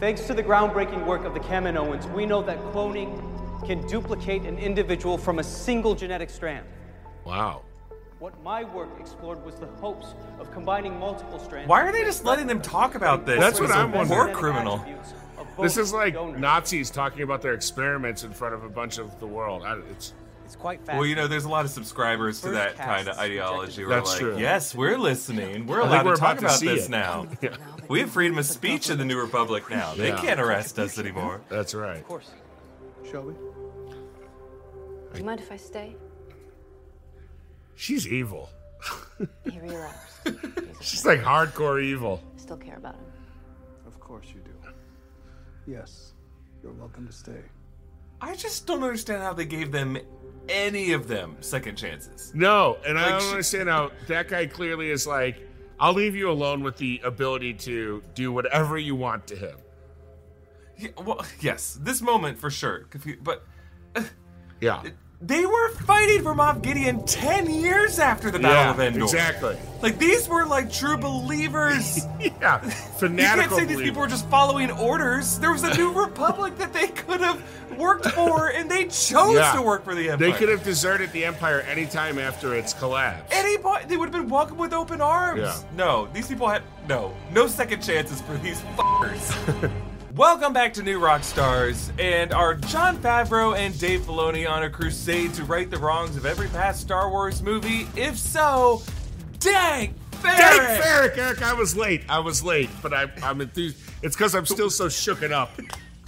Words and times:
Thanks 0.00 0.22
to 0.28 0.32
the 0.32 0.42
groundbreaking 0.42 1.04
work 1.04 1.26
of 1.26 1.34
the 1.34 1.40
Kaminoans, 1.40 2.10
we 2.14 2.24
know 2.24 2.40
that 2.40 2.58
cloning 2.72 3.22
can 3.66 3.86
duplicate 3.86 4.44
an 4.44 4.58
individual 4.58 5.18
from 5.18 5.40
a 5.40 5.44
single 5.44 5.94
genetic 5.94 6.30
strand. 6.30 6.66
Wow. 7.26 7.60
What 8.18 8.42
my 8.42 8.64
work 8.64 8.88
explored 8.98 9.44
was 9.44 9.56
the 9.56 9.66
hopes 9.66 10.14
of 10.38 10.50
combining 10.52 10.98
multiple 10.98 11.38
strands. 11.38 11.68
Why 11.68 11.82
are 11.82 11.92
they 11.92 12.02
just 12.02 12.24
letting 12.24 12.46
them 12.46 12.62
talk 12.62 12.94
about 12.94 13.26
this? 13.26 13.38
That's 13.38 13.60
what 13.60 13.68
as 13.68 13.76
a 13.76 13.78
I'm 13.78 13.92
wondering. 13.92 14.08
War 14.08 14.24
Genetic 14.24 14.40
criminal. 14.40 14.78
attributes 14.78 15.12
of 15.36 15.46
both 15.54 15.64
This 15.66 15.76
is 15.76 15.92
like 15.92 16.14
donors. 16.14 16.40
Nazis 16.40 16.88
talking 16.88 17.20
about 17.20 17.42
their 17.42 17.52
experiments 17.52 18.24
in 18.24 18.32
front 18.32 18.54
of 18.54 18.64
a 18.64 18.70
bunch 18.70 18.96
of 18.96 19.20
the 19.20 19.26
world. 19.26 19.64
I, 19.64 19.80
it's 19.90 20.14
It's 20.50 20.56
quite 20.56 20.84
Well, 20.88 21.06
you 21.06 21.14
know, 21.14 21.28
there's 21.28 21.44
a 21.44 21.48
lot 21.48 21.64
of 21.64 21.70
subscribers 21.70 22.40
to 22.40 22.48
that 22.50 22.74
kind 22.76 23.06
of 23.06 23.16
ideology. 23.20 23.84
rejected. 23.84 23.86
We're 23.86 23.94
That's 23.94 24.10
like, 24.10 24.18
true. 24.20 24.38
yes, 24.38 24.74
we're 24.74 24.98
listening. 24.98 25.64
We're 25.68 25.78
allowed 25.78 26.04
we're 26.04 26.14
to 26.16 26.20
talk 26.20 26.40
about 26.40 26.58
to 26.58 26.66
about 26.66 26.74
this 26.76 26.86
it. 26.86 26.90
now. 26.90 27.28
We 27.88 28.00
have 28.00 28.10
freedom 28.10 28.36
of 28.36 28.44
speech 28.46 28.90
in 28.90 28.98
the 28.98 29.04
New 29.04 29.20
Republic 29.20 29.70
now. 29.70 29.94
They 29.94 30.08
Yeah. 30.08 30.20
can't 30.20 30.40
arrest 30.40 30.76
us 30.80 30.98
anymore. 30.98 31.40
that's 31.48 31.72
right. 31.72 31.98
Of 31.98 32.04
course. 32.08 32.32
Shall 33.08 33.22
we? 33.22 33.34
Do 33.34 35.18
you 35.18 35.24
mind 35.24 35.38
if 35.38 35.52
I 35.52 35.56
stay? 35.56 35.94
She's 37.76 38.08
evil. 38.08 38.50
He 39.48 39.60
relapsed. 39.60 40.18
He's 40.24 40.34
a 40.34 40.82
She's 40.82 41.06
like 41.06 41.20
hardcore 41.20 41.80
evil. 41.80 42.20
I 42.36 42.40
still 42.40 42.56
care 42.56 42.76
about 42.76 42.96
him. 42.96 43.04
Of 43.86 44.00
course 44.00 44.26
you 44.34 44.40
do. 44.40 44.50
Yes, 45.68 46.12
you're 46.60 46.72
welcome 46.72 47.06
to 47.06 47.12
stay. 47.12 47.40
I 48.20 48.34
just 48.34 48.66
don't 48.66 48.82
understand 48.82 49.22
how 49.22 49.32
they 49.32 49.46
gave 49.46 49.70
them 49.70 49.96
any 50.48 50.92
of 50.92 51.06
them 51.08 51.36
second 51.40 51.76
chances. 51.76 52.32
No, 52.34 52.78
and 52.86 52.98
I 52.98 53.10
don't 53.10 53.20
she- 53.22 53.28
understand 53.30 53.68
how 53.68 53.90
that 54.08 54.28
guy 54.28 54.46
clearly 54.46 54.90
is 54.90 55.06
like, 55.06 55.46
I'll 55.78 55.94
leave 55.94 56.14
you 56.14 56.30
alone 56.30 56.62
with 56.62 56.76
the 56.76 57.00
ability 57.04 57.54
to 57.54 58.02
do 58.14 58.32
whatever 58.32 58.76
you 58.78 58.94
want 58.94 59.26
to 59.28 59.36
him. 59.36 59.56
Yeah, 60.76 60.90
well, 61.04 61.24
yes, 61.40 61.78
this 61.80 62.00
moment 62.02 62.38
for 62.38 62.50
sure. 62.50 62.86
But 63.22 63.44
uh, 63.96 64.02
Yeah. 64.60 64.82
They 65.22 65.44
were 65.44 65.68
fighting 65.86 66.22
for 66.22 66.34
Moff 66.34 66.62
Gideon 66.62 67.04
10 67.04 67.50
years 67.50 67.98
after 67.98 68.30
the 68.30 68.38
Battle 68.38 68.56
yeah, 68.64 68.70
of 68.70 68.80
Endor. 68.80 69.04
exactly. 69.04 69.58
Like, 69.82 69.98
these 69.98 70.26
were 70.28 70.46
like 70.46 70.72
true 70.72 70.96
believers. 70.96 72.00
Yeah. 72.20 72.62
You 72.64 72.70
can't 72.70 72.72
Fanatical. 72.98 73.58
say 73.58 73.64
these 73.64 73.80
people 73.80 74.00
were 74.00 74.06
just 74.06 74.28
following 74.28 74.70
orders. 74.70 75.38
There 75.38 75.52
was 75.52 75.62
a 75.62 75.74
new 75.74 75.92
republic 76.04 76.56
that 76.58 76.72
they 76.72 76.88
could 76.88 77.20
have 77.20 77.42
worked 77.78 78.06
for, 78.08 78.48
and 78.48 78.70
they 78.70 78.84
chose 78.84 79.34
Yeah. 79.34 79.52
to 79.54 79.62
work 79.62 79.84
for 79.84 79.94
the 79.94 80.10
Empire. 80.10 80.30
They 80.30 80.36
could 80.38 80.48
have 80.50 80.62
deserted 80.62 81.12
the 81.12 81.24
Empire 81.24 81.60
anytime 81.62 82.18
after 82.18 82.54
its 82.54 82.72
collapse. 82.74 83.28
Anybody, 83.34 83.86
they 83.86 83.96
would 83.96 84.06
have 84.12 84.22
been 84.22 84.28
welcomed 84.30 84.58
with 84.60 84.72
open 84.74 85.00
arms. 85.00 85.40
Yeah. 85.40 85.56
No, 85.76 86.08
these 86.12 86.28
people 86.28 86.46
had 86.48 86.62
no, 86.88 87.14
no 87.32 87.46
second 87.46 87.82
chances 87.82 88.20
for 88.22 88.36
these 88.38 88.60
fuckers. 88.76 89.70
Welcome 90.20 90.52
back 90.52 90.74
to 90.74 90.82
New 90.82 91.00
Rockstars, 91.00 91.98
and 91.98 92.34
are 92.34 92.54
Jon 92.54 92.98
Favreau 92.98 93.56
and 93.56 93.76
Dave 93.80 94.02
Filoni 94.02 94.46
on 94.46 94.64
a 94.64 94.68
crusade 94.68 95.32
to 95.32 95.44
right 95.44 95.70
the 95.70 95.78
wrongs 95.78 96.14
of 96.14 96.26
every 96.26 96.48
past 96.48 96.82
Star 96.82 97.08
Wars 97.08 97.40
movie? 97.40 97.88
If 97.96 98.18
so, 98.18 98.82
dang, 99.38 99.94
Dang, 100.10 100.20
Ferrick! 100.20 100.82
Ferrick, 100.82 101.16
Eric, 101.16 101.42
I 101.42 101.54
was 101.54 101.74
late. 101.74 102.02
I 102.06 102.18
was 102.18 102.44
late, 102.44 102.68
but 102.82 102.92
I, 102.92 103.10
I'm 103.22 103.40
enthused. 103.40 103.78
It's 104.02 104.14
because 104.14 104.34
I'm 104.34 104.44
still 104.44 104.68
so 104.68 104.88
shooken 104.88 105.32
up. 105.32 105.58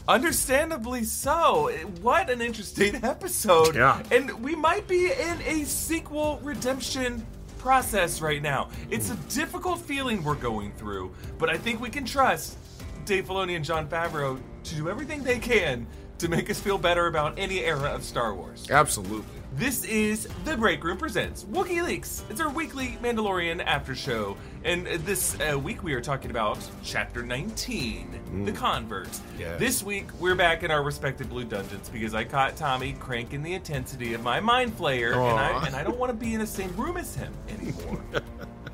Understandably 0.06 1.04
so. 1.04 1.70
What 2.02 2.28
an 2.28 2.42
interesting 2.42 2.96
episode. 3.02 3.76
Yeah. 3.76 4.02
And 4.10 4.30
we 4.44 4.54
might 4.54 4.86
be 4.86 5.06
in 5.10 5.40
a 5.46 5.64
sequel 5.64 6.38
redemption 6.42 7.26
process 7.56 8.20
right 8.20 8.42
now. 8.42 8.68
It's 8.90 9.10
a 9.10 9.16
difficult 9.30 9.80
feeling 9.80 10.22
we're 10.22 10.34
going 10.34 10.72
through, 10.72 11.14
but 11.38 11.48
I 11.48 11.56
think 11.56 11.80
we 11.80 11.88
can 11.88 12.04
trust 12.04 12.58
Dave 13.04 13.26
Filoni 13.26 13.56
and 13.56 13.64
Jon 13.64 13.88
Favreau 13.88 14.40
to 14.64 14.74
do 14.74 14.88
everything 14.88 15.22
they 15.22 15.38
can 15.38 15.86
to 16.18 16.28
make 16.28 16.48
us 16.50 16.60
feel 16.60 16.78
better 16.78 17.08
about 17.08 17.36
any 17.38 17.60
era 17.60 17.90
of 17.90 18.04
Star 18.04 18.34
Wars. 18.34 18.70
Absolutely. 18.70 19.40
This 19.54 19.84
is 19.84 20.28
The 20.44 20.56
Break 20.56 20.82
Room 20.82 20.96
Presents 20.96 21.44
Wookiee 21.44 21.84
Leaks. 21.84 22.24
It's 22.30 22.40
our 22.40 22.48
weekly 22.48 22.96
Mandalorian 23.02 23.62
after 23.66 23.94
show. 23.94 24.36
And 24.64 24.86
this 24.86 25.36
uh, 25.40 25.58
week 25.58 25.82
we 25.82 25.92
are 25.94 26.00
talking 26.00 26.30
about 26.30 26.58
Chapter 26.84 27.22
19, 27.22 28.44
The 28.46 28.52
Convert. 28.52 29.08
Yes. 29.38 29.58
This 29.58 29.82
week 29.82 30.06
we're 30.20 30.36
back 30.36 30.62
in 30.62 30.70
our 30.70 30.82
respective 30.82 31.28
blue 31.28 31.44
dungeons 31.44 31.88
because 31.90 32.14
I 32.14 32.24
caught 32.24 32.56
Tommy 32.56 32.92
cranking 32.94 33.42
the 33.42 33.52
intensity 33.52 34.14
of 34.14 34.22
my 34.22 34.40
mind 34.40 34.78
flayer, 34.78 35.12
and 35.12 35.38
I, 35.38 35.66
and 35.66 35.76
I 35.76 35.82
don't 35.82 35.98
want 35.98 36.10
to 36.10 36.16
be 36.16 36.32
in 36.32 36.40
the 36.40 36.46
same 36.46 36.74
room 36.76 36.96
as 36.96 37.14
him 37.14 37.32
anymore. 37.48 38.00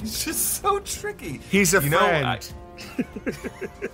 He's 0.00 0.24
just 0.24 0.60
so 0.60 0.78
tricky. 0.80 1.40
He's 1.50 1.74
a 1.74 1.82
You 1.82 1.90
know, 1.90 1.98
friend. 1.98 2.26
I- 2.26 2.40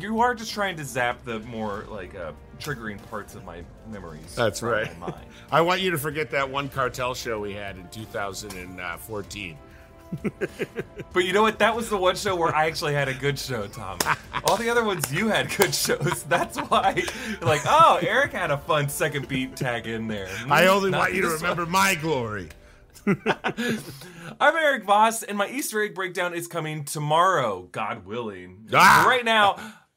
you 0.00 0.20
are 0.20 0.34
just 0.34 0.52
trying 0.52 0.76
to 0.76 0.84
zap 0.84 1.24
the 1.24 1.40
more 1.40 1.84
like 1.88 2.14
uh, 2.14 2.32
triggering 2.58 3.02
parts 3.10 3.34
of 3.34 3.44
my 3.44 3.62
memories. 3.90 4.34
That's 4.34 4.62
right. 4.62 4.90
I 5.52 5.60
want 5.60 5.80
you 5.80 5.90
to 5.92 5.98
forget 5.98 6.30
that 6.30 6.48
one 6.50 6.68
cartel 6.68 7.14
show 7.14 7.40
we 7.40 7.52
had 7.52 7.76
in 7.76 7.88
2014. 7.88 9.58
But 11.12 11.24
you 11.24 11.32
know 11.32 11.42
what? 11.42 11.58
That 11.60 11.74
was 11.74 11.88
the 11.88 11.96
one 11.96 12.14
show 12.14 12.36
where 12.36 12.54
I 12.54 12.66
actually 12.66 12.92
had 12.92 13.08
a 13.08 13.14
good 13.14 13.38
show, 13.38 13.66
Tom. 13.68 13.98
All 14.44 14.56
the 14.56 14.68
other 14.68 14.84
ones 14.84 15.12
you 15.12 15.28
had 15.28 15.48
good 15.56 15.74
shows. 15.74 16.24
That's 16.24 16.58
why, 16.58 17.02
like, 17.40 17.62
oh, 17.64 17.98
Eric 18.02 18.32
had 18.32 18.50
a 18.50 18.58
fun 18.58 18.88
second 18.90 19.26
beat 19.26 19.56
tag 19.56 19.86
in 19.86 20.06
there. 20.06 20.28
I 20.50 20.66
only 20.66 20.90
Not 20.90 20.98
want 20.98 21.14
you 21.14 21.22
to 21.22 21.28
this 21.28 21.40
one. 21.40 21.50
remember 21.52 21.70
my 21.70 21.94
glory. 21.94 22.50
I'm 23.06 24.56
Eric 24.56 24.84
Voss, 24.84 25.22
and 25.22 25.38
my 25.38 25.48
Easter 25.48 25.82
egg 25.82 25.94
breakdown 25.94 26.34
is 26.34 26.48
coming 26.48 26.84
tomorrow, 26.84 27.68
God 27.72 28.04
willing. 28.04 28.66
Ah! 28.74 29.06
Right 29.08 29.24
now, 29.24 29.56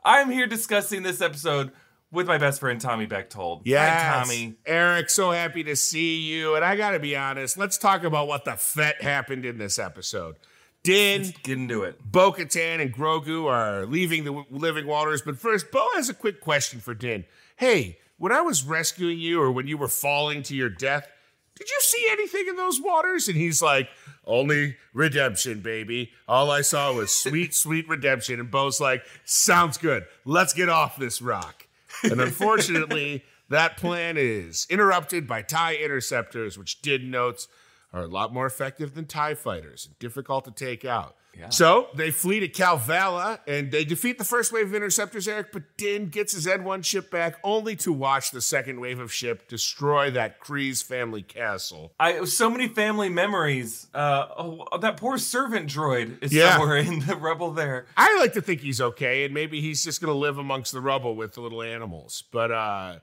I'm 0.09 0.31
here 0.31 0.47
discussing 0.47 1.03
this 1.03 1.21
episode 1.21 1.71
with 2.11 2.25
my 2.25 2.39
best 2.39 2.59
friend 2.59 2.81
Tommy 2.81 3.05
Bechtold. 3.05 3.61
Yes. 3.65 4.01
Hi, 4.01 4.23
Tommy. 4.23 4.55
Eric, 4.65 5.07
so 5.07 5.29
happy 5.29 5.63
to 5.65 5.75
see 5.75 6.21
you. 6.21 6.55
And 6.55 6.65
I 6.65 6.75
got 6.75 6.91
to 6.91 6.99
be 6.99 7.15
honest, 7.15 7.59
let's 7.59 7.77
talk 7.77 8.03
about 8.03 8.27
what 8.27 8.43
the 8.43 8.53
fet 8.53 9.03
happened 9.03 9.45
in 9.45 9.59
this 9.59 9.77
episode. 9.77 10.37
Din, 10.81 11.21
Let's 11.21 11.37
get 11.37 11.59
into 11.59 11.83
it. 11.83 11.99
Bo 12.03 12.31
Katan, 12.31 12.81
and 12.81 12.91
Grogu 12.91 13.45
are 13.45 13.85
leaving 13.85 14.23
the 14.23 14.43
living 14.49 14.87
waters. 14.87 15.21
But 15.21 15.37
first, 15.37 15.69
Bo 15.69 15.87
has 15.93 16.09
a 16.09 16.15
quick 16.15 16.41
question 16.41 16.79
for 16.79 16.95
Din. 16.95 17.25
Hey, 17.57 17.99
when 18.17 18.31
I 18.31 18.41
was 18.41 18.63
rescuing 18.63 19.19
you 19.19 19.39
or 19.39 19.51
when 19.51 19.67
you 19.67 19.77
were 19.77 19.87
falling 19.87 20.41
to 20.41 20.55
your 20.55 20.69
death, 20.69 21.07
did 21.55 21.69
you 21.69 21.77
see 21.81 22.07
anything 22.09 22.45
in 22.47 22.55
those 22.55 22.81
waters? 22.81 23.27
And 23.27 23.37
he's 23.37 23.61
like, 23.61 23.89
only 24.25 24.77
redemption, 24.93 25.61
baby. 25.61 26.11
All 26.27 26.51
I 26.51 26.61
saw 26.61 26.93
was 26.93 27.15
sweet, 27.15 27.53
sweet 27.55 27.87
redemption. 27.87 28.39
And 28.39 28.51
Bo's 28.51 28.79
like, 28.79 29.03
sounds 29.25 29.77
good. 29.77 30.05
Let's 30.25 30.53
get 30.53 30.69
off 30.69 30.97
this 30.97 31.21
rock. 31.21 31.67
And 32.03 32.21
unfortunately, 32.21 33.23
that 33.49 33.77
plan 33.77 34.15
is 34.17 34.67
interrupted 34.69 35.27
by 35.27 35.41
TIE 35.41 35.75
interceptors, 35.75 36.57
which 36.57 36.81
did 36.81 37.03
notes 37.03 37.47
are 37.91 38.03
a 38.03 38.07
lot 38.07 38.33
more 38.33 38.45
effective 38.45 38.93
than 38.93 39.05
TIE 39.05 39.33
fighters 39.33 39.85
and 39.87 39.97
difficult 39.99 40.45
to 40.45 40.51
take 40.51 40.85
out. 40.85 41.15
So 41.49 41.87
they 41.95 42.11
flee 42.11 42.41
to 42.41 42.47
Kalevala 42.49 43.39
and 43.47 43.71
they 43.71 43.85
defeat 43.85 44.17
the 44.17 44.23
first 44.25 44.51
wave 44.51 44.67
of 44.67 44.75
interceptors, 44.75 45.27
Eric, 45.27 45.51
but 45.53 45.63
Din 45.77 46.09
gets 46.09 46.33
his 46.33 46.45
N1 46.45 46.83
ship 46.83 47.09
back 47.09 47.35
only 47.45 47.75
to 47.77 47.93
watch 47.93 48.31
the 48.31 48.41
second 48.41 48.79
wave 48.81 48.99
of 48.99 49.11
ship 49.11 49.47
destroy 49.47 50.11
that 50.11 50.41
Kryze 50.41 50.83
family 50.83 51.21
castle. 51.21 51.93
I 51.99 52.25
so 52.25 52.49
many 52.49 52.67
family 52.67 53.07
memories. 53.09 53.87
Uh, 53.93 54.27
oh, 54.37 54.77
that 54.79 54.97
poor 54.97 55.17
servant 55.17 55.69
droid 55.69 56.21
is 56.21 56.33
Yeah. 56.33 56.57
somewhere 56.57 56.77
in 56.77 56.99
the 56.99 57.15
rubble 57.15 57.51
there. 57.51 57.85
I 57.95 58.17
like 58.19 58.33
to 58.33 58.41
think 58.41 58.59
he's 58.61 58.81
okay, 58.81 59.23
and 59.23 59.33
maybe 59.33 59.61
he's 59.61 59.83
just 59.83 60.01
going 60.01 60.11
to 60.13 60.17
live 60.19 60.37
amongst 60.37 60.73
the 60.73 60.81
rubble 60.81 61.15
with 61.15 61.35
the 61.35 61.41
little 61.41 61.61
animals. 61.61 62.23
But 62.31 62.51
uh, 62.51 62.99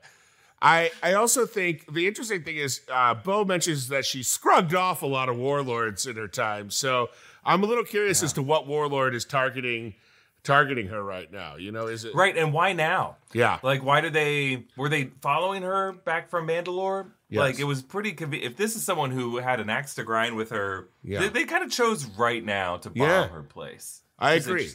I 0.61 0.91
I 1.03 1.15
also 1.15 1.47
think 1.47 1.91
the 1.93 2.07
interesting 2.07 2.43
thing 2.43 2.57
is 2.57 2.83
uh, 2.93 3.15
Bo 3.15 3.45
mentions 3.45 3.89
that 3.89 4.05
she 4.05 4.23
scrubbed 4.23 4.75
off 4.75 5.03
a 5.03 5.07
lot 5.07 5.29
of 5.31 5.37
warlords 5.37 6.07
in 6.07 6.17
her 6.17 6.29
time. 6.29 6.71
So 6.71 7.09
I'm 7.47 7.63
a 7.63 7.67
little 7.67 7.85
curious 7.85 8.23
as 8.23 8.33
to 8.35 8.43
what 8.43 8.67
warlord 8.67 9.15
is 9.15 9.25
targeting 9.25 9.95
targeting 10.43 10.87
her 10.89 11.03
right 11.03 11.33
now. 11.33 11.57
You 11.57 11.73
know, 11.73 11.87
is 11.89 12.05
it 12.05 12.15
Right, 12.15 12.37
and 12.37 12.53
why 12.53 12.73
now? 12.73 13.17
Yeah. 13.33 13.59
Like, 13.65 13.83
why 13.83 14.01
did 14.01 14.13
they 14.13 14.65
were 14.77 14.89
they 14.89 15.11
following 15.21 15.63
her 15.63 15.93
back 15.93 16.29
from 16.31 16.47
Mandalore? 16.47 17.07
Yes. 17.29 17.41
Like, 17.41 17.59
it 17.59 17.65
was 17.65 17.83
pretty 17.83 18.13
convenient. 18.13 18.53
If 18.53 18.57
this 18.57 18.77
is 18.77 18.85
someone 18.85 19.11
who 19.11 19.39
had 19.39 19.59
an 19.59 19.69
axe 19.71 19.95
to 19.97 20.05
grind 20.05 20.37
with 20.37 20.51
her, 20.51 20.89
Yeah. 21.03 21.21
they, 21.21 21.29
they 21.31 21.45
kind 21.45 21.65
of 21.65 21.71
chose 21.73 22.05
right 22.07 22.45
now 22.45 22.77
to 22.77 22.91
bomb 22.91 23.09
Yeah. 23.09 23.29
her 23.29 23.43
place. 23.43 24.03
I 24.19 24.35
agree. 24.35 24.71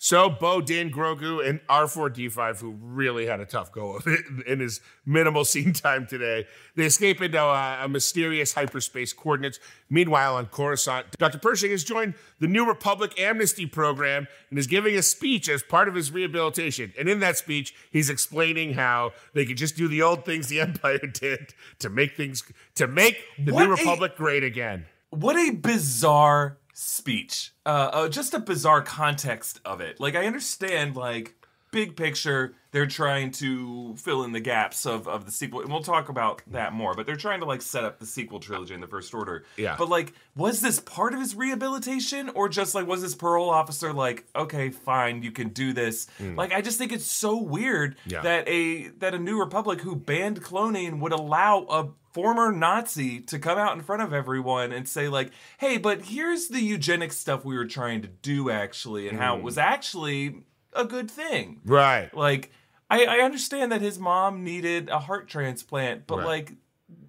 So 0.00 0.30
Bo, 0.30 0.60
Din, 0.60 0.92
Grogu, 0.92 1.46
and 1.46 1.60
R4D5, 1.68 2.60
who 2.60 2.70
really 2.80 3.26
had 3.26 3.40
a 3.40 3.44
tough 3.44 3.72
go 3.72 3.96
of 3.96 4.06
it 4.06 4.20
in 4.46 4.60
his 4.60 4.80
minimal 5.04 5.44
scene 5.44 5.72
time 5.72 6.06
today, 6.06 6.46
they 6.76 6.84
escape 6.84 7.20
into 7.20 7.40
uh, 7.40 7.80
a 7.82 7.88
mysterious 7.88 8.52
hyperspace 8.54 9.12
coordinates. 9.12 9.58
Meanwhile, 9.90 10.36
on 10.36 10.46
Coruscant, 10.46 11.18
Dr. 11.18 11.38
Pershing 11.38 11.72
has 11.72 11.82
joined 11.82 12.14
the 12.38 12.46
New 12.46 12.64
Republic 12.64 13.18
Amnesty 13.20 13.66
Program 13.66 14.28
and 14.50 14.58
is 14.58 14.68
giving 14.68 14.94
a 14.94 15.02
speech 15.02 15.48
as 15.48 15.64
part 15.64 15.88
of 15.88 15.96
his 15.96 16.12
rehabilitation. 16.12 16.92
And 16.96 17.08
in 17.08 17.18
that 17.20 17.36
speech, 17.36 17.74
he's 17.90 18.08
explaining 18.08 18.74
how 18.74 19.12
they 19.34 19.44
could 19.44 19.56
just 19.56 19.76
do 19.76 19.88
the 19.88 20.02
old 20.02 20.24
things 20.24 20.46
the 20.46 20.60
Empire 20.68 20.98
did 20.98 21.54
to 21.80 21.90
make 21.90 22.16
things 22.16 22.44
to 22.76 22.86
make 22.86 23.18
the 23.36 23.52
What 23.52 23.64
New 23.64 23.72
a- 23.72 23.76
Republic 23.76 24.16
great 24.16 24.44
again. 24.44 24.86
What 25.10 25.36
a 25.36 25.50
bizarre 25.50 26.58
speech. 26.78 27.52
Uh, 27.66 27.90
uh, 27.92 28.08
just 28.08 28.34
a 28.34 28.38
bizarre 28.38 28.82
context 28.82 29.60
of 29.64 29.80
it. 29.80 29.98
Like, 29.98 30.14
I 30.14 30.26
understand, 30.26 30.94
like, 30.94 31.34
big 31.72 31.96
picture, 31.96 32.54
they're 32.70 32.86
trying 32.86 33.30
to 33.32 33.94
fill 33.96 34.24
in 34.24 34.32
the 34.32 34.40
gaps 34.40 34.84
of, 34.84 35.08
of 35.08 35.24
the 35.24 35.32
sequel. 35.32 35.62
And 35.62 35.70
we'll 35.70 35.82
talk 35.82 36.08
about 36.10 36.42
that 36.48 36.72
more, 36.74 36.92
but 36.94 37.06
they're 37.06 37.16
trying 37.16 37.40
to 37.40 37.46
like 37.46 37.62
set 37.62 37.82
up 37.84 37.98
the 37.98 38.04
sequel 38.06 38.40
trilogy 38.40 38.74
in 38.74 38.80
the 38.80 38.86
First 38.86 39.14
Order. 39.14 39.44
Yeah. 39.56 39.76
But 39.78 39.88
like, 39.88 40.12
was 40.36 40.60
this 40.60 40.78
part 40.78 41.14
of 41.14 41.20
his 41.20 41.34
rehabilitation 41.34 42.28
or 42.30 42.48
just 42.48 42.74
like, 42.74 42.86
was 42.86 43.02
this 43.02 43.14
parole 43.14 43.50
officer 43.50 43.92
like, 43.92 44.26
okay, 44.36 44.70
fine, 44.70 45.22
you 45.22 45.30
can 45.32 45.48
do 45.48 45.72
this? 45.72 46.06
Like, 46.20 46.52
I 46.52 46.60
just 46.60 46.78
think 46.78 46.92
it's 46.92 47.06
so 47.06 47.36
weird 47.40 47.96
Hmm. 48.04 48.10
Yeah. 48.10 48.22
that 48.22 48.48
a 48.48 48.88
that 48.98 49.14
a 49.14 49.18
New 49.18 49.38
Republic 49.40 49.80
who 49.80 49.96
banned 49.96 50.42
cloning 50.42 51.00
would 51.00 51.12
allow 51.12 51.62
a 51.70 51.88
former 52.12 52.50
Nazi 52.52 53.20
to 53.20 53.38
come 53.38 53.58
out 53.58 53.76
in 53.76 53.82
front 53.82 54.02
of 54.02 54.12
everyone 54.12 54.72
and 54.72 54.88
say 54.88 55.08
like, 55.08 55.30
"Hey, 55.58 55.76
but 55.78 56.02
here's 56.06 56.48
the 56.48 56.60
eugenic 56.60 57.12
stuff 57.12 57.44
we 57.44 57.56
were 57.56 57.66
trying 57.66 58.02
to 58.02 58.08
do 58.08 58.50
actually, 58.50 59.08
and 59.08 59.16
Hmm. 59.16 59.22
how 59.22 59.36
it 59.36 59.42
was 59.42 59.56
actually 59.58 60.42
a 60.72 60.84
good 60.84 61.10
thing." 61.10 61.60
Right. 61.64 62.12
Like, 62.14 62.50
I, 62.90 63.04
I 63.04 63.18
understand 63.20 63.72
that 63.72 63.80
his 63.80 63.98
mom 63.98 64.44
needed 64.44 64.88
a 64.88 64.98
heart 64.98 65.28
transplant, 65.28 66.06
but 66.06 66.18
Right. 66.18 66.26
like, 66.26 66.52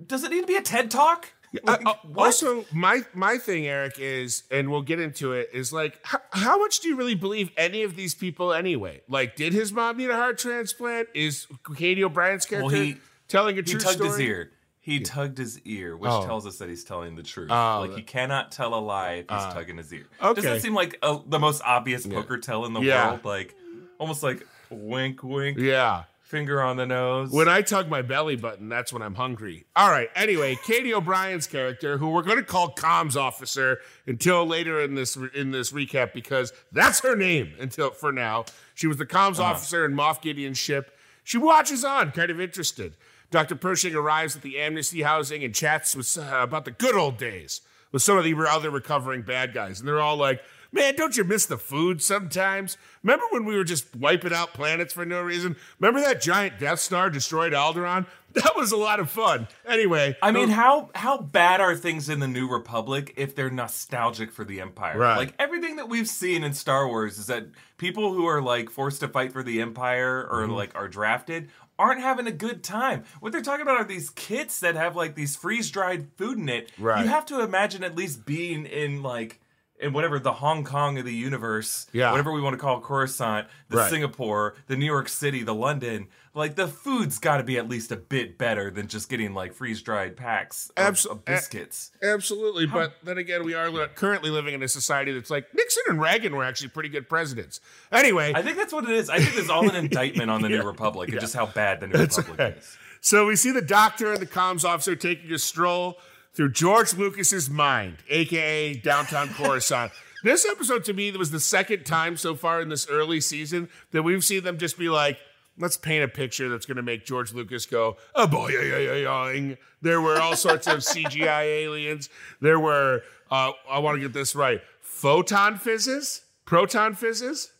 does 0.05 0.23
it 0.23 0.31
need 0.31 0.41
to 0.41 0.47
be 0.47 0.55
a 0.55 0.61
TED 0.61 0.91
talk? 0.91 1.33
Like, 1.63 1.83
Uh, 1.85 1.89
uh, 1.91 1.93
also, 2.15 2.65
my 2.71 3.01
my 3.15 3.37
thing, 3.39 3.65
Eric, 3.65 3.95
is, 3.97 4.43
and 4.51 4.69
we'll 4.69 4.83
get 4.83 4.99
into 4.99 5.33
it, 5.33 5.49
is 5.51 5.73
like, 5.73 5.99
how, 6.03 6.19
how 6.31 6.59
much 6.59 6.79
do 6.81 6.89
you 6.89 6.95
really 6.95 7.15
believe 7.15 7.49
any 7.57 7.81
of 7.83 7.95
these 7.95 8.13
people 8.13 8.53
anyway? 8.53 9.01
Like, 9.09 9.35
did 9.35 9.53
his 9.53 9.71
mom 9.73 9.97
need 9.97 10.11
a 10.11 10.15
heart 10.15 10.37
transplant? 10.37 11.07
Is 11.15 11.47
Katy 11.75 12.03
O'Brian's 12.03 12.45
character 12.45 12.75
he- 12.75 12.97
telling 13.27 13.55
a 13.57 13.61
he 13.61 13.71
true 13.71 13.79
tugged 13.79 13.95
story? 13.95 14.09
his 14.09 14.19
ear. 14.19 14.51
He 14.89 14.99
tugged 15.01 15.37
his 15.37 15.59
ear, 15.65 15.95
which 15.95 16.09
Oh. 16.11 16.25
tells 16.25 16.47
us 16.47 16.57
that 16.57 16.69
he's 16.69 16.83
telling 16.83 17.15
the 17.15 17.23
truth. 17.23 17.49
Oh, 17.51 17.81
like 17.87 17.95
he 17.95 18.01
cannot 18.01 18.51
tell 18.51 18.73
a 18.73 18.79
lie 18.79 19.13
if 19.13 19.25
he's 19.29 19.39
uh, 19.39 19.53
tugging 19.53 19.77
his 19.77 19.93
ear. 19.93 20.07
okay. 20.21 20.33
Does 20.35 20.43
that 20.45 20.61
seem 20.61 20.73
like 20.73 20.97
a, 21.03 21.19
the 21.27 21.39
most 21.39 21.61
obvious 21.63 22.05
poker 22.07 22.37
tell 22.37 22.65
in 22.65 22.73
the 22.73 22.81
Yeah. 22.81 23.09
world? 23.11 23.25
Like 23.25 23.55
almost 23.99 24.23
like 24.23 24.45
wink, 24.69 25.23
wink, 25.23 25.57
Yeah. 25.57 26.03
finger 26.23 26.61
on 26.61 26.77
the 26.77 26.85
nose. 26.85 27.31
When 27.31 27.47
I 27.49 27.61
tug 27.61 27.89
my 27.89 28.01
belly 28.01 28.35
button, 28.35 28.69
that's 28.69 28.93
when 28.93 29.01
I'm 29.01 29.15
hungry. 29.15 29.65
All 29.75 29.89
right. 29.89 30.09
Anyway, 30.15 30.57
Katy 30.63 30.93
O'Brian's 30.93 31.47
character, 31.47 31.97
who 31.97 32.09
we're 32.09 32.21
going 32.23 32.37
to 32.37 32.43
call 32.43 32.73
comms 32.73 33.15
officer 33.15 33.79
until 34.07 34.45
later 34.45 34.81
in 34.81 34.95
this 34.95 35.15
in 35.33 35.51
this 35.51 35.71
recap, 35.71 36.13
because 36.13 36.53
that's 36.71 36.99
her 37.01 37.15
name 37.15 37.53
until 37.59 37.91
for 37.91 38.11
now. 38.11 38.45
She 38.75 38.87
was 38.87 38.97
the 38.97 39.05
comms 39.05 39.39
uh-huh. 39.39 39.43
officer 39.51 39.85
in 39.85 39.93
Moff 39.93 40.21
Gideon's 40.21 40.57
ship. 40.57 40.95
She 41.23 41.37
watches 41.37 41.83
on, 41.85 42.11
kind 42.11 42.31
of 42.31 42.39
interested. 42.41 42.95
Dr. 43.31 43.55
Pershing 43.55 43.95
arrives 43.95 44.35
at 44.35 44.41
the 44.41 44.59
amnesty 44.59 45.01
housing 45.03 45.43
and 45.43 45.53
chats 45.53 45.95
with, 45.95 46.17
uh, 46.17 46.39
about 46.41 46.65
the 46.65 46.71
good 46.71 46.95
old 46.95 47.17
days 47.17 47.61
with 47.91 48.01
some 48.01 48.17
of 48.17 48.23
the 48.23 48.35
other 48.49 48.69
recovering 48.69 49.21
bad 49.21 49.53
guys, 49.53 49.79
and 49.79 49.87
they're 49.87 50.01
all 50.01 50.17
like. 50.17 50.41
Man, 50.71 50.95
don't 50.95 51.17
you 51.17 51.23
miss 51.23 51.47
the 51.47 51.57
food 51.57 51.99
sometimes? 51.99 52.77
Remember 53.01 53.25
when 53.31 53.43
we 53.43 53.55
were 53.55 53.63
just 53.63 53.95
wiping 53.95 54.31
out 54.31 54.53
planets 54.53 54.93
for 54.93 55.03
no 55.03 55.19
reason? 55.23 55.55
Remember 55.79 55.99
that 55.99 56.21
giant 56.21 56.59
Death 56.59 56.79
Star 56.79 57.09
destroyed 57.09 57.53
Alderaan? 57.53 58.05
That 58.33 58.55
was 58.55 58.71
a 58.71 58.77
lot 58.77 58.99
of 58.99 59.09
fun. 59.09 59.47
Anyway, 59.67 60.15
I 60.21 60.29
mean, 60.29 60.49
those- 60.49 60.55
how 60.55 60.91
how 60.93 61.17
bad 61.17 61.59
are 61.59 61.75
things 61.75 62.07
in 62.07 62.19
the 62.19 62.27
New 62.27 62.47
Republic 62.47 63.15
if 63.17 63.33
they're 63.35 63.49
nostalgic 63.49 64.31
for 64.31 64.45
the 64.45 64.61
Empire? 64.61 64.99
Right. 64.99 65.17
Like 65.17 65.33
everything 65.39 65.77
that 65.77 65.89
we've 65.89 66.07
seen 66.07 66.43
in 66.43 66.53
Star 66.53 66.87
Wars 66.87 67.17
is 67.17 67.25
that 67.25 67.47
people 67.79 68.13
who 68.13 68.27
are 68.27 68.39
like 68.39 68.69
forced 68.69 68.99
to 68.99 69.07
fight 69.07 69.33
for 69.33 69.41
the 69.41 69.59
Empire 69.63 70.27
or 70.29 70.43
Mm-hmm. 70.43 70.51
like 70.51 70.75
are 70.75 70.87
drafted 70.87 71.49
aren't 71.79 72.01
having 72.01 72.27
a 72.27 72.31
good 72.31 72.63
time. 72.63 73.05
What 73.21 73.31
they're 73.31 73.41
talking 73.41 73.63
about 73.63 73.77
are 73.77 73.83
these 73.85 74.09
kits 74.11 74.59
that 74.59 74.75
have 74.75 74.95
like 74.95 75.15
these 75.15 75.35
freeze 75.35 75.71
dried 75.71 76.09
food 76.17 76.37
in 76.37 76.49
it. 76.49 76.71
Right. 76.77 77.01
You 77.03 77.09
have 77.09 77.25
to 77.27 77.41
imagine 77.41 77.83
at 77.83 77.95
least 77.95 78.25
being 78.25 78.65
in 78.65 79.01
like 79.01 79.39
in 79.79 79.93
whatever 79.93 80.19
the 80.19 80.33
Hong 80.33 80.65
Kong 80.65 80.97
of 80.99 81.05
the 81.05 81.13
universe, 81.13 81.87
Yeah. 81.93 82.11
whatever 82.11 82.33
we 82.33 82.41
want 82.41 82.53
to 82.53 82.57
call 82.57 82.81
Coruscant, 82.81 83.47
the 83.69 83.77
Right. 83.77 83.89
Singapore, 83.89 84.55
the 84.67 84.75
New 84.75 84.85
York 84.85 85.07
City, 85.07 85.41
the 85.41 85.55
London, 85.55 86.09
like 86.39 86.55
the 86.55 86.67
food's 86.67 87.19
got 87.19 87.37
to 87.37 87.43
be 87.43 87.57
at 87.57 87.67
least 87.69 87.91
a 87.91 87.97
bit 87.97 88.37
better 88.37 88.71
than 88.71 88.87
just 88.87 89.09
getting 89.09 89.33
like 89.33 89.53
freeze 89.53 89.81
dried 89.81 90.15
packs 90.15 90.71
of, 90.75 91.05
of 91.05 91.25
biscuits. 91.25 91.91
Absolutely, 92.01 92.65
but 92.65 92.93
then 93.03 93.17
again, 93.17 93.43
we 93.43 93.53
are 93.53 93.69
li- 93.69 93.87
currently 93.93 94.29
living 94.29 94.53
in 94.53 94.63
a 94.63 94.67
society 94.67 95.11
that's 95.11 95.29
like 95.29 95.45
Nixon 95.53 95.83
and 95.87 96.01
Reagan 96.01 96.35
were 96.35 96.43
actually 96.43 96.69
pretty 96.69 96.89
good 96.89 97.07
presidents. 97.07 97.59
Anyway, 97.91 98.31
I 98.33 98.41
think 98.41 98.57
that's 98.57 98.73
what 98.73 98.85
it 98.85 98.91
is. 98.91 99.09
I 99.09 99.19
think 99.19 99.37
it's 99.37 99.49
all 99.49 99.69
an 99.69 99.75
indictment 99.85 100.31
on 100.31 100.41
the 100.41 100.49
New 100.49 100.63
Republic 100.63 101.09
and 101.09 101.19
just 101.19 101.35
how 101.35 101.45
bad 101.45 101.81
the 101.81 101.87
New 101.87 101.99
Republic 101.99 102.57
is. 102.57 102.77
so 103.01 103.27
we 103.27 103.35
see 103.35 103.51
the 103.51 103.61
doctor 103.61 104.13
and 104.13 104.21
the 104.21 104.25
comms 104.25 104.63
officer 104.63 104.95
taking 104.95 105.31
a 105.31 105.37
stroll 105.37 105.97
through 106.33 106.51
George 106.51 106.93
Lucas's 106.93 107.49
mind, 107.49 107.97
aka 108.09 108.73
downtown 108.75 109.27
Coruscant. 109.33 109.91
This 110.23 110.45
episode 110.45 110.83
to 110.85 110.93
me 110.93 111.11
was 111.11 111.31
the 111.31 111.39
second 111.39 111.85
time 111.85 112.17
so 112.17 112.35
far 112.35 112.61
in 112.61 112.69
this 112.69 112.89
early 112.89 113.21
season 113.21 113.69
that 113.91 114.03
we've 114.03 114.23
seen 114.23 114.43
them 114.43 114.57
just 114.57 114.77
be 114.77 114.89
like, 114.89 115.17
let's 115.59 115.77
paint 115.77 116.03
a 116.03 116.07
picture 116.07 116.49
that's 116.49 116.65
going 116.65 116.77
to 116.77 116.83
make 116.83 117.05
George 117.05 117.33
Lucas 117.33 117.65
go, 117.65 117.97
oh 118.15 118.27
boy, 118.27 118.49
yeah, 118.49 118.77
yeah, 118.77 118.93
yeah, 118.95 119.29
yeah. 119.31 119.55
There 119.81 120.01
were 120.01 120.19
all 120.19 120.35
sorts 120.35 120.67
of 120.67 120.79
CGI 120.79 121.43
aliens. 121.63 122.09
There 122.41 122.59
were, 122.59 123.03
uh, 123.29 123.51
I 123.69 123.79
want 123.79 123.95
to 123.97 124.01
get 124.01 124.13
this 124.13 124.35
right, 124.35 124.61
photon 124.81 125.57
fizzes, 125.57 126.21
proton 126.45 126.95
fizzes. 126.95 127.51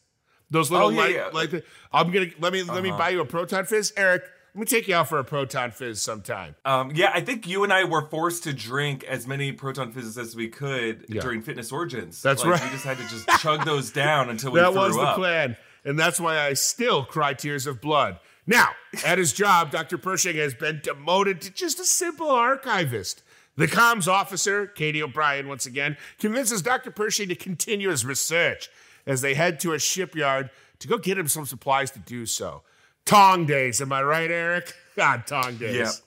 Those 0.52 0.72
little 0.72 0.88
Oh, 0.88 0.90
yeah, 0.90 1.28
light, 1.32 1.54
yeah. 1.54 1.60
I'm 1.94 2.12
gonna 2.12 2.28
let 2.40 2.52
me 2.54 2.64
let 2.64 2.82
me 2.82 2.90
buy 2.90 3.10
you 3.10 3.22
a 3.22 3.26
proton 3.26 3.66
fizz, 3.66 3.94
Eric. 3.96 4.24
Let 4.56 4.60
me 4.62 4.66
take 4.66 4.88
you 4.88 4.96
out 4.96 5.08
for 5.08 5.20
a 5.20 5.24
proton 5.24 5.70
fizz 5.70 6.02
sometime. 6.02 6.56
Um, 6.66 6.92
yeah, 6.96 7.12
I 7.14 7.22
think 7.22 7.48
you 7.48 7.64
and 7.64 7.72
I 7.72 7.84
were 7.84 8.02
forced 8.02 8.46
to 8.46 8.54
drink 8.54 9.04
as 9.04 9.28
many 9.28 9.52
proton 9.52 9.92
fizzes 9.92 10.18
as 10.18 10.36
we 10.36 10.48
could 10.48 11.06
Yeah. 11.08 11.22
during 11.22 11.44
Fitness 11.44 11.72
Origins. 11.72 12.20
That's 12.24 12.44
Like, 12.44 12.54
right. 12.60 12.64
We 12.64 12.70
just 12.72 12.84
had 12.84 12.98
to 12.98 13.04
just 13.10 13.28
chug 13.42 13.64
those 13.64 13.92
down 13.92 14.32
until 14.32 14.52
we 14.52 14.60
that 14.60 14.72
threw 14.72 14.82
was 14.82 14.96
the 14.96 15.02
up. 15.04 15.18
plan, 15.18 15.56
and 15.84 15.98
that's 15.98 16.20
why 16.20 16.40
I 16.40 16.54
still 16.54 17.04
cry 17.04 17.34
tears 17.34 17.68
of 17.68 17.82
blood. 17.82 18.20
Now, 18.46 18.70
at 19.06 19.18
his 19.18 19.32
job, 19.32 19.72
Dr. 19.72 19.98
Pershing 19.98 20.36
has 20.38 20.54
been 20.54 20.82
demoted 20.82 21.42
to 21.42 21.52
just 21.52 21.80
a 21.80 21.86
simple 21.86 22.30
archivist. 22.30 23.22
The 23.56 23.68
comms 23.68 24.08
officer, 24.08 24.66
Katy 24.66 25.04
O'Brian, 25.04 25.48
once 25.48 25.66
again, 25.66 25.98
convinces 26.18 26.62
Dr. 26.62 26.92
Pershing 26.92 27.30
to 27.30 27.36
continue 27.36 27.90
his 27.90 28.06
research 28.06 28.70
as 29.06 29.22
they 29.22 29.34
head 29.34 29.60
to 29.60 29.74
a 29.74 29.80
shipyard 29.80 30.50
to 30.80 30.88
go 30.88 30.98
get 30.98 31.18
him 31.18 31.28
some 31.28 31.46
supplies 31.46 31.92
to 31.92 32.00
do 32.00 32.26
so. 32.26 32.64
Tong 33.06 33.46
days, 33.46 33.82
am 33.82 33.92
I 33.92 34.02
right, 34.02 34.32
Eric? 34.32 34.74
God, 34.96 35.24
ah, 35.32 35.42
Tong 35.42 35.58
days. 35.58 36.02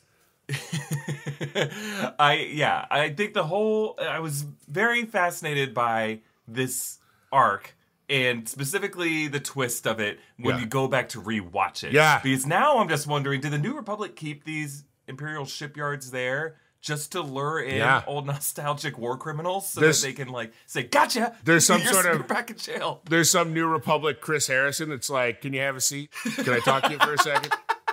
Yeah. 0.48 0.54
I 2.18 2.48
yeah, 2.52 2.86
I 2.90 3.10
think 3.10 3.32
the 3.32 3.44
whole 3.44 3.96
I 4.00 4.20
was 4.20 4.44
very 4.68 5.04
fascinated 5.04 5.72
by 5.72 6.20
this 6.46 6.98
arc 7.30 7.74
and 8.12 8.48
specifically 8.48 9.26
the 9.26 9.40
twist 9.40 9.86
of 9.86 9.98
it 9.98 10.20
when 10.38 10.54
Yeah. 10.56 10.60
you 10.60 10.66
go 10.66 10.86
back 10.86 11.08
to 11.10 11.20
rewatch 11.22 11.82
it. 11.82 11.92
Yeah. 11.92 12.20
Because 12.22 12.46
now 12.46 12.78
I'm 12.78 12.88
just 12.88 13.06
wondering, 13.06 13.40
did 13.40 13.50
the 13.52 13.58
New 13.58 13.74
Republic 13.74 14.14
keep 14.14 14.44
these 14.44 14.84
Imperial 15.08 15.46
shipyards 15.46 16.10
there 16.12 16.56
just 16.80 17.12
to 17.12 17.22
lure 17.22 17.60
in 17.60 17.76
Yeah. 17.76 18.02
old 18.06 18.26
nostalgic 18.32 18.98
war 18.98 19.16
criminals 19.16 19.70
so 19.72 19.80
There's- 19.80 20.00
that 20.02 20.06
they 20.08 20.12
can 20.12 20.28
like 20.28 20.52
say, 20.66 20.82
"Gotcha." 20.82 21.34
There's 21.44 21.64
some 21.66 21.80
sort 21.80 22.06
of- 22.06 22.26
back 22.36 22.50
in 22.50 22.58
jail. 22.58 23.02
there's 23.08 23.30
some 23.30 23.52
New 23.54 23.66
Republic 23.66 24.20
Chris 24.20 24.46
Harrison 24.46 24.90
that's 24.90 25.08
like, 25.10 25.40
"Can 25.40 25.52
you 25.54 25.60
have 25.60 25.76
a 25.76 25.80
seat? 25.80 26.10
Can 26.36 26.50
I 26.52 26.58
talk 26.60 26.84
to 26.84 26.90
you 26.92 26.98
for 26.98 27.14
a 27.14 27.18
second? 27.18 27.52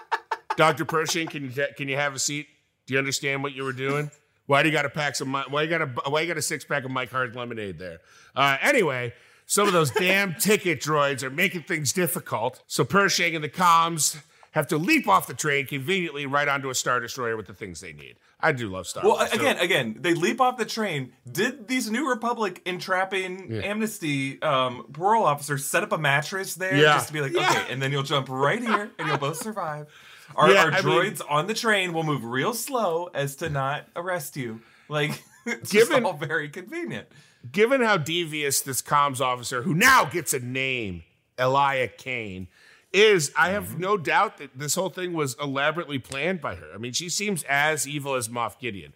Doctor 0.58 0.84
Pershing, 0.86 1.28
can 1.28 1.44
you 1.46 1.52
ta- 1.52 1.72
can 1.78 1.88
you 1.88 1.96
have 1.96 2.14
a 2.14 2.20
seat? 2.20 2.48
Do 2.86 2.94
you 2.94 2.98
understand 3.00 3.44
what 3.44 3.54
you 3.54 3.64
were 3.64 3.74
doing? 3.74 4.12
Why 4.48 4.64
do 4.64 4.70
you 4.70 4.74
got 4.74 4.82
to 4.82 4.90
pack 4.90 5.16
some? 5.16 5.32
Why 5.32 5.62
you 5.64 5.70
got 5.70 5.82
a 5.82 6.10
Why 6.10 6.22
you 6.22 6.28
got 6.28 6.38
a 6.38 6.42
six 6.42 6.66
pack 6.66 6.84
of 6.84 6.92
Mike 6.92 7.12
Hard 7.12 7.36
lemonade 7.36 7.78
there? 7.80 8.00
Uh, 8.36 8.58
anyway, 8.62 9.14
some 9.50 9.66
of 9.66 9.74
those 9.74 9.90
damn 9.90 10.36
ticket 10.36 10.80
droids 10.80 11.24
are 11.24 11.32
making 11.32 11.64
things 11.64 11.92
difficult. 11.92 12.62
So 12.68 12.84
Pershing 12.86 13.34
and 13.34 13.44
the 13.44 13.50
comms 13.50 14.16
have 14.52 14.68
to 14.68 14.78
leap 14.78 15.08
off 15.08 15.26
the 15.26 15.34
train 15.34 15.66
conveniently 15.66 16.28
right 16.28 16.48
onto 16.48 16.70
a 16.70 16.76
star 16.76 17.00
destroyer 17.00 17.36
with 17.36 17.48
the 17.48 17.54
things 17.56 17.82
they 17.82 17.92
need. 17.94 18.16
I 18.40 18.52
do 18.52 18.70
love 18.70 18.86
Star 18.86 19.04
Well, 19.04 19.16
Wars. 19.18 19.30
so- 19.32 19.36
again, 19.40 19.58
again, 19.58 19.96
they 20.00 20.14
leap 20.14 20.40
off 20.40 20.58
the 20.58 20.66
train. 20.66 21.14
Did 21.30 21.68
these 21.68 21.90
New 21.90 22.08
Republic 22.10 22.62
entrapping 22.66 23.52
amnesty 23.64 24.40
um, 24.44 24.86
parole 24.94 25.26
officers 25.26 25.66
set 25.66 25.82
up 25.82 25.92
a 25.92 25.98
mattress 25.98 26.54
there 26.56 26.76
Yeah. 26.76 26.94
just 26.94 27.08
to 27.08 27.14
be 27.14 27.22
like, 27.22 27.34
Yeah. 27.34 27.50
okay, 27.50 27.74
and 27.74 27.82
then 27.82 27.92
you'll 27.92 28.04
jump 28.04 28.28
right 28.30 28.62
here 28.62 28.92
and 29.00 29.08
you'll 29.08 29.18
both 29.18 29.38
survive. 29.38 29.88
Our, 30.36 30.52
Yeah, 30.52 30.64
our 30.66 30.72
I 30.74 30.82
mean- 30.82 30.84
droids 31.16 31.22
on 31.28 31.48
the 31.48 31.56
train 31.56 31.92
will 31.92 32.04
move 32.04 32.24
real 32.24 32.54
slow 32.54 33.10
as 33.16 33.36
to 33.38 33.50
not 33.50 33.88
arrest 33.96 34.38
you. 34.38 34.62
Like, 34.88 35.24
it's 35.48 35.72
Given- 35.72 36.06
all 36.06 36.14
very 36.14 36.50
convenient. 36.50 37.08
Given 37.52 37.82
how 37.82 37.98
devious 37.98 38.62
this 38.62 38.82
comms 38.82 39.22
officer, 39.22 39.62
who 39.64 39.74
now 39.74 40.06
gets 40.06 40.34
a 40.34 40.40
name, 40.40 41.04
Elia 41.38 41.88
Kane, 41.88 42.48
is, 42.92 43.32
I 43.38 43.50
have 43.52 43.66
Mm-hmm. 43.70 43.82
no 43.82 43.98
doubt 43.98 44.38
that 44.40 44.58
this 44.58 44.76
whole 44.76 44.90
thing 44.90 45.14
was 45.14 45.36
elaborately 45.42 46.00
planned 46.00 46.42
by 46.42 46.56
her. 46.56 46.68
I 46.74 46.78
mean, 46.78 46.94
she 46.94 47.08
seems 47.10 47.44
as 47.44 47.88
evil 47.88 48.16
as 48.16 48.28
Moff 48.30 48.60
Gideon. 48.60 48.94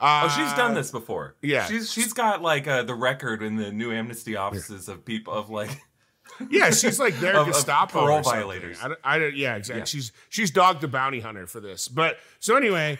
Oh, 0.00 0.28
she's 0.28 0.52
done 0.54 0.74
this 0.74 0.90
before. 0.92 1.34
yeah. 1.42 1.66
she's 1.66 1.90
she's 1.90 2.12
got 2.12 2.40
like 2.40 2.68
uh, 2.68 2.84
the 2.84 2.94
record 2.94 3.42
in 3.42 3.56
the 3.56 3.72
new 3.72 3.90
amnesty 3.92 4.36
offices 4.36 4.88
of 4.88 5.04
people 5.04 5.32
of 5.34 5.50
like 5.50 5.70
Yeah, 6.50 6.70
she's 6.70 7.00
like 7.00 7.18
their 7.18 7.34
Of- 7.36 7.48
of 7.48 7.54
Gestapo 7.54 8.02
parole 8.04 8.18
or 8.18 8.22
violators. 8.22 8.78
I 8.80 8.88
don't, 8.88 9.00
I 9.02 9.18
don't- 9.18 9.34
yeah, 9.34 9.56
exactly. 9.56 9.80
Yeah. 9.80 9.84
She's 9.86 10.12
she's 10.28 10.50
Dog 10.52 10.80
the 10.80 10.86
Bounty 10.86 11.18
Hunter 11.18 11.48
for 11.48 11.58
this. 11.58 11.88
But 11.88 12.18
so 12.38 12.54
anyway, 12.56 12.98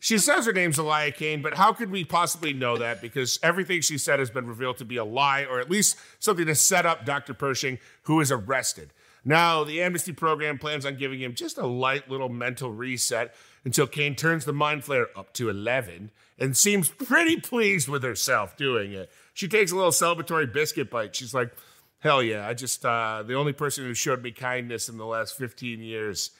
she 0.00 0.18
says 0.18 0.46
her 0.46 0.52
name's 0.52 0.78
Elia 0.78 1.12
Kane, 1.14 1.42
but 1.42 1.54
how 1.54 1.72
could 1.72 1.90
we 1.90 2.04
possibly 2.04 2.52
know 2.52 2.76
that? 2.76 3.00
Because 3.00 3.38
everything 3.42 3.80
she 3.80 3.98
said 3.98 4.18
has 4.18 4.30
been 4.30 4.46
revealed 4.46 4.78
to 4.78 4.84
be 4.84 4.96
a 4.96 5.04
lie, 5.04 5.44
or 5.44 5.60
at 5.60 5.70
least 5.70 5.96
something 6.18 6.46
to 6.46 6.54
set 6.54 6.86
up 6.86 7.04
Dr. 7.04 7.34
Pershing, 7.34 7.78
who 8.02 8.20
is 8.20 8.30
arrested. 8.30 8.92
Now, 9.24 9.64
the 9.64 9.82
amnesty 9.82 10.12
program 10.12 10.58
plans 10.58 10.86
on 10.86 10.96
giving 10.96 11.20
him 11.20 11.34
just 11.34 11.58
a 11.58 11.66
light 11.66 12.10
little 12.10 12.28
mental 12.28 12.72
reset 12.72 13.34
until 13.64 13.86
Kane 13.86 14.14
turns 14.14 14.44
the 14.44 14.52
mind 14.52 14.82
flayer 14.82 15.06
up 15.14 15.32
to 15.34 15.50
11 15.50 16.10
and 16.38 16.56
seems 16.56 16.88
pretty 16.88 17.38
pleased 17.38 17.88
with 17.88 18.02
herself 18.02 18.56
doing 18.56 18.92
it. 18.92 19.10
She 19.34 19.46
takes 19.46 19.72
a 19.72 19.76
little 19.76 19.90
celebratory 19.90 20.50
biscuit 20.50 20.90
bite. 20.90 21.14
She's 21.14 21.34
like, 21.34 21.54
hell 21.98 22.22
yeah, 22.22 22.48
I 22.48 22.54
just, 22.54 22.84
uh, 22.84 23.22
the 23.26 23.34
only 23.34 23.52
person 23.52 23.84
who 23.84 23.92
showed 23.92 24.22
me 24.22 24.30
kindness 24.30 24.88
in 24.88 24.96
the 24.96 25.06
last 25.06 25.36
15 25.36 25.80
years 25.80 26.30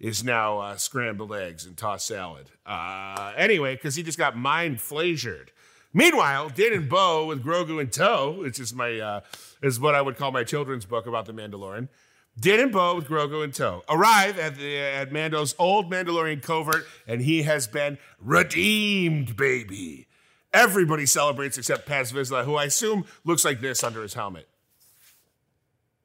is 0.00 0.24
now 0.24 0.58
uh, 0.58 0.76
scrambled 0.76 1.32
eggs 1.32 1.66
and 1.66 1.76
tossed 1.76 2.06
salad. 2.06 2.50
Uh, 2.64 3.32
anyway, 3.36 3.74
because 3.76 3.94
he 3.94 4.02
just 4.02 4.18
got 4.18 4.36
mind 4.36 4.78
flazured. 4.78 5.48
Meanwhile, 5.92 6.50
Din 6.50 6.72
and 6.72 6.88
Bo 6.88 7.26
with 7.26 7.44
Grogu 7.44 7.80
in 7.80 7.90
tow, 7.90 8.36
which 8.40 8.58
is 8.58 8.72
my 8.72 8.98
uh, 8.98 9.20
is 9.62 9.78
what 9.78 9.94
I 9.94 10.00
would 10.00 10.16
call 10.16 10.30
my 10.32 10.44
children's 10.44 10.86
book 10.86 11.06
about 11.06 11.26
the 11.26 11.34
Mandalorian. 11.34 11.88
Din 12.38 12.60
and 12.60 12.72
Bo 12.72 12.94
with 12.94 13.08
Grogu 13.08 13.44
in 13.44 13.50
tow 13.50 13.82
arrive 13.88 14.38
at 14.38 14.56
the 14.56 14.78
at 14.78 15.12
Mando's 15.12 15.54
old 15.58 15.90
Mandalorian 15.90 16.42
covert, 16.42 16.86
and 17.06 17.20
he 17.20 17.42
has 17.42 17.66
been 17.66 17.98
redeemed, 18.20 19.36
baby. 19.36 20.06
Everybody 20.52 21.06
celebrates 21.06 21.58
except 21.58 21.86
Paz 21.86 22.12
Vizsla, 22.12 22.44
who 22.44 22.54
I 22.54 22.64
assume 22.64 23.04
looks 23.24 23.44
like 23.44 23.60
this 23.60 23.84
under 23.84 24.02
his 24.02 24.14
helmet. 24.14 24.48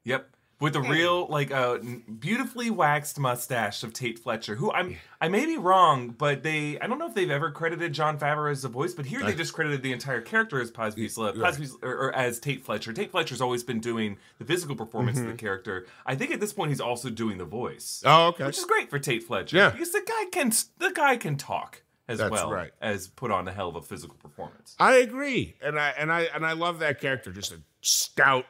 Yep. 0.04 0.35
With 0.62 0.72
the 0.74 0.82
real, 0.82 1.28
like, 1.28 1.52
uh, 1.52 1.80
beautifully 2.20 2.70
waxed 2.70 3.20
mustache 3.20 3.84
of 3.84 3.92
Tait 3.92 4.18
Fletcher, 4.20 4.56
who 4.56 4.72
I'm, 4.72 4.96
I 5.20 5.28
may 5.28 5.46
be 5.46 5.58
wrong, 5.58 6.10
but 6.18 6.44
they, 6.44 6.80
I 6.80 6.88
don't 6.88 6.98
know 6.98 7.08
if 7.08 7.14
they've 7.14 7.30
ever 7.30 7.52
credited 7.52 7.92
Jon 7.92 8.18
Favreau 8.18 8.50
as 8.52 8.62
the 8.62 8.70
voice, 8.70 8.94
but 8.94 9.06
here 9.06 9.22
they 9.22 9.34
just 9.36 9.54
credited 9.54 9.84
the 9.84 9.92
entire 9.92 10.22
character 10.22 10.62
as 10.62 10.72
Paz 10.72 10.96
Vizsla, 10.96 11.40
Paz 11.42 11.58
Vizsla- 11.58 11.84
or, 11.84 11.92
or 12.08 12.16
as 12.16 12.40
Tait 12.40 12.64
Fletcher. 12.64 12.94
Tait 12.94 13.12
Fletcher's 13.12 13.42
always 13.42 13.64
been 13.64 13.82
doing 13.82 14.18
the 14.40 14.46
physical 14.46 14.78
performance 14.78 15.20
of 15.20 15.28
the 15.28 15.34
character. 15.34 15.88
I 16.06 16.16
think 16.16 16.32
at 16.32 16.40
this 16.40 16.54
point 16.54 16.70
he's 16.72 16.80
also 16.82 17.10
doing 17.10 17.38
the 17.38 17.46
voice, 17.46 18.02
Oh, 18.06 18.28
okay. 18.28 18.46
which 18.46 18.58
is 18.58 18.66
great 18.66 18.90
for 18.90 18.98
Tait 18.98 19.24
Fletcher. 19.24 19.58
Yeah. 19.58 19.70
because 19.72 19.92
the 19.92 20.04
guy 20.08 20.26
can, 20.32 20.52
the 20.78 20.92
guy 20.92 21.18
can 21.18 21.36
talk 21.36 21.82
as 22.08 22.20
That's 22.20 22.32
well 22.32 22.50
right. 22.52 22.72
as 22.82 23.08
put 23.10 23.30
on 23.32 23.46
a 23.48 23.52
hell 23.52 23.68
of 23.68 23.76
a 23.76 23.82
physical 23.82 24.16
performance. 24.16 24.76
I 24.80 24.98
agree, 24.98 25.56
and 25.62 25.78
I 25.80 25.90
and 25.98 26.12
I 26.14 26.22
and 26.34 26.46
I 26.46 26.54
love 26.54 26.80
that 26.80 27.02
character. 27.02 27.32
Just 27.32 27.52
a 27.52 27.60
stout, 27.82 28.46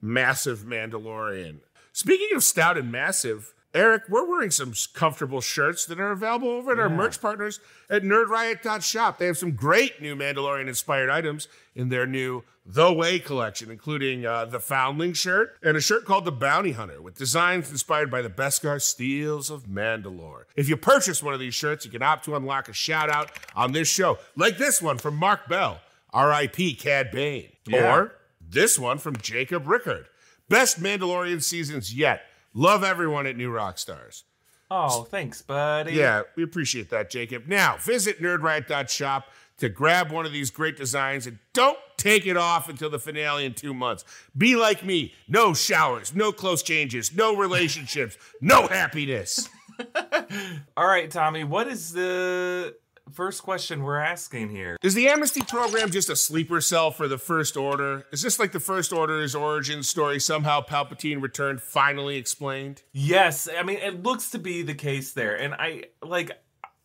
massive 0.00 0.60
Mandalorian. 0.60 1.60
Speaking 1.92 2.34
of 2.36 2.44
stout 2.44 2.78
and 2.78 2.90
massive, 2.90 3.52
Eric, 3.72 4.02
we're 4.08 4.28
wearing 4.28 4.50
some 4.50 4.72
comfortable 4.94 5.40
shirts 5.40 5.86
that 5.86 6.00
are 6.00 6.10
available 6.10 6.48
over 6.48 6.72
at 6.72 6.78
our 6.80 6.88
merch 6.88 7.20
partners 7.20 7.60
at 7.88 8.02
NerdRiot.shop. 8.02 9.18
They 9.18 9.26
have 9.26 9.38
some 9.38 9.52
great 9.52 10.00
new 10.02 10.16
Mandalorian 10.16 10.66
inspired 10.68 11.08
items 11.08 11.46
in 11.76 11.88
their 11.88 12.04
new 12.06 12.42
The 12.66 12.92
Way 12.92 13.20
collection, 13.20 13.70
including 13.70 14.26
uh, 14.26 14.46
the 14.46 14.58
Foundling 14.58 15.12
shirt 15.12 15.56
and 15.62 15.76
a 15.76 15.80
shirt 15.80 16.04
called 16.04 16.24
the 16.24 16.32
Bounty 16.32 16.72
Hunter 16.72 17.00
with 17.00 17.16
designs 17.16 17.70
inspired 17.70 18.10
by 18.10 18.22
the 18.22 18.28
Beskar 18.30 18.80
steels 18.82 19.50
of 19.50 19.64
Mandalore. 19.66 20.44
If 20.56 20.68
you 20.68 20.76
purchase 20.76 21.22
one 21.22 21.34
of 21.34 21.38
these 21.40 21.54
shirts, 21.54 21.84
you 21.84 21.92
can 21.92 22.02
opt 22.02 22.24
to 22.24 22.34
unlock 22.34 22.68
a 22.68 22.72
shout 22.72 23.08
out 23.08 23.30
on 23.54 23.70
this 23.70 23.86
show, 23.88 24.18
like 24.36 24.58
this 24.58 24.82
one 24.82 24.98
from 24.98 25.14
Mark 25.14 25.48
Bell, 25.48 25.80
R.I.P. 26.12 26.74
Cad 26.74 27.12
Bane, 27.12 27.50
Yeah. 27.68 27.94
or 27.96 28.12
this 28.50 28.78
one 28.78 28.98
from 28.98 29.16
Jacob 29.16 29.66
Rickard. 29.66 30.08
Best 30.48 30.82
Mandalorian 30.82 31.42
seasons 31.42 31.94
yet. 31.94 32.22
Love 32.52 32.82
everyone 32.82 33.26
at 33.26 33.36
New 33.36 33.50
Rockstars. 33.50 34.24
Oh, 34.70 35.02
thanks, 35.02 35.42
buddy. 35.42 35.94
Yeah, 35.94 36.22
we 36.36 36.42
appreciate 36.42 36.90
that, 36.90 37.10
Jacob. 37.10 37.44
Now, 37.46 37.76
visit 37.78 38.20
nerdriot.shop 38.20 39.26
to 39.58 39.68
grab 39.68 40.10
one 40.10 40.26
of 40.26 40.32
these 40.32 40.50
great 40.50 40.76
designs 40.76 41.26
and 41.26 41.38
don't 41.52 41.78
take 41.96 42.26
it 42.26 42.36
off 42.36 42.68
until 42.68 42.88
the 42.88 42.98
finale 42.98 43.44
in 43.44 43.54
two 43.54 43.74
months. 43.74 44.04
Be 44.36 44.56
like 44.56 44.84
me 44.84 45.12
no 45.28 45.54
showers, 45.54 46.14
no 46.14 46.32
close 46.32 46.62
changes, 46.62 47.14
no 47.14 47.36
relationships, 47.36 48.16
no 48.40 48.66
happiness. 48.68 49.48
All 50.76 50.86
right, 50.86 51.10
Tommy, 51.10 51.44
what 51.44 51.68
is 51.68 51.92
the 51.92 52.74
first 53.12 53.42
question 53.42 53.82
we're 53.82 53.98
asking 53.98 54.50
here? 54.50 54.76
Is 54.82 54.94
the 54.94 55.08
amnesty 55.08 55.42
program 55.42 55.90
just 55.90 56.08
a 56.08 56.16
sleeper 56.16 56.60
cell 56.60 56.90
for 56.90 57.08
the 57.08 57.18
First 57.18 57.56
Order? 57.56 58.06
Is 58.12 58.22
this 58.22 58.38
like 58.38 58.52
the 58.52 58.60
First 58.60 58.92
Order's 58.92 59.34
origin 59.34 59.82
story? 59.82 60.20
Somehow 60.20 60.60
Palpatine 60.60 61.22
returned, 61.22 61.60
finally 61.60 62.16
explained? 62.16 62.82
Yes, 62.92 63.48
I 63.58 63.62
mean 63.62 63.78
it 63.78 64.02
looks 64.02 64.30
to 64.30 64.38
be 64.38 64.62
the 64.62 64.74
case 64.74 65.12
there, 65.12 65.36
and 65.36 65.54
I 65.54 65.84
like. 66.02 66.30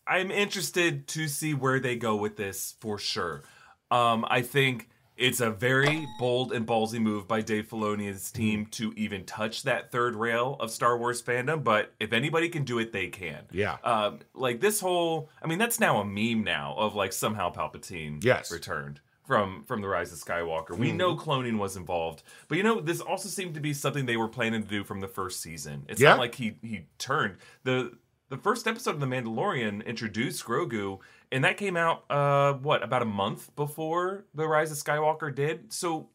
I'm 0.08 0.30
interested 0.30 1.08
to 1.10 1.28
see 1.28 1.56
where 1.56 1.80
they 1.80 1.96
go 1.96 2.16
with 2.16 2.38
this 2.38 2.76
for 2.80 3.00
sure. 3.00 3.42
Um, 3.90 4.24
I 4.30 4.44
think 4.44 4.90
it's 5.18 5.40
a 5.40 5.50
very 5.50 6.06
bold 6.20 6.52
and 6.52 6.68
ballsy 6.68 7.00
move 7.00 7.28
by 7.28 7.42
Dave 7.42 7.68
Filoni's 7.70 8.32
team 8.32 8.66
to 8.72 8.94
even 8.98 9.26
touch 9.26 9.64
that 9.64 9.92
third 9.92 10.16
rail 10.16 10.58
of 10.60 10.72
Star 10.72 10.98
Wars 10.98 11.22
fandom. 11.22 11.64
But 11.64 11.94
if 12.00 12.12
anybody 12.14 12.50
can 12.50 12.64
do 12.64 12.80
it, 12.80 12.92
they 12.92 13.08
can. 13.08 13.44
Yeah. 13.52 13.78
Um, 13.84 14.20
like 14.34 14.60
this 14.60 14.80
whole, 14.80 15.30
I 15.42 15.48
mean, 15.48 15.58
that's 15.60 15.80
now 15.80 16.02
a 16.02 16.06
meme 16.06 16.44
now 16.44 16.76
of 16.78 16.96
like 16.96 17.14
somehow 17.14 17.52
Palpatine 17.54 18.24
Yes. 18.24 18.52
returned 18.52 19.00
from 19.26 19.64
from 19.64 19.82
the 19.82 19.88
Rise 19.88 20.12
of 20.14 20.20
Skywalker. 20.20 20.78
We 20.78 20.92
know 20.92 21.16
cloning 21.16 21.58
was 21.58 21.76
involved, 21.76 22.22
but 22.48 22.58
you 22.60 22.64
know 22.64 22.80
this 22.80 23.00
also 23.02 23.28
seemed 23.28 23.56
to 23.56 23.60
be 23.60 23.74
something 23.74 24.06
they 24.06 24.18
were 24.18 24.28
planning 24.28 24.62
to 24.62 24.68
do 24.70 24.84
from 24.84 25.02
the 25.02 25.08
first 25.08 25.42
season. 25.42 25.86
It's 25.90 26.00
Yeah. 26.00 26.10
not 26.12 26.20
like 26.20 26.36
he 26.36 26.58
he 26.62 26.86
turned 27.00 27.38
the 27.64 27.94
the 28.29 28.38
first 28.38 28.67
episode 28.67 28.96
of 28.96 29.00
The 29.00 29.05
Mandalorian 29.05 29.86
introduced 29.86 30.44
Grogu, 30.46 31.00
and 31.32 31.44
that 31.44 31.58
came 31.58 31.77
out 31.77 32.03
uh 32.10 32.53
what 32.53 32.84
about 32.84 33.01
a 33.01 33.05
month 33.05 33.55
before 33.55 34.25
the 34.34 34.48
Rise 34.48 34.72
of 34.72 34.77
Skywalker 34.77 35.34
did. 35.34 35.72
So 35.74 36.10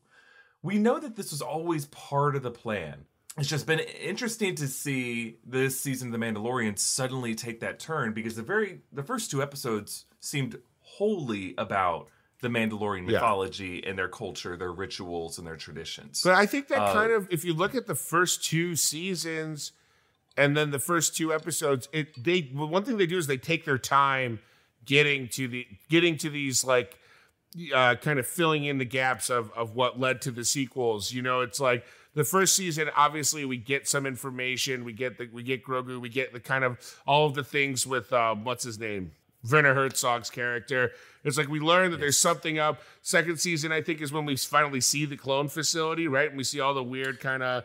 we 0.63 0.79
know 0.79 0.99
that 0.99 1.17
this 1.17 1.31
was 1.31 1.41
always 1.43 1.87
part 1.87 2.37
of 2.37 2.43
the 2.43 2.51
plan. 2.51 3.05
It's 3.39 3.49
just 3.49 3.67
been 3.67 3.79
interesting 3.79 4.55
to 4.57 4.67
see 4.67 5.37
this 5.47 5.81
season 5.81 6.13
of 6.13 6.21
The 6.21 6.25
Mandalorian 6.27 6.79
suddenly 6.79 7.35
take 7.35 7.61
that 7.61 7.79
turn 7.79 8.13
because 8.13 8.35
the 8.37 8.43
very 8.43 8.81
the 8.93 9.03
first 9.05 9.31
two 9.31 9.43
episodes 9.43 10.07
seemed 10.19 10.59
wholly 10.81 11.55
about 11.57 12.09
the 12.43 12.49
Mandalorian 12.49 13.07
Yeah. 13.07 13.13
mythology 13.13 13.85
and 13.87 13.99
their 13.99 14.09
culture, 14.09 14.57
their 14.57 14.73
rituals, 14.73 15.39
and 15.39 15.47
their 15.47 15.57
traditions. 15.57 16.23
But 16.25 16.35
I 16.35 16.47
think 16.47 16.69
that 16.69 16.79
Uh, 16.81 16.93
kind 16.93 17.13
of, 17.13 17.29
if 17.31 17.45
you 17.45 17.53
look 17.55 17.75
at 17.75 17.87
the 17.87 17.95
first 17.95 18.43
two 18.45 18.75
seasons 18.77 19.73
and 20.41 20.57
then 20.57 20.71
the 20.71 20.79
first 20.79 21.15
two 21.15 21.35
episodes, 21.35 21.87
it 21.93 22.25
they 22.25 22.41
one 22.41 22.83
thing 22.83 22.97
they 22.97 23.07
do 23.07 23.19
is 23.19 23.27
they 23.27 23.37
take 23.37 23.67
their 23.67 23.77
time 23.77 24.41
getting 24.87 25.29
to 25.29 25.47
the 25.47 25.67
getting 25.91 26.17
to 26.17 26.31
these 26.31 26.65
like 26.65 26.99
uh, 27.75 27.97
kind 27.97 28.19
of 28.19 28.27
filling 28.27 28.65
in 28.65 28.79
the 28.79 28.87
gaps 28.87 29.29
of 29.29 29.53
of 29.53 29.77
what 29.77 30.01
led 30.01 30.23
to 30.23 30.31
the 30.31 30.45
sequels. 30.45 31.13
You 31.13 31.21
know, 31.21 31.43
it's 31.43 31.61
like 31.61 31.85
the 32.15 32.25
first 32.25 32.57
season. 32.57 32.89
Obviously, 32.97 33.45
we 33.45 33.59
get 33.59 33.87
some 33.87 34.07
information. 34.07 34.83
We 34.85 34.95
get 34.95 35.19
the 35.19 35.29
we 35.31 35.43
get 35.43 35.63
Grogu. 35.63 36.01
We 36.01 36.09
get 36.09 36.33
the 36.33 36.41
kind 36.41 36.65
of 36.65 36.79
all 37.07 37.27
of 37.27 37.35
the 37.35 37.45
things 37.45 37.87
with 37.87 38.11
um, 38.15 38.45
what's 38.45 38.65
his 38.65 38.79
name. 38.79 39.13
Werner 39.51 39.75
Herzog's 39.75 40.31
character. 40.31 40.93
It's 41.23 41.37
like 41.37 41.49
we 41.49 41.61
learn 41.61 41.91
that 41.91 42.01
there's 42.01 42.19
something 42.19 42.59
up. 42.59 42.81
Second 43.03 43.39
season, 43.41 43.73
I 43.73 43.83
think, 43.83 44.01
is 44.01 44.11
when 44.11 44.25
we 44.25 44.37
finally 44.37 44.81
see 44.81 45.05
the 45.05 45.17
clone 45.17 45.49
facility, 45.49 46.09
right? 46.09 46.29
And 46.29 46.37
we 46.37 46.45
see 46.45 46.61
all 46.61 46.73
the 46.73 46.83
weird 46.83 47.21
kind 47.21 47.43
of 47.43 47.65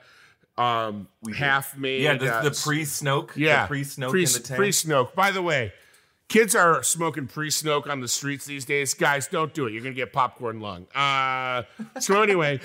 um, 0.57 1.07
we 1.21 1.33
half 1.33 1.77
made. 1.77 2.01
yeah, 2.01 2.17
the, 2.17 2.33
uh, 2.33 2.41
the 2.43 2.51
pre 2.51 2.83
Snoke, 2.83 3.35
yeah, 3.35 3.63
the 3.63 3.67
pre 3.67 3.81
Snoke 3.81 4.09
pre, 4.09 4.23
in 4.23 4.31
the 4.31 4.39
tank. 4.39 4.57
Pre 4.57 4.69
Snoke. 4.69 5.13
By 5.13 5.31
the 5.31 5.41
way, 5.41 5.73
kids 6.29 6.55
are 6.55 6.81
smoking 6.83 7.27
pre 7.27 7.49
Snoke 7.49 7.87
on 7.87 7.99
the 7.99 8.07
streets 8.07 8.45
these 8.45 8.65
days. 8.65 8.93
Guys, 8.93 9.27
don't 9.27 9.53
do 9.53 9.67
it. 9.67 9.73
You're 9.73 9.83
gonna 9.83 9.95
get 9.95 10.13
popcorn 10.13 10.59
lung. 10.59 10.87
Uh, 10.95 11.63
so 11.99 12.21
anyway, 12.21 12.59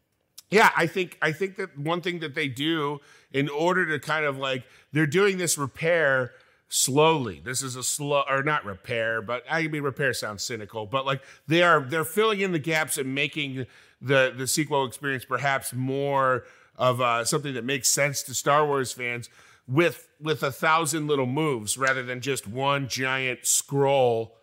yeah, 0.50 0.70
I 0.76 0.86
think 0.86 1.18
I 1.22 1.32
think 1.32 1.56
that 1.56 1.78
one 1.78 2.00
thing 2.00 2.20
that 2.20 2.34
they 2.34 2.48
do 2.48 3.00
in 3.32 3.48
order 3.48 3.86
to 3.86 3.98
kind 3.98 4.24
of 4.24 4.38
like 4.38 4.64
they're 4.92 5.06
doing 5.06 5.38
this 5.38 5.56
repair 5.56 6.32
slowly. 6.68 7.40
This 7.44 7.62
is 7.62 7.76
a 7.76 7.82
slow 7.82 8.24
or 8.28 8.42
not 8.42 8.64
repair, 8.64 9.22
but 9.22 9.44
I 9.48 9.68
mean 9.68 9.82
repair 9.82 10.12
sounds 10.12 10.42
cynical, 10.42 10.86
but 10.86 11.06
like 11.06 11.22
they 11.46 11.62
are 11.62 11.80
they're 11.80 12.04
filling 12.04 12.40
in 12.40 12.52
the 12.52 12.58
gaps 12.58 12.98
and 12.98 13.14
making 13.14 13.66
the 14.00 14.32
the 14.36 14.46
sequel 14.46 14.84
experience 14.84 15.24
perhaps 15.24 15.72
more 15.72 16.44
of 16.78 17.00
uh, 17.00 17.24
something 17.24 17.54
that 17.54 17.64
makes 17.64 17.88
sense 17.88 18.22
to 18.24 18.34
Star 18.34 18.66
Wars 18.66 18.92
fans 18.92 19.28
with 19.68 20.08
with 20.20 20.42
a 20.42 20.52
thousand 20.52 21.06
little 21.06 21.26
moves 21.26 21.76
rather 21.76 22.02
than 22.02 22.20
just 22.20 22.46
one 22.46 22.88
giant 22.88 23.46
scroll 23.46 24.36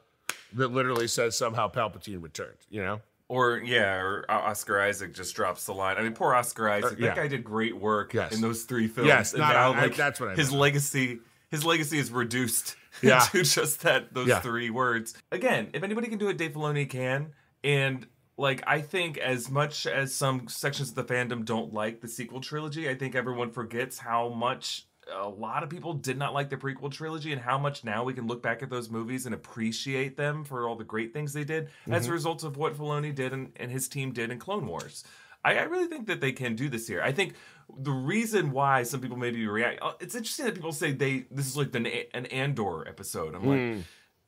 that 0.54 0.68
literally 0.70 1.08
says 1.08 1.38
somehow 1.38 1.70
Palpatine 1.72 2.22
returned. 2.22 2.58
You 2.70 2.84
know. 2.84 3.02
Or 3.30 3.58
yeah, 3.58 3.96
or 3.96 4.25
Oscar 4.30 4.80
Isaac 4.82 5.13
just 5.16 5.36
drops 5.36 5.66
the 5.66 5.74
line. 5.74 5.98
I 5.98 6.02
mean, 6.04 6.13
poor 6.13 6.36
Oscar 6.36 6.70
Isaac. 6.70 6.92
Uh, 6.94 6.96
yeah. 7.00 7.08
That 7.08 7.16
guy 7.16 7.28
did 7.28 7.44
great 7.44 7.75
work 7.75 8.13
Yes. 8.13 8.34
in 8.36 8.42
those 8.42 8.63
three 8.63 8.88
films. 8.88 9.08
Yes, 9.08 9.34
and 9.34 9.40
not- 9.42 9.54
now, 9.54 9.74
I- 9.74 9.82
like, 9.84 9.96
that's 9.96 10.20
what 10.20 10.30
I 10.30 10.36
his 10.36 10.50
meant. 10.50 10.60
legacy. 10.62 11.20
His 11.50 11.63
legacy 11.66 11.98
is 11.98 12.12
reduced 12.12 12.75
Yeah. 13.02 13.20
to 13.32 13.44
just 13.44 13.82
that 13.84 14.13
those 14.13 14.28
Yeah. 14.28 14.40
three 14.42 14.70
words. 14.70 15.16
Again, 15.32 15.70
if 15.74 15.82
anybody 15.84 16.08
can 16.08 16.20
do 16.20 16.30
it, 16.30 16.38
Dave 16.38 16.52
Filoni 16.52 16.88
can. 16.88 17.32
And 17.63 18.06
like, 18.38 18.63
I 18.66 18.82
think 18.82 19.18
as 19.18 19.50
much 19.50 19.86
as 19.86 20.13
some 20.13 20.48
sections 20.48 20.90
of 20.90 20.96
the 20.96 21.04
fandom 21.04 21.46
don't 21.46 21.74
like 21.74 22.02
the 22.02 22.08
sequel 22.08 22.42
trilogy, 22.42 22.90
I 22.90 22.96
think 22.96 23.16
everyone 23.16 23.52
forgets 23.52 23.98
how 24.00 24.30
much 24.30 24.86
a 25.13 25.28
lot 25.28 25.63
of 25.63 25.70
people 25.70 25.94
did 25.94 26.18
not 26.18 26.34
like 26.34 26.50
the 26.50 26.56
prequel 26.58 26.90
trilogy 26.90 27.34
and 27.34 27.42
how 27.42 27.58
much 27.58 27.84
now 27.84 28.04
we 28.06 28.13
can 28.13 28.25
look 28.25 28.42
back 28.42 28.63
at 28.63 28.70
those 28.70 28.90
movies 28.90 29.25
and 29.25 29.36
appreciate 29.36 30.16
them 30.18 30.44
for 30.46 30.68
all 30.68 30.75
the 30.78 30.84
great 30.86 31.12
things 31.13 31.34
they 31.34 31.44
did 31.44 31.66
as 31.90 32.04
a 32.04 32.06
Mm-hmm. 32.06 32.13
result 32.13 32.44
of 32.44 32.56
what 32.58 32.75
Filoni 32.75 33.13
did 33.13 33.34
and, 33.34 33.52
and 33.58 33.70
his 33.70 33.88
team 33.90 34.13
did 34.13 34.32
in 34.32 34.40
Clone 34.40 34.66
Wars. 34.66 35.04
I, 35.44 35.58
I 35.58 35.63
really 35.63 35.88
think 35.88 36.08
that 36.08 36.22
they 36.22 36.32
can 36.32 36.56
do 36.56 36.70
this 36.70 36.88
here. 36.88 37.02
I 37.02 37.12
think 37.12 37.34
the 37.78 37.92
reason 37.92 38.52
why 38.52 38.84
some 38.84 39.02
people 39.02 39.18
maybe 39.18 39.46
react, 39.46 39.80
uh, 39.82 39.92
it's 40.00 40.16
interesting 40.16 40.46
that 40.46 40.56
people 40.56 40.72
say 40.72 40.94
they 40.94 41.25
this 41.30 41.48
is 41.48 41.58
like 41.58 41.75
an, 41.75 41.86
an 42.13 42.25
Andor 42.28 42.88
episode. 42.88 43.36
I'm 43.36 43.46
like. 43.46 43.84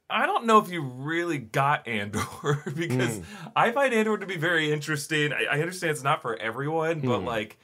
I 0.09 0.25
don't 0.25 0.45
know 0.45 0.59
if 0.59 0.69
you 0.69 0.81
really 0.81 1.39
got 1.39 1.87
Andor 1.87 2.63
because 2.75 3.17
hmm. 3.17 3.49
I 3.55 3.71
find 3.71 3.93
Andor 3.93 4.17
to 4.17 4.25
be 4.25 4.37
very 4.37 4.71
interesting. 4.71 5.33
I, 5.33 5.45
I 5.51 5.59
understand 5.61 5.91
it's 5.91 6.03
not 6.03 6.21
for 6.21 6.35
everyone, 6.35 6.99
but 7.01 7.19
hmm. 7.19 7.25
like 7.25 7.57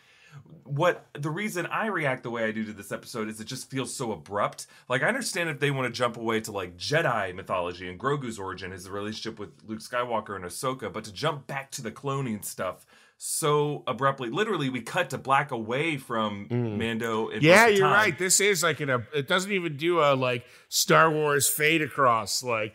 what 0.64 1.06
the 1.14 1.30
reason 1.30 1.66
I 1.66 1.88
react 1.88 2.24
the 2.24 2.30
way 2.30 2.46
I 2.46 2.52
do 2.52 2.64
to 2.66 2.74
this 2.74 2.92
episode 2.92 3.28
is 3.28 3.40
it 3.40 3.46
just 3.46 3.70
feels 3.70 3.94
so 3.94 4.12
abrupt. 4.12 4.68
Like 4.88 5.04
I 5.04 5.08
understand 5.08 5.50
if 5.50 5.60
they 5.60 5.72
want 5.72 5.94
to 5.94 5.98
jump 5.98 6.18
away 6.18 6.40
to 6.42 6.52
like 6.52 6.78
Jedi 6.78 7.36
mythology 7.36 7.90
and 7.90 8.00
Grogu's 8.00 8.40
origin, 8.40 8.72
his 8.72 8.90
relationship 8.90 9.38
with 9.38 9.50
Luke 9.66 9.80
Skywalker 9.80 10.36
and 10.36 10.46
Ahsoka, 10.46 10.92
but 10.92 11.04
to 11.04 11.14
jump 11.14 11.48
back 11.48 11.72
to 11.72 11.82
the 11.82 11.92
cloning 11.92 12.44
stuff 12.44 12.86
so 13.24 13.84
abruptly, 13.86 14.32
literally, 14.32 14.72
we 14.72 14.82
cut 14.82 15.12
to 15.12 15.20
black 15.20 15.51
away 15.51 15.96
from 15.98 16.48
Mando. 16.50 17.28
Mm. 17.30 17.40
Yeah, 17.44 17.68
you're 17.68 17.88
right. 17.88 18.18
This 18.18 18.40
is 18.42 18.63
like 18.63 18.82
a. 18.82 19.04
It 19.13 19.28
doesn't 19.28 19.51
even 19.51 19.78
do 19.78 20.00
a 20.00 20.16
like 20.16 20.44
Star 20.70 21.12
Wars 21.12 21.48
fade 21.48 21.84
across. 21.84 22.42
Like, 22.42 22.74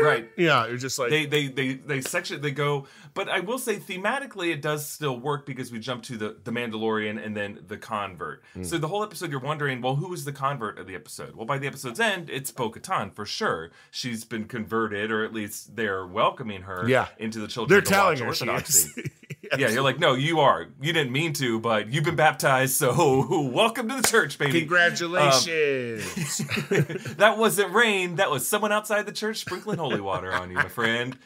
Right. 0.00 0.28
Yeah, 0.36 0.66
it's 0.66 0.82
just 0.82 0.98
like 1.00 1.10
they 1.10 1.26
they 1.26 1.48
they 1.48 1.74
they 1.74 2.00
section 2.00 2.40
they 2.40 2.50
go 2.50 2.86
but 3.14 3.28
i 3.30 3.40
will 3.40 3.58
say 3.58 3.76
thematically 3.76 4.52
it 4.52 4.60
does 4.60 4.84
still 4.86 5.18
work 5.18 5.46
because 5.46 5.72
we 5.72 5.78
jump 5.78 6.02
to 6.02 6.16
the 6.18 6.36
the 6.44 6.50
mandalorian 6.50 7.24
and 7.24 7.34
then 7.36 7.60
the 7.66 7.78
convert 7.78 8.42
Hmm. 8.54 8.62
so 8.64 8.76
the 8.76 8.88
whole 8.88 9.02
episode 9.02 9.30
you're 9.30 9.40
wondering 9.40 9.80
well 9.80 9.94
who 9.96 10.12
is 10.12 10.24
the 10.26 10.32
convert 10.32 10.78
of 10.78 10.86
the 10.86 10.94
episode 10.96 11.34
well 11.36 11.46
by 11.46 11.56
the 11.58 11.66
episode's 11.66 11.98
end 12.00 12.28
it's 12.28 12.50
bo-katan 12.50 13.14
for 13.14 13.24
sure 13.24 13.70
she's 13.90 14.24
been 14.24 14.44
converted 14.46 15.10
or 15.10 15.24
at 15.24 15.32
least 15.32 15.76
they're 15.76 16.06
welcoming 16.06 16.62
her 16.62 16.86
Yeah. 16.86 17.06
into 17.18 17.38
the 17.38 17.46
children 17.48 17.70
they're 17.70 17.78
of 17.78 17.84
the 17.84 17.90
telling 17.90 18.18
her 18.18 18.34
she 18.34 18.46
is. 18.50 18.98
yeah 19.58 19.68
you're 19.68 19.82
like 19.82 19.98
no 19.98 20.14
you 20.14 20.40
are 20.40 20.66
you 20.80 20.92
didn't 20.92 21.12
mean 21.12 21.32
to 21.32 21.58
but 21.60 21.92
you've 21.92 22.04
been 22.04 22.16
baptized 22.16 22.74
so 22.74 23.50
welcome 23.52 23.88
to 23.88 23.96
the 23.96 24.02
church 24.02 24.38
baby 24.38 24.60
Congratulations. 24.60 26.38
that 27.16 27.36
wasn't 27.38 27.72
rain. 27.72 28.16
That 28.16 28.30
was 28.30 28.46
someone 28.46 28.72
outside 28.72 29.06
the 29.06 29.12
church 29.12 29.38
sprinkling 29.38 29.78
holy 29.78 30.00
water 30.00 30.32
on 30.32 30.50
you, 30.50 30.56
my 30.56 30.68
friend. 30.68 31.18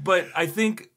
But 0.00 0.28
I 0.34 0.46
think 0.46 0.90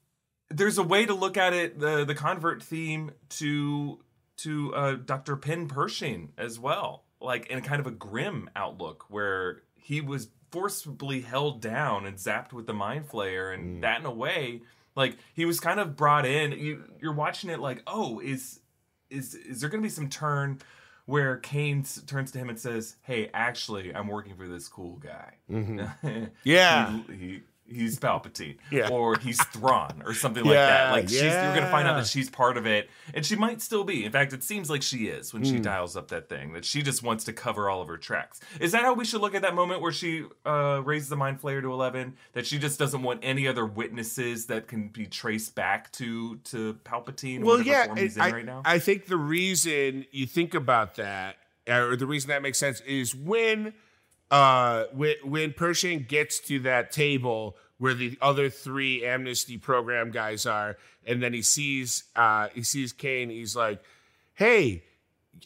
there's 0.49 0.77
a 0.77 0.83
way 0.83 1.05
to 1.05 1.13
look 1.13 1.37
at 1.37 1.53
it, 1.53 1.79
the 1.79 2.05
the 2.05 2.15
convert 2.15 2.63
theme 2.63 3.11
to 3.29 3.99
to 4.37 4.73
uh, 4.73 4.93
Dr. 4.93 5.35
Penn 5.35 5.67
Pershing 5.67 6.31
as 6.37 6.59
well, 6.59 7.03
like 7.21 7.47
in 7.47 7.61
kind 7.61 7.79
of 7.79 7.87
a 7.87 7.91
grim 7.91 8.49
outlook 8.55 9.05
where 9.09 9.63
he 9.75 10.01
was 10.01 10.29
forcibly 10.51 11.21
held 11.21 11.61
down 11.61 12.05
and 12.05 12.17
zapped 12.17 12.53
with 12.53 12.65
the 12.65 12.73
mind 12.73 13.07
flayer, 13.07 13.53
and 13.53 13.83
that 13.83 13.99
in 13.99 14.05
a 14.05 14.11
way, 14.11 14.61
like 14.99 15.17
he 15.33 15.45
was 15.45 15.59
kind 15.59 15.79
of 15.79 15.95
brought 15.95 16.25
in. 16.25 16.51
You 16.51 16.83
you're 17.01 17.13
watching 17.13 17.49
it 17.49 17.59
like, 17.59 17.81
oh, 17.87 18.19
is 18.19 18.59
is 19.09 19.33
is 19.33 19.61
there 19.61 19.69
going 19.69 19.81
to 19.81 19.85
be 19.85 19.89
some 19.89 20.09
turn 20.09 20.59
where 21.05 21.37
Kane 21.37 21.83
turns 22.05 22.31
to 22.33 22.37
him 22.37 22.49
and 22.49 22.59
says, 22.59 22.97
"Hey, 23.01 23.31
actually, 23.33 23.95
I'm 23.95 24.07
working 24.07 24.35
for 24.35 24.47
this 24.47 24.67
cool 24.67 24.97
guy." 24.97 25.35
Mm-hmm. 25.49 26.25
Yeah. 26.43 26.99
he, 27.07 27.15
he 27.15 27.39
he's 27.71 27.99
Palpatine, 27.99 28.57
Yeah. 28.71 28.89
or 28.89 29.17
he's 29.17 29.41
Thrawn, 29.45 30.01
or 30.05 30.13
something 30.13 30.43
like 30.43 30.53
that. 30.55 30.85
Yeah, 30.87 30.91
Like 30.91 31.09
she's, 31.09 31.21
you're 31.21 31.31
going 31.53 31.63
to 31.63 31.71
find 31.71 31.87
out 31.87 31.95
that 31.97 32.07
she's 32.07 32.29
part 32.29 32.57
of 32.57 32.65
it, 32.65 32.89
and 33.13 33.25
she 33.25 33.35
might 33.35 33.61
still 33.61 33.83
be. 33.83 34.05
In 34.05 34.11
fact, 34.11 34.33
it 34.33 34.43
seems 34.43 34.69
like 34.69 34.81
she 34.81 35.07
is 35.07 35.33
when 35.33 35.43
she 35.43 35.55
Hmm. 35.57 35.61
dials 35.61 35.95
up 35.95 36.09
that 36.09 36.29
thing. 36.29 36.53
That 36.53 36.65
she 36.65 36.81
just 36.81 37.03
wants 37.03 37.23
to 37.25 37.33
cover 37.33 37.69
all 37.69 37.81
of 37.81 37.87
her 37.87 37.97
tracks. 37.97 38.39
Is 38.59 38.71
that 38.73 38.81
how 38.83 38.93
we 38.93 39.05
should 39.05 39.21
look 39.21 39.35
at 39.35 39.41
that 39.43 39.55
moment 39.55 39.81
where 39.81 39.91
she 39.91 40.25
uh, 40.45 40.81
raises 40.83 41.09
the 41.09 41.15
mind 41.17 41.41
flayer 41.41 41.61
to 41.61 41.71
eleven? 41.71 42.15
That 42.33 42.45
she 42.47 42.57
just 42.59 42.79
doesn't 42.79 43.01
want 43.03 43.19
any 43.23 43.47
other 43.47 43.65
witnesses 43.65 44.45
that 44.47 44.67
can 44.67 44.87
be 44.89 45.05
traced 45.05 45.55
back 45.55 45.91
to 45.93 46.37
to 46.45 46.75
Palpatine. 46.85 47.43
well, 47.43 47.61
yeah, 47.61 47.85
form 47.85 47.97
he's 47.97 48.17
I, 48.17 48.31
right 48.31 48.45
now. 48.45 48.61
I 48.65 48.79
think 48.79 49.05
the 49.07 49.17
reason 49.17 50.05
you 50.11 50.25
think 50.25 50.53
about 50.53 50.95
that, 50.95 51.35
or 51.67 51.95
the 51.95 52.05
reason 52.05 52.29
that 52.29 52.41
makes 52.41 52.57
sense, 52.57 52.81
is 52.81 53.13
when, 53.15 53.73
uh, 54.31 54.85
when 54.93 55.15
when 55.23 55.53
Pershing 55.53 56.05
gets 56.07 56.39
to 56.41 56.59
that 56.61 56.91
table 56.91 57.55
where 57.77 57.93
the 57.93 58.17
other 58.21 58.49
three 58.49 59.05
amnesty 59.05 59.57
program 59.57 60.11
guys 60.11 60.45
are, 60.45 60.77
and 61.05 61.23
then 61.23 61.31
he 61.33 61.41
sees, 61.41 62.03
uh, 62.15 62.49
he 62.53 62.61
sees 62.61 62.91
Kane. 62.93 63.29
He's 63.29 63.55
like, 63.55 63.81
"Hey." 64.33 64.83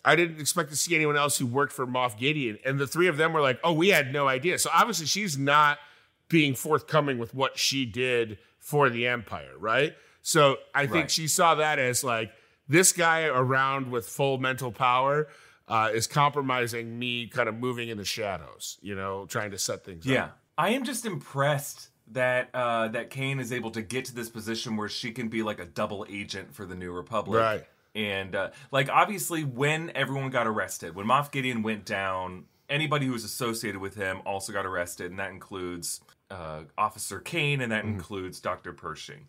I 0.04 0.16
didn't 0.16 0.40
expect 0.42 0.72
to 0.72 0.76
see 0.76 0.96
anyone 0.96 1.16
else 1.18 1.38
who 1.38 1.46
worked 1.46 1.72
for 1.72 1.86
Moff 1.86 2.18
Gideon. 2.18 2.58
And 2.66 2.80
the 2.80 2.88
three 2.88 3.06
of 3.08 3.18
them 3.18 3.32
were 3.32 3.42
like, 3.42 3.60
oh, 3.64 3.74
we 3.74 3.90
had 3.90 4.12
no 4.12 4.28
idea. 4.28 4.58
So 4.58 4.72
obviously 4.74 5.06
she's 5.06 5.38
not 5.38 5.78
being 6.30 6.56
forthcoming 6.56 7.20
with 7.20 7.36
what 7.36 7.60
she 7.60 7.86
did 7.86 8.40
for 8.58 8.90
the 8.90 9.06
Empire, 9.06 9.52
right? 9.60 9.94
So 10.24 10.58
I 10.74 10.88
think 10.88 10.96
Right. 10.96 11.12
she 11.12 11.28
saw 11.28 11.54
that 11.56 11.78
as 11.78 12.04
like, 12.04 12.32
this 12.68 12.92
guy 12.92 13.26
around 13.26 13.92
with 13.92 14.08
full 14.08 14.40
mental 14.40 14.72
power 14.72 15.28
uh, 15.68 15.90
is 15.94 16.08
compromising 16.08 16.98
me 16.98 17.28
kind 17.28 17.48
of 17.48 17.56
moving 17.56 17.90
in 17.90 17.98
the 17.98 18.06
shadows, 18.06 18.78
you 18.82 18.96
know, 18.96 19.26
trying 19.26 19.52
to 19.52 19.58
set 19.58 19.84
things 19.84 20.06
up. 20.06 20.12
Yeah, 20.12 20.24
up. 20.26 20.40
I 20.58 20.70
am 20.70 20.84
just 20.84 21.06
impressed 21.06 21.90
that 22.12 22.50
uh, 22.54 22.90
that 22.90 23.10
Kane 23.10 23.40
is 23.40 23.52
able 23.52 23.72
to 23.72 23.82
get 23.82 24.06
to 24.06 24.16
this 24.16 24.30
position 24.30 24.76
where 24.76 24.90
she 24.90 25.12
can 25.12 25.30
be 25.30 25.44
like 25.44 25.60
a 25.60 25.66
double 25.66 26.06
agent 26.10 26.54
for 26.54 26.66
the 26.66 26.76
New 26.76 26.92
Republic. 26.92 27.40
Right. 27.40 27.66
And 27.96 28.36
uh, 28.36 28.50
like 28.72 28.90
obviously, 28.90 29.44
when 29.44 29.92
everyone 29.96 30.30
got 30.30 30.48
arrested, 30.48 30.96
when 30.96 31.06
Moff 31.06 31.32
Gideon 31.32 31.62
went 31.62 31.86
down, 31.86 32.46
anybody 32.70 33.06
who 33.06 33.14
was 33.14 33.24
associated 33.24 33.80
with 33.80 33.96
him 33.96 34.22
also 34.26 34.52
got 34.52 34.66
arrested, 34.66 35.12
and 35.12 35.20
that 35.20 35.32
includes 35.32 36.02
uh, 36.32 36.62
Officer 36.78 37.20
Kane, 37.20 37.62
and 37.62 37.72
that 37.72 37.86
includes 37.86 38.40
Doctor 38.40 38.74
Pershing. 38.74 39.28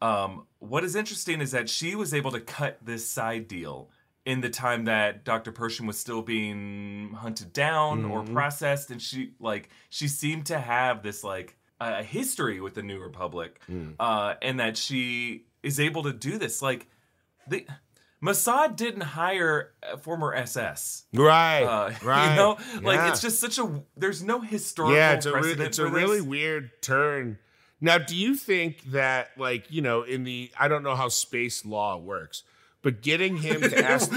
Um, 0.00 0.46
what 0.60 0.84
is 0.84 0.94
interesting 0.94 1.40
is 1.40 1.50
that 1.50 1.68
she 1.68 1.96
was 1.96 2.14
able 2.14 2.30
to 2.30 2.40
cut 2.40 2.78
this 2.84 3.08
side 3.08 3.48
deal 3.48 3.90
in 4.26 4.42
the 4.42 4.50
time 4.50 4.84
that 4.84 5.24
Dr. 5.24 5.52
Pershing 5.52 5.86
was 5.86 5.98
still 5.98 6.20
being 6.20 7.12
hunted 7.16 7.52
down 7.54 8.04
or 8.04 8.22
processed, 8.22 8.90
and 8.90 9.00
she 9.00 9.32
like 9.40 9.70
she 9.88 10.08
seemed 10.08 10.46
to 10.46 10.58
have 10.58 11.02
this 11.02 11.24
like 11.24 11.56
a 11.80 12.02
history 12.02 12.60
with 12.60 12.74
the 12.74 12.82
New 12.82 12.98
Republic, 13.00 13.60
uh, 13.98 14.34
and 14.42 14.60
that 14.60 14.76
she 14.76 15.46
is 15.62 15.80
able 15.80 16.02
to 16.02 16.12
do 16.12 16.36
this. 16.36 16.60
Like 16.60 16.86
the 17.48 17.64
Mossad 18.22 18.76
didn't 18.76 19.02
hire 19.02 19.72
a 19.82 19.96
former 19.96 20.34
SS. 20.34 21.04
Right. 21.14 21.62
Uh, 21.62 21.92
right. 22.04 22.30
You 22.30 22.36
know, 22.36 22.58
like 22.82 22.96
Yeah. 22.96 23.10
it's 23.10 23.20
just 23.20 23.40
such 23.40 23.58
a 23.58 23.82
there's 23.96 24.22
no 24.22 24.40
historical 24.40 24.96
yeah, 24.96 25.12
it's 25.12 25.26
a, 25.26 25.32
re- 25.34 25.52
it's 25.52 25.78
a 25.78 25.86
really 25.86 26.20
weird 26.20 26.70
turn. 26.82 27.38
Now, 27.78 27.98
do 27.98 28.16
you 28.16 28.34
think 28.36 28.82
that, 28.92 29.32
like, 29.36 29.70
you 29.70 29.82
know, 29.82 30.02
in 30.02 30.24
the, 30.24 30.50
I 30.58 30.66
don't 30.66 30.82
know 30.82 30.96
how 30.96 31.08
space 31.10 31.62
law 31.66 31.98
works, 31.98 32.42
but 32.86 33.02
getting 33.02 33.36
him 33.36 33.60
to 33.62 33.84
ask, 33.84 34.12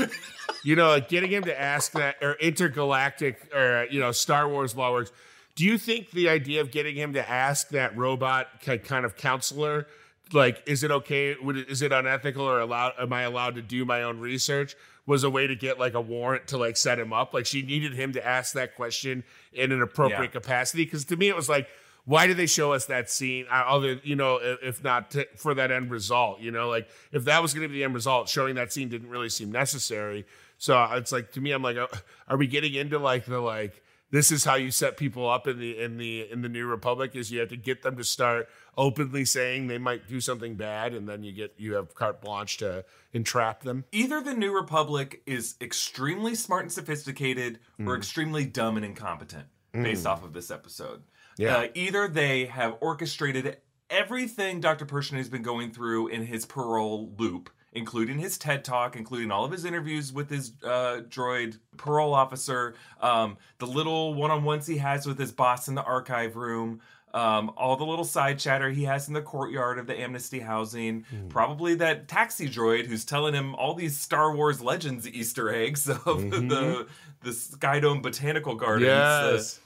you 0.63 0.75
know, 0.75 0.89
like 0.89 1.09
getting 1.09 1.31
him 1.31 1.43
to 1.45 1.59
ask 1.59 1.91
that, 1.93 2.17
or 2.21 2.33
intergalactic, 2.33 3.51
or, 3.51 3.87
you 3.89 3.99
know, 3.99 4.11
Star 4.11 4.47
Wars 4.47 4.75
law 4.75 4.91
works. 4.91 5.11
Do 5.55 5.65
you 5.65 5.79
think 5.79 6.11
the 6.11 6.29
idea 6.29 6.61
of 6.61 6.69
getting 6.69 6.95
him 6.95 7.13
to 7.13 7.27
ask 7.27 7.69
that 7.69 7.97
robot 7.97 8.47
kind 8.61 9.05
of 9.05 9.17
counselor, 9.17 9.87
like, 10.33 10.61
is 10.67 10.83
it 10.83 10.91
okay? 10.91 11.35
Would 11.41 11.57
it, 11.57 11.67
is 11.67 11.81
it 11.81 11.91
unethical 11.91 12.43
or 12.47 12.59
allowed? 12.59 12.93
Am 12.99 13.11
I 13.11 13.23
allowed 13.23 13.55
to 13.55 13.63
do 13.63 13.85
my 13.85 14.03
own 14.03 14.19
research? 14.19 14.75
Was 15.07 15.23
a 15.23 15.31
way 15.31 15.47
to 15.47 15.55
get 15.55 15.79
like 15.79 15.95
a 15.95 16.01
warrant 16.01 16.49
to 16.49 16.59
like 16.59 16.77
set 16.77 16.99
him 16.99 17.11
up. 17.11 17.33
Like 17.33 17.47
she 17.47 17.63
needed 17.63 17.93
him 17.95 18.13
to 18.13 18.23
ask 18.23 18.53
that 18.53 18.75
question 18.75 19.23
in 19.51 19.71
an 19.71 19.81
appropriate 19.81 20.21
Yeah. 20.21 20.27
capacity. 20.27 20.85
Because 20.85 21.05
to 21.05 21.15
me, 21.17 21.27
it 21.27 21.35
was 21.35 21.49
like, 21.49 21.67
why 22.05 22.27
did 22.27 22.37
they 22.37 22.47
show 22.47 22.73
us 22.73 22.85
that 22.87 23.09
scene? 23.09 23.45
uh, 23.51 23.63
Other, 23.67 23.99
you 24.03 24.15
know, 24.15 24.39
if 24.41 24.83
not 24.83 25.11
to, 25.11 25.27
for 25.35 25.53
that 25.53 25.71
end 25.71 25.91
result, 25.91 26.39
you 26.39 26.51
know, 26.51 26.69
like 26.69 26.87
if 27.11 27.25
that 27.25 27.41
was 27.41 27.53
going 27.53 27.63
to 27.63 27.69
be 27.69 27.75
the 27.79 27.83
end 27.83 27.93
result, 27.93 28.29
showing 28.29 28.55
that 28.55 28.73
scene 28.73 28.89
didn't 28.89 29.09
really 29.09 29.29
seem 29.29 29.51
necessary. 29.51 30.25
So 30.57 30.81
it's 30.93 31.11
like 31.11 31.31
to 31.33 31.41
me, 31.41 31.51
I'm 31.51 31.61
like, 31.61 31.77
uh, 31.77 31.87
are 32.27 32.37
we 32.37 32.47
getting 32.47 32.73
into 32.73 32.99
like 32.99 33.25
the 33.25 33.39
like 33.39 33.81
this 34.11 34.31
is 34.31 34.43
how 34.43 34.55
you 34.55 34.71
set 34.71 34.97
people 34.97 35.29
up 35.29 35.45
in 35.47 35.59
the 35.59 35.77
in 35.79 35.97
the 35.97 36.29
in 36.31 36.41
the 36.41 36.49
New 36.49 36.65
Republic? 36.65 37.15
Is 37.15 37.31
you 37.31 37.39
have 37.41 37.49
to 37.49 37.57
get 37.57 37.83
them 37.83 37.95
to 37.97 38.03
start 38.03 38.49
openly 38.75 39.23
saying 39.23 39.67
they 39.67 39.77
might 39.77 40.07
do 40.07 40.19
something 40.19 40.55
bad, 40.55 40.93
and 40.93 41.07
then 41.07 41.23
you 41.23 41.31
get 41.31 41.53
you 41.57 41.75
have 41.75 41.93
carte 41.93 42.21
blanche 42.21 42.57
to 42.57 42.83
entrap 43.13 43.61
them. 43.61 43.85
either 43.91 44.19
the 44.21 44.33
New 44.33 44.51
Republic 44.53 45.21
is 45.25 45.55
extremely 45.61 46.33
smart 46.35 46.63
and 46.63 46.71
sophisticated 46.71 47.59
or 47.85 47.95
extremely 47.95 48.45
dumb 48.45 48.75
and 48.77 48.85
incompetent 48.85 49.45
based 49.73 50.05
off 50.07 50.23
of 50.23 50.33
this 50.33 50.49
episode. 50.51 51.03
Yeah. 51.39 51.55
Uh, 51.55 51.67
either 51.73 52.07
they 52.09 52.45
have 52.47 52.75
orchestrated 52.81 53.57
everything 53.89 54.59
Dr. 54.59 54.85
Pershing 54.85 55.17
has 55.17 55.29
been 55.29 55.41
going 55.41 55.71
through 55.71 56.09
in 56.09 56.25
his 56.25 56.45
parole 56.45 57.11
loop, 57.17 57.49
including 57.71 58.19
his 58.19 58.37
TED 58.37 58.65
talk, 58.65 58.97
including 58.97 59.31
all 59.31 59.45
of 59.45 59.51
his 59.51 59.63
interviews 59.63 60.11
with 60.11 60.29
his 60.29 60.51
uh, 60.65 61.01
droid 61.07 61.57
parole 61.77 62.13
officer, 62.13 62.75
um, 62.99 63.37
the 63.59 63.65
little 63.67 64.13
one 64.13 64.31
on 64.31 64.43
ones 64.43 64.67
he 64.67 64.77
has 64.79 65.05
with 65.05 65.17
his 65.17 65.31
boss 65.31 65.69
in 65.69 65.75
the 65.75 65.83
archive 65.83 66.35
room. 66.35 66.81
Um, 67.11 67.51
all 67.57 67.75
the 67.75 67.85
little 67.85 68.05
side 68.05 68.37
chatter 68.37 68.69
he 68.69 68.83
has 68.83 69.07
in 69.07 69.15
the 69.15 69.21
courtyard 69.21 69.79
of 69.79 69.87
the 69.87 69.99
amnesty 69.99 70.41
housing, 70.41 71.05
probably 71.29 71.73
that 71.75 72.07
taxi 72.07 72.47
droid 72.47 72.85
who's 72.85 73.03
telling 73.03 73.33
him 73.33 73.55
all 73.55 73.73
these 73.73 73.97
Star 73.97 74.35
Wars 74.35 74.61
Legends 74.61 75.07
Easter 75.07 75.51
eggs 75.51 75.89
of 75.89 76.03
the 76.05 76.85
the 77.21 77.29
Skydome 77.31 78.03
Botanical 78.03 78.53
Gardens. 78.53 78.87
Yes. 78.87 79.59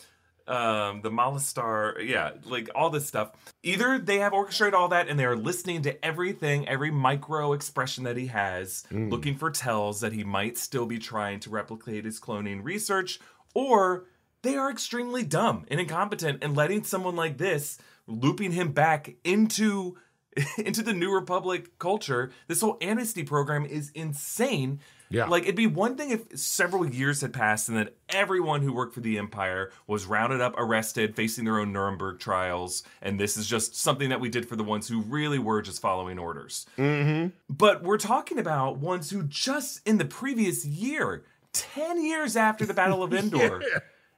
Um, 0.45 1.01
the 1.01 1.10
Malastare, 1.10 2.06
yeah, 2.06 2.32
like 2.43 2.69
all 2.75 2.89
this 2.89 3.08
stuff. 3.08 3.32
Either 3.63 3.97
they 3.97 4.19
have 4.19 4.34
orchestrated 4.34 4.73
all 4.73 4.89
that 4.89 5.08
and 5.08 5.17
they're 5.17 5.38
listening 5.38 5.84
to 5.84 6.06
everything, 6.06 6.67
every 6.67 6.91
micro 6.91 7.53
expression 7.53 8.03
that 8.03 8.17
he 8.17 8.27
has, 8.27 8.84
looking 8.91 9.36
for 9.36 9.49
tells 9.51 10.01
that 10.01 10.12
he 10.12 10.25
might 10.25 10.58
still 10.58 10.86
be 10.86 10.99
trying 10.99 11.39
to 11.41 11.49
replicate 11.49 12.03
his 12.03 12.19
cloning 12.19 12.62
research, 12.62 13.19
or 13.53 14.06
they 14.41 14.56
are 14.56 14.69
extremely 14.69 15.23
dumb 15.23 15.65
and 15.69 15.79
incompetent 15.79 16.43
and 16.43 16.56
letting 16.56 16.84
someone 16.84 17.15
like 17.15 17.38
this 17.38 17.77
looping 18.06 18.51
him 18.51 18.71
back 18.73 19.15
into 19.23 19.97
into 20.58 20.82
the 20.82 20.93
new 20.93 21.13
republic 21.13 21.77
culture. 21.79 22.32
This 22.47 22.62
whole 22.62 22.77
amnesty 22.82 23.23
program 23.23 23.65
is 23.65 23.91
insane 23.91 24.79
Yeah. 25.13 25.26
like 25.28 25.43
it'd 25.43 25.56
be 25.56 25.67
one 25.67 25.95
thing 25.95 26.10
if 26.10 26.38
several 26.38 26.86
years 26.86 27.21
had 27.21 27.32
passed 27.34 27.69
and 27.69 27.78
that 27.78 27.93
everyone 28.10 28.62
who 28.62 28.73
worked 28.73 28.93
for 28.93 28.99
the 29.02 29.17
empire 29.17 29.71
was 29.88 30.06
rounded 30.06 30.41
up 30.41 30.56
arrested 30.58 31.15
facing 31.15 31.45
their 31.45 31.60
own 31.60 31.71
nuremberg 31.71 32.19
trials 32.19 32.84
and 33.02 33.19
this 33.19 33.38
is 33.38 33.47
just 33.47 33.76
something 33.76 34.10
that 34.10 34.19
we 34.19 34.28
did 34.30 34.47
for 34.47 34.56
the 34.56 34.63
ones 34.63 34.88
who 34.88 35.02
really 35.02 35.39
were 35.39 35.62
just 35.62 35.82
following 35.82 36.17
orders 36.19 36.65
Mm-hmm. 36.78 37.30
but 37.49 37.84
we're 37.84 37.97
talking 37.97 38.39
about 38.39 38.78
ones 38.78 39.10
who 39.12 39.23
just 39.23 39.88
in 39.88 39.97
the 39.99 40.06
previous 40.06 40.65
year 40.65 41.23
10 41.54 42.04
years 42.04 42.36
after 42.36 42.65
the 42.65 42.73
battle 42.73 43.04
of 43.04 43.13
endor 43.21 43.62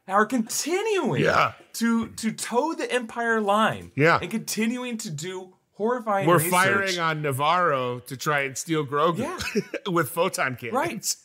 are 0.08 0.26
continuing 0.26 1.24
Yeah. 1.24 1.54
to 1.74 2.10
to 2.10 2.32
toe 2.32 2.74
the 2.74 2.90
empire 2.92 3.42
line 3.42 3.92
Yeah. 3.96 4.20
and 4.22 4.30
continuing 4.32 4.98
to 5.00 5.10
do 5.10 5.55
horrifying 5.76 6.28
We're 6.28 6.38
research. 6.38 6.52
firing 6.52 7.00
on 7.00 7.22
Nevarro 7.24 8.06
to 8.08 8.18
try 8.18 8.42
and 8.42 8.58
steal 8.58 8.86
Grogu 8.86 9.20
Yeah. 9.20 9.62
with 9.92 10.10
photon 10.10 10.56
cannons. 10.56 10.74
right 10.74 11.16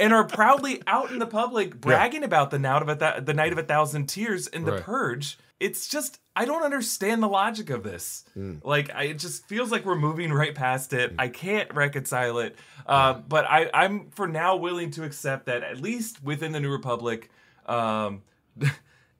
and 0.00 0.12
are 0.12 0.24
proudly 0.24 0.82
out 0.86 1.10
in 1.10 1.18
the 1.18 1.26
public 1.26 1.80
bragging 1.80 2.22
about 2.24 2.50
the 2.50 2.58
night 2.58 2.82
of 2.82 2.88
a 2.88 2.96
th- 2.96 3.24
the 3.24 3.34
night 3.34 3.52
of 3.52 3.58
a 3.58 3.62
thousand 3.62 4.06
tears 4.08 4.46
in 4.46 4.64
the 4.64 4.72
Right. 4.72 4.82
purge 4.82 5.38
it's 5.60 5.88
just 5.88 6.18
i 6.36 6.44
don't 6.44 6.62
understand 6.64 7.22
the 7.22 7.28
logic 7.28 7.70
of 7.70 7.82
this 7.82 8.24
Hmm. 8.34 8.56
like 8.62 8.90
I, 8.94 9.04
it 9.04 9.18
just 9.18 9.46
feels 9.46 9.70
like 9.70 9.84
we're 9.86 9.94
moving 9.94 10.32
right 10.32 10.54
past 10.54 10.92
it 10.92 11.14
i 11.18 11.28
can't 11.28 11.72
reconcile 11.74 12.38
it 12.38 12.56
uh, 12.86 13.14
but 13.14 13.44
I, 13.46 13.70
i'm 13.72 14.10
for 14.10 14.26
now 14.28 14.56
willing 14.56 14.90
to 14.92 15.04
accept 15.04 15.46
that 15.46 15.62
at 15.62 15.80
least 15.80 16.22
within 16.24 16.52
the 16.52 16.60
new 16.60 16.70
republic 16.70 17.30
um, 17.66 18.22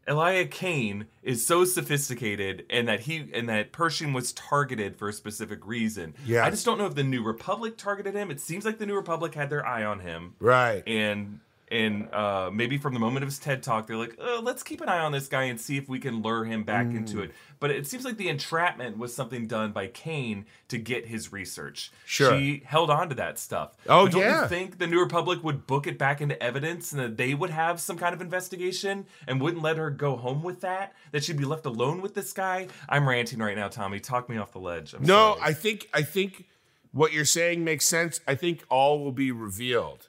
Elia 0.06 0.46
Kane 0.46 1.06
is 1.22 1.46
so 1.46 1.64
sophisticated 1.64 2.64
and 2.68 2.88
that 2.88 3.00
he 3.00 3.30
and 3.32 3.48
that 3.48 3.72
Pershing 3.72 4.12
was 4.12 4.32
targeted 4.32 4.96
for 4.96 5.08
a 5.08 5.12
specific 5.12 5.66
reason. 5.66 6.14
Yeah. 6.26 6.44
I 6.44 6.50
just 6.50 6.64
don't 6.64 6.78
know 6.78 6.86
if 6.86 6.94
the 6.94 7.04
New 7.04 7.22
Republic 7.22 7.76
targeted 7.76 8.14
him. 8.14 8.30
It 8.30 8.40
seems 8.40 8.64
like 8.64 8.78
the 8.78 8.86
New 8.86 8.96
Republic 8.96 9.34
had 9.34 9.50
their 9.50 9.64
eye 9.66 9.84
on 9.84 10.00
him. 10.00 10.34
Right. 10.40 10.82
And 10.86 11.40
and 11.74 12.08
uh, 12.14 12.50
maybe 12.52 12.78
from 12.78 12.94
the 12.94 13.00
moment 13.00 13.22
of 13.24 13.28
his 13.28 13.38
TED 13.38 13.62
talk, 13.62 13.86
they're 13.86 13.96
like, 13.96 14.16
uh, 14.20 14.40
let's 14.40 14.62
keep 14.62 14.80
an 14.80 14.88
eye 14.88 15.00
on 15.00 15.12
this 15.12 15.26
guy 15.28 15.44
and 15.44 15.60
see 15.60 15.76
if 15.76 15.88
we 15.88 15.98
can 15.98 16.22
lure 16.22 16.44
him 16.44 16.62
back 16.62 16.86
Mm. 16.86 16.96
into 16.98 17.20
it. 17.20 17.32
But 17.60 17.70
it 17.70 17.86
seems 17.86 18.04
like 18.04 18.16
the 18.18 18.28
entrapment 18.28 18.98
was 18.98 19.14
something 19.14 19.46
done 19.46 19.72
by 19.72 19.86
Kane 19.86 20.44
to 20.68 20.76
get 20.78 21.06
his 21.06 21.32
research. 21.32 21.90
Sure. 22.04 22.38
She 22.38 22.62
held 22.66 22.90
on 22.90 23.08
to 23.08 23.14
that 23.16 23.38
stuff. 23.38 23.76
Oh, 23.88 24.04
But 24.04 24.12
don't 24.12 24.20
yeah. 24.20 24.42
you 24.42 24.48
think 24.48 24.78
the 24.78 24.86
New 24.86 25.00
Republic 25.00 25.42
would 25.42 25.66
book 25.66 25.86
it 25.86 25.98
back 25.98 26.20
into 26.20 26.40
evidence 26.42 26.92
and 26.92 27.00
that 27.00 27.16
they 27.16 27.34
would 27.34 27.50
have 27.50 27.80
some 27.80 27.96
kind 27.96 28.14
of 28.14 28.20
investigation 28.20 29.06
and 29.26 29.40
wouldn't 29.40 29.62
let 29.62 29.76
her 29.78 29.90
go 29.90 30.16
home 30.16 30.42
with 30.42 30.60
that? 30.60 30.92
That 31.12 31.24
she'd 31.24 31.38
be 31.38 31.44
left 31.44 31.64
alone 31.66 32.02
with 32.02 32.14
this 32.14 32.32
guy? 32.32 32.68
I'm 32.88 33.08
ranting 33.08 33.38
right 33.38 33.56
now, 33.56 33.68
Tommy. 33.68 33.98
Talk 33.98 34.28
me 34.28 34.36
off 34.36 34.52
the 34.52 34.58
ledge. 34.60 34.92
I'm 34.94 35.02
No, 35.02 35.36
sorry. 35.36 35.40
I 35.50 35.52
think 35.54 35.88
I 35.94 36.02
think 36.02 36.44
what 36.92 37.12
you're 37.12 37.24
saying 37.24 37.64
makes 37.64 37.86
sense. 37.86 38.20
I 38.28 38.34
think 38.34 38.62
all 38.68 39.02
will 39.02 39.12
be 39.12 39.32
revealed. 39.32 40.08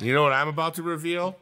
You 0.00 0.12
know 0.12 0.22
what 0.22 0.32
I'm 0.32 0.48
about 0.48 0.74
to 0.74 0.82
reveal? 0.82 1.36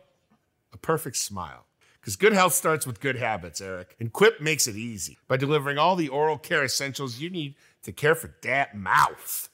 A 0.73 0.77
perfect 0.77 1.17
smile. 1.17 1.65
Because 2.01 2.15
good 2.15 2.33
health 2.33 2.53
starts 2.53 2.87
with 2.87 3.01
good 3.01 3.17
habits, 3.17 3.61
Eric. 3.61 3.97
And 3.99 4.13
Quip 4.13 4.41
makes 4.41 4.69
it 4.69 4.77
easy 4.77 5.19
by 5.27 5.37
delivering 5.37 5.79
all 5.79 5.97
the 5.97 6.09
oral 6.09 6.39
care 6.39 6.65
essentials 6.65 7.19
you 7.19 7.29
need 7.29 7.57
to 7.83 7.91
care 7.91 8.15
for 8.15 8.33
that 8.43 8.77
mouth. 8.77 9.49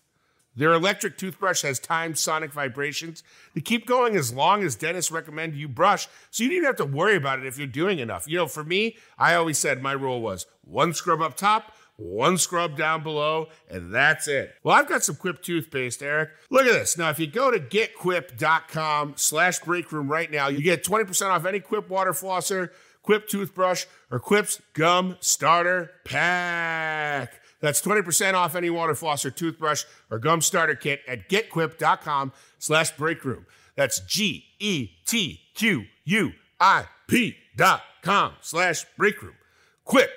Their 0.54 0.74
electric 0.74 1.16
toothbrush 1.16 1.62
has 1.62 1.78
timed 1.78 2.18
sonic 2.18 2.52
vibrations 2.52 3.22
that 3.54 3.64
keep 3.64 3.86
going 3.86 4.16
as 4.16 4.34
long 4.34 4.62
as 4.62 4.76
dentists 4.76 5.10
recommend 5.10 5.54
you 5.54 5.66
brush, 5.66 6.08
so 6.30 6.42
you 6.42 6.50
don't 6.50 6.56
even 6.58 6.66
have 6.66 6.76
to 6.76 6.84
worry 6.84 7.16
about 7.16 7.38
it 7.38 7.46
if 7.46 7.56
you're 7.56 7.66
doing 7.66 8.00
enough. 8.00 8.28
You 8.28 8.36
know, 8.36 8.46
for 8.46 8.62
me, 8.62 8.96
I 9.18 9.34
always 9.34 9.56
said 9.56 9.80
my 9.80 9.92
rule 9.92 10.20
was 10.20 10.44
one 10.62 10.92
scrub 10.92 11.22
up 11.22 11.38
top, 11.38 11.72
one 11.96 12.38
scrub 12.38 12.76
down 12.76 13.02
below, 13.02 13.48
and 13.70 13.94
that's 13.94 14.28
it. 14.28 14.54
Well, 14.62 14.76
I've 14.76 14.88
got 14.88 15.04
some 15.04 15.16
Quip 15.16 15.42
toothpaste, 15.42 16.02
Eric. 16.02 16.30
Look 16.50 16.66
at 16.66 16.72
this. 16.72 16.98
Now, 16.98 17.10
if 17.10 17.18
you 17.18 17.26
go 17.26 17.50
to 17.50 17.58
getquip.com 17.60 19.14
slash 19.16 19.58
breakroom 19.60 20.08
right 20.08 20.30
now, 20.30 20.48
you 20.48 20.62
get 20.62 20.84
20% 20.84 21.30
off 21.30 21.44
any 21.44 21.60
Quip 21.60 21.88
water 21.88 22.12
flosser, 22.12 22.70
Quip 23.02 23.28
toothbrush, 23.28 23.86
or 24.10 24.18
Quip's 24.18 24.60
gum 24.74 25.16
starter 25.20 25.90
pack. 26.04 27.40
That's 27.60 27.80
20% 27.80 28.34
off 28.34 28.56
any 28.56 28.70
water 28.70 28.92
flosser, 28.94 29.34
toothbrush 29.34 29.84
or 30.10 30.18
gum 30.18 30.40
starter 30.42 30.74
kit 30.74 31.00
at 31.06 31.28
getquip.com 31.28 32.32
slash 32.58 32.90
breakroom. 32.96 33.46
That's 33.76 34.00
G 34.00 34.44
E 34.58 34.90
T 35.06 35.40
Q 35.54 35.84
U 36.04 36.32
I 36.60 36.86
P 37.06 37.36
dot 37.56 37.82
com 38.02 38.32
slash 38.40 38.84
breakroom. 38.98 39.34
Quip, 39.84 40.10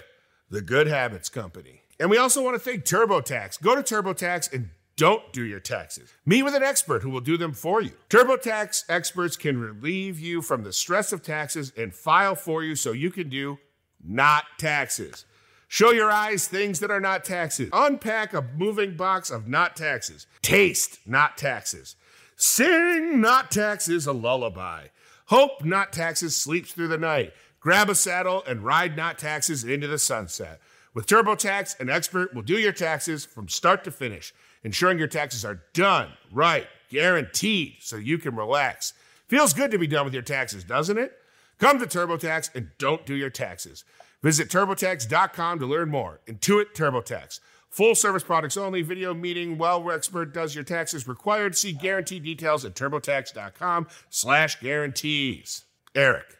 the 0.49 0.61
good 0.61 0.87
habits 0.87 1.29
company. 1.29 1.81
And 1.99 2.09
we 2.09 2.17
also 2.17 2.43
want 2.43 2.55
to 2.55 2.59
thank 2.59 2.83
TurboTax. 2.83 3.61
Go 3.61 3.75
to 3.75 3.81
TurboTax 3.81 4.53
and 4.53 4.69
don't 4.97 5.33
do 5.33 5.43
your 5.43 5.59
taxes. 5.59 6.13
Meet 6.25 6.43
with 6.43 6.55
an 6.55 6.63
expert 6.63 7.03
who 7.03 7.09
will 7.09 7.21
do 7.21 7.37
them 7.37 7.53
for 7.53 7.81
you. 7.81 7.91
TurboTax 8.09 8.85
experts 8.87 9.35
can 9.35 9.59
relieve 9.59 10.19
you 10.19 10.41
from 10.41 10.63
the 10.63 10.71
stress 10.71 11.11
of 11.11 11.21
taxes 11.21 11.73
and 11.77 11.93
file 11.93 12.35
for 12.35 12.63
you 12.63 12.75
so 12.75 12.91
you 12.91 13.11
can 13.11 13.29
do 13.29 13.57
not 14.03 14.45
taxes. 14.57 15.25
Show 15.67 15.91
your 15.91 16.11
eyes 16.11 16.47
things 16.47 16.79
that 16.79 16.91
are 16.91 17.01
not 17.01 17.25
taxes. 17.25 17.69
Unpack 17.73 18.33
a 18.33 18.41
moving 18.55 18.95
box 18.95 19.29
of 19.29 19.47
not 19.47 19.75
taxes. 19.75 20.27
Taste 20.41 20.99
not 21.05 21.37
taxes. 21.37 21.95
Sing 22.37 23.19
not 23.19 23.51
taxes 23.51 24.07
a 24.07 24.13
lullaby. 24.13 24.87
Hope 25.27 25.65
not 25.65 25.91
taxes 25.91 26.35
sleeps 26.35 26.71
through 26.71 26.89
the 26.89 26.97
night. 26.97 27.33
Grab 27.65 27.89
a 27.89 27.95
saddle 27.95 28.43
and 28.47 28.61
ride 28.61 28.95
not 28.95 29.17
taxes 29.17 29.63
into 29.63 29.87
the 29.87 29.97
sunset. 29.97 30.61
With 30.93 31.07
TurboTax, 31.07 31.79
an 31.79 31.89
expert 31.89 32.31
will 32.31 32.43
do 32.43 32.59
your 32.59 32.71
taxes 32.71 33.25
from 33.25 33.47
start 33.47 33.83
to 33.85 33.91
finish, 33.91 34.35
ensuring 34.63 34.99
your 34.99 35.07
taxes 35.07 35.43
are 35.43 35.63
done 35.73 36.09
right, 36.31 36.67
guaranteed, 36.91 37.77
so 37.79 37.95
you 37.95 38.19
can 38.19 38.35
relax. 38.35 38.93
Feels 39.27 39.55
good 39.55 39.71
to 39.71 39.79
be 39.79 39.87
done 39.87 40.05
with 40.05 40.13
your 40.13 40.21
taxes, 40.21 40.63
doesn't 40.63 40.99
it? 40.99 41.13
Come 41.57 41.79
to 41.79 41.87
TurboTax 41.87 42.53
and 42.53 42.69
don't 42.77 43.03
do 43.03 43.15
your 43.15 43.31
taxes. 43.31 43.83
Visit 44.21 44.47
TurboTax.com 44.49 45.57
to 45.57 45.65
learn 45.65 45.89
more. 45.89 46.19
Intuit 46.27 46.75
TurboTax. 46.75 47.39
Full 47.71 47.95
service 47.95 48.23
products 48.23 48.57
only. 48.57 48.83
Video 48.83 49.15
meeting 49.15 49.57
while 49.57 49.89
expert 49.89 50.35
does 50.35 50.53
your 50.53 50.63
taxes 50.63 51.07
required. 51.07 51.57
See 51.57 51.73
guarantee 51.73 52.19
details 52.19 52.63
at 52.63 52.75
TurboTax.com 52.75 53.87
slash 54.11 54.59
guarantees. 54.59 55.63
Eric, 55.95 56.35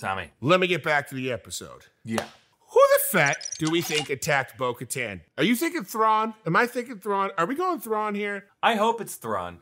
Tommy. 0.00 0.30
let 0.40 0.58
me 0.60 0.66
get 0.66 0.82
back 0.82 1.08
to 1.08 1.14
the 1.14 1.30
episode. 1.30 1.86
Yeah. 2.04 2.24
Who 2.72 2.80
the 2.80 3.18
fet 3.18 3.50
do 3.58 3.70
we 3.70 3.82
think 3.82 4.10
attacked 4.10 4.56
Bo 4.56 4.74
Katan? 4.74 5.20
Are 5.36 5.44
you 5.44 5.56
thinking 5.56 5.84
Thrawn? 5.84 6.34
Am 6.46 6.54
I 6.56 6.66
thinking 6.66 6.98
Thrawn? 6.98 7.30
Are 7.36 7.46
we 7.46 7.54
going 7.54 7.80
Thrawn 7.80 8.14
here? 8.14 8.46
I 8.62 8.76
hope 8.76 9.00
it's 9.00 9.16
Thrawn. 9.16 9.58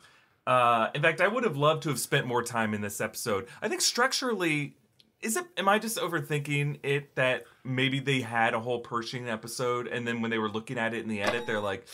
Uh, 0.46 0.88
in 0.94 1.02
fact, 1.02 1.20
I 1.20 1.28
would 1.28 1.44
have 1.44 1.56
loved 1.56 1.82
to 1.84 1.88
have 1.88 1.98
spent 1.98 2.26
more 2.26 2.42
time 2.42 2.72
in 2.74 2.80
this 2.80 3.00
episode. 3.00 3.48
I 3.60 3.68
think 3.68 3.80
structurally, 3.80 4.76
is 5.20 5.36
it? 5.36 5.44
Am 5.56 5.68
I 5.68 5.78
just 5.78 5.98
overthinking 5.98 6.78
it 6.82 7.14
that 7.16 7.44
maybe 7.64 7.98
they 8.00 8.20
had 8.20 8.54
a 8.54 8.60
whole 8.60 8.80
Pershing 8.80 9.28
episode, 9.28 9.86
and 9.88 10.06
then 10.06 10.22
when 10.22 10.30
they 10.30 10.38
were 10.38 10.48
looking 10.48 10.78
at 10.78 10.94
it 10.94 11.02
in 11.02 11.08
the 11.08 11.20
edit, 11.22 11.46
they're 11.46 11.60
like, 11.60 11.86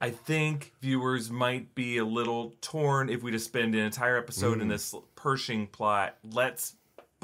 I 0.00 0.10
think 0.10 0.72
viewers 0.82 1.30
might 1.30 1.74
be 1.74 1.98
a 1.98 2.04
little 2.04 2.54
torn 2.60 3.08
if 3.08 3.22
we 3.22 3.30
just 3.30 3.46
spend 3.46 3.74
an 3.74 3.80
entire 3.80 4.18
episode 4.18 4.60
in 4.60 4.68
this 4.68 4.94
Pershing 5.16 5.66
plot. 5.68 6.16
Let's 6.22 6.74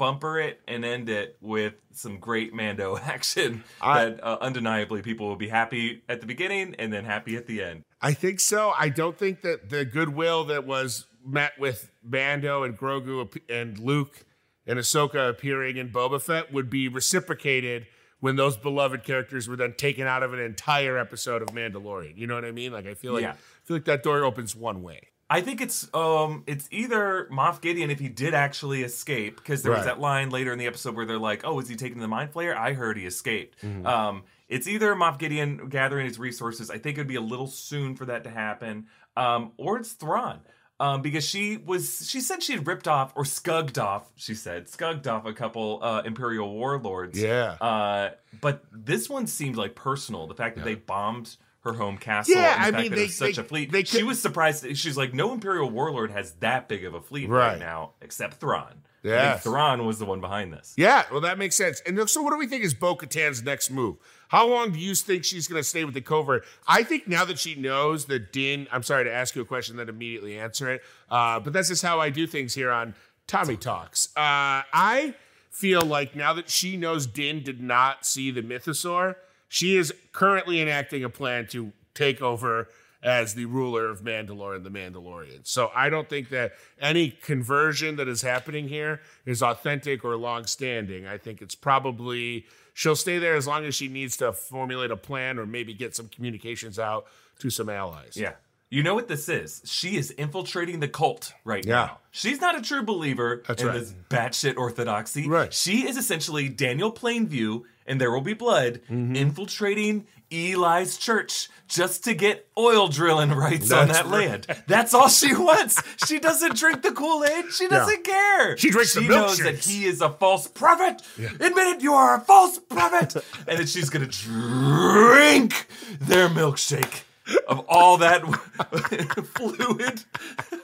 bumper 0.01 0.39
it 0.39 0.59
and 0.67 0.83
end 0.83 1.09
it 1.09 1.37
with 1.41 1.75
some 1.91 2.17
great 2.17 2.55
Mando 2.55 2.97
action 3.03 3.63
I- 3.79 4.05
that 4.05 4.23
uh, 4.23 4.37
undeniably 4.41 5.03
people 5.03 5.27
will 5.27 5.35
be 5.35 5.49
happy 5.49 6.01
at 6.09 6.21
the 6.21 6.25
beginning 6.25 6.73
and 6.79 6.91
then 6.91 7.05
happy 7.05 7.35
at 7.35 7.45
the 7.45 7.61
end. 7.61 7.83
I 8.01 8.13
think 8.13 8.39
so. 8.39 8.73
I 8.75 8.89
don't 8.89 9.15
think 9.15 9.41
that 9.41 9.69
the 9.69 9.85
goodwill 9.85 10.45
that 10.45 10.65
was 10.65 11.05
met 11.23 11.51
with 11.59 11.91
Mando 12.03 12.63
and 12.63 12.75
Grogu 12.75 13.29
and 13.47 13.77
Luke 13.77 14.25
and 14.65 14.79
Ahsoka 14.79 15.29
appearing 15.29 15.77
in 15.77 15.89
Boba 15.91 16.19
Fett 16.19 16.51
would 16.51 16.67
be 16.71 16.87
reciprocated 16.87 17.85
when 18.21 18.37
those 18.37 18.57
beloved 18.57 19.03
characters 19.03 19.47
were 19.47 19.55
then 19.55 19.73
taken 19.77 20.07
out 20.07 20.23
of 20.23 20.33
an 20.33 20.39
entire 20.39 20.97
episode 20.97 21.43
of 21.43 21.49
Mandalorian. 21.49 22.17
You 22.17 22.25
know 22.25 22.33
what 22.35 22.45
I 22.45 22.51
mean? 22.51 22.71
Like 22.71 22.87
I 22.87 22.95
feel 22.95 23.13
like 23.13 23.21
Yeah. 23.21 23.33
I 23.33 23.65
feel 23.67 23.75
like 23.77 23.85
that 23.85 24.01
door 24.01 24.23
opens 24.23 24.55
one 24.55 24.81
way. 24.81 25.01
I 25.31 25.39
think 25.39 25.61
it's 25.61 25.87
um 25.93 26.43
it's 26.45 26.67
either 26.71 27.29
Moff 27.31 27.61
Gideon 27.61 27.89
if 27.89 27.99
he 27.99 28.09
did 28.09 28.33
actually 28.33 28.83
escape 28.83 29.37
because 29.37 29.63
there 29.63 29.71
was 29.71 29.85
that 29.85 29.97
line 29.97 30.29
later 30.29 30.51
in 30.51 30.59
the 30.59 30.67
episode 30.67 30.93
where 30.93 31.05
they're 31.05 31.17
like, 31.17 31.41
"Oh, 31.45 31.57
is 31.61 31.69
he 31.69 31.77
taking 31.77 32.01
the 32.01 32.07
mind 32.07 32.33
flayer?" 32.33 32.53
I 32.55 32.73
heard 32.73 32.97
he 32.97 33.05
escaped. 33.05 33.61
Mm-hmm. 33.61 33.87
Um, 33.87 34.23
it's 34.49 34.67
either 34.67 34.93
Moff 34.93 35.17
Gideon 35.17 35.69
gathering 35.69 36.05
his 36.05 36.19
resources. 36.19 36.69
I 36.69 36.79
think 36.79 36.97
it'd 36.97 37.07
be 37.07 37.15
a 37.15 37.21
little 37.21 37.47
soon 37.47 37.95
for 37.95 38.03
that 38.07 38.25
to 38.25 38.29
happen, 38.29 38.87
um, 39.15 39.53
or 39.55 39.77
it's 39.77 39.93
Thrawn. 39.93 40.41
Um, 40.81 41.03
because 41.03 41.23
she 41.23 41.57
was, 41.57 42.09
she 42.09 42.21
said 42.21 42.41
she 42.41 42.53
had 42.53 42.65
ripped 42.65 42.87
off 42.87 43.13
or 43.15 43.23
scugged 43.23 43.77
off. 43.77 44.11
She 44.15 44.33
said 44.33 44.65
scugged 44.65 45.05
off 45.05 45.25
a 45.25 45.31
couple 45.31 45.79
uh, 45.81 46.01
Imperial 46.03 46.51
warlords. 46.51 47.21
Yeah. 47.21 47.51
Uh, 47.61 48.09
but 48.41 48.65
this 48.71 49.07
one 49.07 49.27
seemed 49.27 49.57
like 49.57 49.75
personal. 49.75 50.25
The 50.25 50.33
fact 50.33 50.55
that 50.57 50.65
they 50.65 50.73
bombed 50.75 51.37
her 51.63 51.73
home 51.73 51.97
castle. 51.97 52.35
Yeah, 52.35 52.55
I 52.57 52.71
mean, 52.71 52.91
they- 52.91 53.07
such 53.07 53.35
they- 53.35 53.41
a 53.41 53.45
fleet. 53.45 53.71
they 53.71 53.83
she 53.83 54.03
was 54.03 54.21
surprised. 54.21 54.65
She's 54.77 54.97
like, 54.97 55.13
no 55.13 55.33
Imperial 55.33 55.69
warlord 55.69 56.11
has 56.11 56.33
that 56.39 56.67
big 56.67 56.83
of 56.85 56.93
a 56.93 57.01
fleet 57.01 57.29
right, 57.29 57.49
Right. 57.51 57.59
now, 57.59 57.91
except 58.01 58.35
Thrawn. 58.39 58.81
Yeah, 59.03 59.37
Thrawn 59.37 59.85
was 59.87 59.97
the 59.97 60.05
one 60.05 60.21
behind 60.21 60.53
this. 60.53 60.75
Yeah, 60.77 61.05
well, 61.11 61.21
that 61.21 61.39
makes 61.39 61.55
sense. 61.55 61.81
And 61.87 62.07
so, 62.07 62.21
what 62.21 62.31
do 62.31 62.37
we 62.37 62.45
think 62.45 62.63
is 62.63 62.75
Bo 62.75 62.95
Katan's 62.95 63.41
next 63.41 63.71
move? 63.71 63.97
How 64.27 64.47
long 64.47 64.71
do 64.71 64.79
you 64.79 64.93
think 64.93 65.23
she's 65.25 65.47
going 65.47 65.59
to 65.59 65.67
stay 65.67 65.83
with 65.85 65.95
the 65.95 66.01
covert? 66.01 66.45
I 66.67 66.83
think 66.83 67.07
now 67.07 67.25
that 67.25 67.39
she 67.39 67.55
knows 67.55 68.05
that 68.05 68.31
Din, 68.31 68.67
I'm 68.71 68.83
sorry 68.83 69.03
to 69.05 69.11
ask 69.11 69.35
you 69.35 69.41
a 69.41 69.45
question, 69.45 69.75
then 69.77 69.89
immediately 69.89 70.37
answer 70.37 70.69
it. 70.71 70.83
Uh, 71.09 71.39
but 71.39 71.51
that's 71.51 71.69
just 71.69 71.81
how 71.81 71.99
I 71.99 72.11
do 72.11 72.27
things 72.27 72.53
here 72.53 72.69
on 72.71 72.93
Tommy 73.25 73.57
Talks. 73.57 74.09
Uh, 74.15 74.61
I 74.71 75.15
feel 75.49 75.81
like 75.81 76.15
now 76.15 76.33
that 76.33 76.49
she 76.51 76.77
knows 76.77 77.07
Din 77.07 77.41
did 77.43 77.59
not 77.59 78.05
see 78.05 78.29
the 78.29 78.41
Mythosaur, 78.43 79.15
she 79.51 79.75
is 79.75 79.93
currently 80.13 80.61
enacting 80.61 81.03
a 81.03 81.09
plan 81.09 81.45
to 81.47 81.73
take 81.93 82.21
over 82.21 82.69
as 83.03 83.33
the 83.33 83.43
ruler 83.45 83.89
of 83.89 84.01
Mandalore 84.01 84.55
and 84.55 84.65
the 84.65 84.69
Mandalorians. 84.69 85.47
So 85.47 85.69
I 85.75 85.89
don't 85.89 86.07
think 86.07 86.29
that 86.29 86.53
any 86.79 87.09
conversion 87.09 87.97
that 87.97 88.07
is 88.07 88.21
happening 88.21 88.69
here 88.69 89.01
is 89.25 89.43
authentic 89.43 90.05
or 90.05 90.15
long-standing. 90.15 91.05
I 91.05 91.17
think 91.17 91.41
it's 91.41 91.53
probably 91.55 92.45
she'll 92.73 92.95
stay 92.95 93.17
there 93.19 93.35
as 93.35 93.45
long 93.45 93.65
as 93.65 93.75
she 93.75 93.89
needs 93.89 94.15
to 94.17 94.31
formulate 94.31 94.89
a 94.89 94.95
plan 94.97 95.37
or 95.37 95.45
maybe 95.45 95.73
get 95.73 95.95
some 95.97 96.07
communications 96.07 96.79
out 96.79 97.07
to 97.39 97.49
some 97.49 97.67
allies. 97.67 98.15
Yeah. 98.15 98.33
You 98.69 98.83
know 98.83 98.95
what 98.95 99.09
this 99.09 99.27
is? 99.27 99.61
She 99.65 99.97
is 99.97 100.11
infiltrating 100.11 100.79
the 100.79 100.87
cult 100.87 101.33
right 101.43 101.65
Yeah. 101.65 101.73
now. 101.73 101.97
She's 102.11 102.39
not 102.39 102.57
a 102.57 102.61
true 102.61 102.83
believer 102.83 103.43
That's 103.45 103.61
in 103.61 103.67
right. 103.67 103.79
this 103.81 103.93
batshit 104.09 104.55
orthodoxy. 104.55 105.27
Right. 105.27 105.53
She 105.53 105.85
is 105.89 105.97
essentially 105.97 106.47
Daniel 106.47 106.89
Plainview 106.93 107.63
and 107.91 107.99
There 107.99 108.09
Will 108.11 108.21
Be 108.21 108.33
Blood 108.33 108.79
Mm-hmm. 108.89 109.15
infiltrating 109.15 110.07
Eli's 110.31 110.95
church 110.97 111.49
just 111.67 112.05
to 112.05 112.13
get 112.13 112.47
oil 112.57 112.87
drilling 112.87 113.31
rights 113.31 113.69
on 113.71 113.89
that 113.89 114.05
right. 114.05 114.11
land. 114.47 114.47
That's 114.65 114.93
all 114.93 115.09
she 115.09 115.35
wants. 115.35 115.81
She 116.07 116.19
doesn't 116.19 116.55
drink 116.55 116.83
the 116.83 116.93
Kool 116.93 117.25
Aid. 117.25 117.51
She 117.51 117.67
doesn't 117.67 118.03
care. 118.05 118.55
She 118.57 118.69
drinks 118.69 118.93
the 118.93 119.01
She 119.01 119.07
knows 119.09 119.39
that 119.39 119.57
he 119.65 119.83
is 119.83 119.99
a 120.01 120.09
false 120.09 120.47
prophet. 120.47 121.01
Admit 121.17 121.57
it, 121.57 121.81
you 121.81 121.93
are 121.93 122.15
a 122.15 122.21
false 122.21 122.59
prophet. 122.59 123.13
and 123.45 123.59
then 123.59 123.67
she's 123.67 123.89
gonna 123.89 124.07
drink 124.07 125.67
their 125.99 126.29
milkshake 126.29 127.03
of 127.47 127.65
all 127.67 127.97
that 127.97 128.21
fluid. 129.35 130.03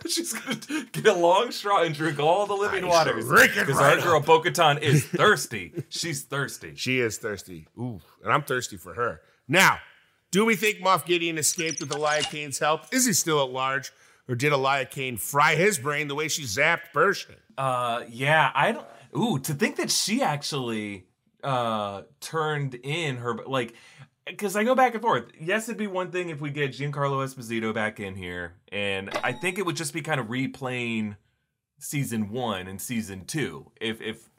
She's 0.08 0.34
gonna 0.34 0.86
get 0.92 1.06
a 1.06 1.14
long 1.14 1.52
straw 1.52 1.84
and 1.84 1.94
drink 1.94 2.20
all 2.20 2.46
the 2.46 2.54
living 2.54 2.88
waters. 2.88 3.26
drink 3.28 3.52
it 3.58 3.66
Because 3.66 3.76
right 3.76 3.98
our 3.98 4.04
girl 4.04 4.20
Bo-Katan 4.22 4.82
is 4.82 5.06
thirsty. 5.08 5.84
She's 5.90 6.24
thirsty. 6.24 6.74
She 6.76 7.00
is 7.00 7.18
thirsty. 7.18 7.68
Ooh, 7.78 8.00
and 8.24 8.32
I'm 8.32 8.44
thirsty 8.44 8.78
for 8.78 8.94
her. 8.94 9.22
Now, 9.48 9.80
do 10.32 10.46
we 10.46 10.56
think 10.56 10.80
Moff 10.80 11.06
Gideon 11.06 11.38
escaped 11.38 11.80
with 11.80 11.92
Elia 11.92 12.22
Kane's 12.24 12.60
help? 12.60 12.82
Is 12.92 13.06
he 13.06 13.14
still 13.14 13.44
at 13.44 13.50
large? 13.52 13.92
Or 14.30 14.36
did 14.36 14.52
Elia 14.52 14.86
Kane 14.86 15.18
fry 15.18 15.56
his 15.56 15.78
brain 15.78 16.08
the 16.10 16.16
way 16.16 16.28
she 16.28 16.44
zapped 16.44 16.92
Pershing? 16.94 17.36
Uh, 17.58 18.04
yeah, 18.10 18.52
I 18.54 18.74
don't. 18.74 18.86
Ooh, 19.18 19.40
to 19.40 19.54
think 19.54 19.78
that 19.78 19.90
she 19.90 20.22
actually 20.22 21.06
uh 21.44 22.04
turned 22.20 22.76
in 22.76 23.18
her 23.18 23.36
like. 23.46 23.74
Because 24.28 24.56
I 24.56 24.64
go 24.64 24.76
back 24.76 24.94
and 24.94 25.02
forth. 25.02 25.26
Yes, 25.40 25.70
it'd 25.70 25.78
be 25.78 25.88
one 25.88 26.12
thing 26.12 26.30
if 26.30 26.42
we 26.42 26.50
get 26.50 26.72
Giancarlo 26.72 27.24
Esposito 27.26 27.74
back 27.74 28.00
in 28.00 28.16
here, 28.16 28.54
and 28.72 29.10
I 29.24 29.32
think 29.32 29.58
it 29.58 29.66
would 29.66 29.76
just 29.76 29.94
be 29.94 30.02
kind 30.02 30.20
of 30.20 30.28
replaying 30.28 31.16
season 31.80 32.30
one 32.30 32.68
and 32.68 32.82
season 32.82 33.26
two. 33.26 33.72
If 33.80 34.02
if 34.02 34.30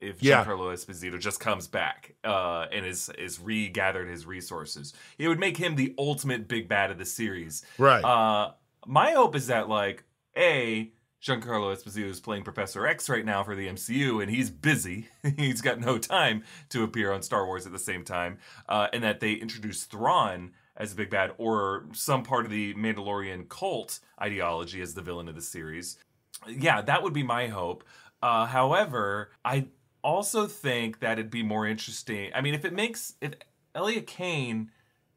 if 0.00 0.22
Yeah. 0.22 0.44
Giancarlo 0.44 0.72
Esposito 0.74 1.18
just 1.18 1.40
comes 1.40 1.66
back 1.68 2.14
uh, 2.24 2.66
and 2.72 2.84
is 2.84 3.10
is 3.18 3.40
regathered 3.40 4.08
his 4.08 4.26
resources, 4.26 4.92
it 5.18 5.28
would 5.28 5.38
make 5.38 5.56
him 5.56 5.76
the 5.76 5.94
ultimate 5.98 6.48
big 6.48 6.68
bad 6.68 6.90
of 6.90 6.98
the 6.98 7.06
series. 7.06 7.64
Right. 7.78 8.04
Uh, 8.04 8.52
my 8.86 9.12
hope 9.12 9.34
is 9.34 9.46
that 9.46 9.68
like 9.68 10.04
a 10.36 10.90
Giancarlo 11.26 11.74
Esposito 11.74 12.08
is 12.08 12.20
playing 12.20 12.44
Professor 12.44 12.86
X 12.86 13.08
right 13.08 13.24
now 13.24 13.42
for 13.42 13.56
the 13.56 13.66
MCU, 13.66 14.22
and 14.22 14.30
he's 14.30 14.48
busy. 14.48 15.08
he's 15.36 15.60
got 15.60 15.80
no 15.80 15.98
time 15.98 16.44
to 16.68 16.84
appear 16.84 17.10
on 17.10 17.20
Star 17.22 17.44
Wars 17.44 17.66
at 17.66 17.72
the 17.72 17.80
same 17.80 18.04
time, 18.04 18.38
uh, 18.68 18.86
and 18.92 19.02
that 19.02 19.18
they 19.18 19.32
introduce 19.32 19.82
Thrawn 19.84 20.52
as 20.76 20.92
a 20.92 20.94
big 20.94 21.10
bad 21.10 21.32
or 21.36 21.86
some 21.92 22.22
part 22.22 22.44
of 22.44 22.52
the 22.52 22.74
Mandalorian 22.74 23.48
cult 23.48 23.98
ideology 24.22 24.80
as 24.80 24.94
the 24.94 25.02
villain 25.02 25.26
of 25.26 25.34
the 25.34 25.42
series. 25.42 25.98
Yeah, 26.46 26.80
that 26.82 27.02
would 27.02 27.14
be 27.14 27.24
my 27.24 27.48
hope. 27.48 27.82
Uh, 28.22 28.46
however, 28.46 29.30
I 29.44 29.66
also 30.04 30.46
think 30.46 31.00
that 31.00 31.18
it'd 31.18 31.30
be 31.30 31.42
more 31.42 31.66
interesting. 31.66 32.30
I 32.36 32.40
mean, 32.40 32.54
if 32.54 32.64
it 32.64 32.72
makes 32.72 33.14
if 33.20 33.32
Elia 33.74 34.02
Kane 34.02 34.70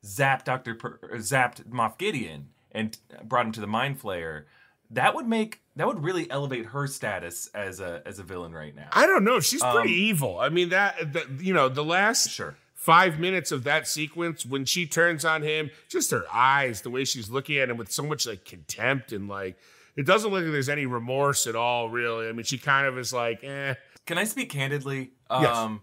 zapped 0.04 0.45
Doctor 0.45 0.74
per, 0.74 0.98
zapped 1.17 1.69
Moff 1.69 2.00
Gideon 2.00 2.50
and 2.72 2.98
brought 3.24 3.45
him 3.45 3.52
to 3.52 3.62
the 3.62 3.67
Mind 3.67 4.02
Flayer, 4.02 4.45
that 4.91 5.13
would 5.15 5.28
make 5.28 5.62
that 5.75 5.88
would 5.88 6.04
really 6.04 6.30
elevate 6.32 6.67
her 6.67 6.88
status 6.88 7.49
as 7.54 7.80
a 7.80 8.02
as 8.06 8.19
a 8.19 8.23
villain 8.23 8.54
right 8.54 8.75
now. 8.75 8.89
I 8.91 9.06
don't 9.06 9.23
know. 9.23 9.39
She's 9.39 9.62
pretty 9.62 9.80
Um, 9.80 9.88
evil. 10.10 10.39
I 10.39 10.49
mean, 10.49 10.69
that, 10.69 11.13
that 11.13 11.30
you 11.41 11.54
know, 11.54 11.69
the 11.69 11.84
last 11.84 12.30
Sure. 12.32 12.56
five 12.73 13.19
minutes 13.19 13.52
of 13.52 13.63
that 13.65 13.88
sequence 13.88 14.45
when 14.45 14.65
she 14.65 14.86
turns 14.88 15.23
on 15.23 15.41
him, 15.43 15.69
just 15.89 16.12
her 16.12 16.25
eyes, 16.32 16.82
the 16.82 16.89
way 16.89 17.06
she's 17.06 17.30
looking 17.30 17.58
at 17.58 17.69
him 17.69 17.78
with 17.78 17.91
so 17.91 18.04
much 18.04 18.25
like 18.28 18.45
contempt 18.45 19.12
and 19.12 19.28
like, 19.28 19.58
it 19.95 20.06
doesn't 20.06 20.32
look 20.32 20.43
like 20.43 20.52
there's 20.52 20.69
any 20.69 20.86
remorse 20.86 21.45
at 21.47 21.56
all, 21.56 21.89
really. 21.89 22.28
I 22.28 22.32
mean, 22.32 22.45
she 22.45 22.58
kind 22.58 22.88
of 22.88 22.97
is 22.97 23.13
like, 23.13 23.43
eh. 23.43 23.75
Can 24.06 24.17
I 24.17 24.23
speak 24.23 24.49
candidly? 24.49 25.12
Yes. 25.30 25.56
Um, 25.56 25.82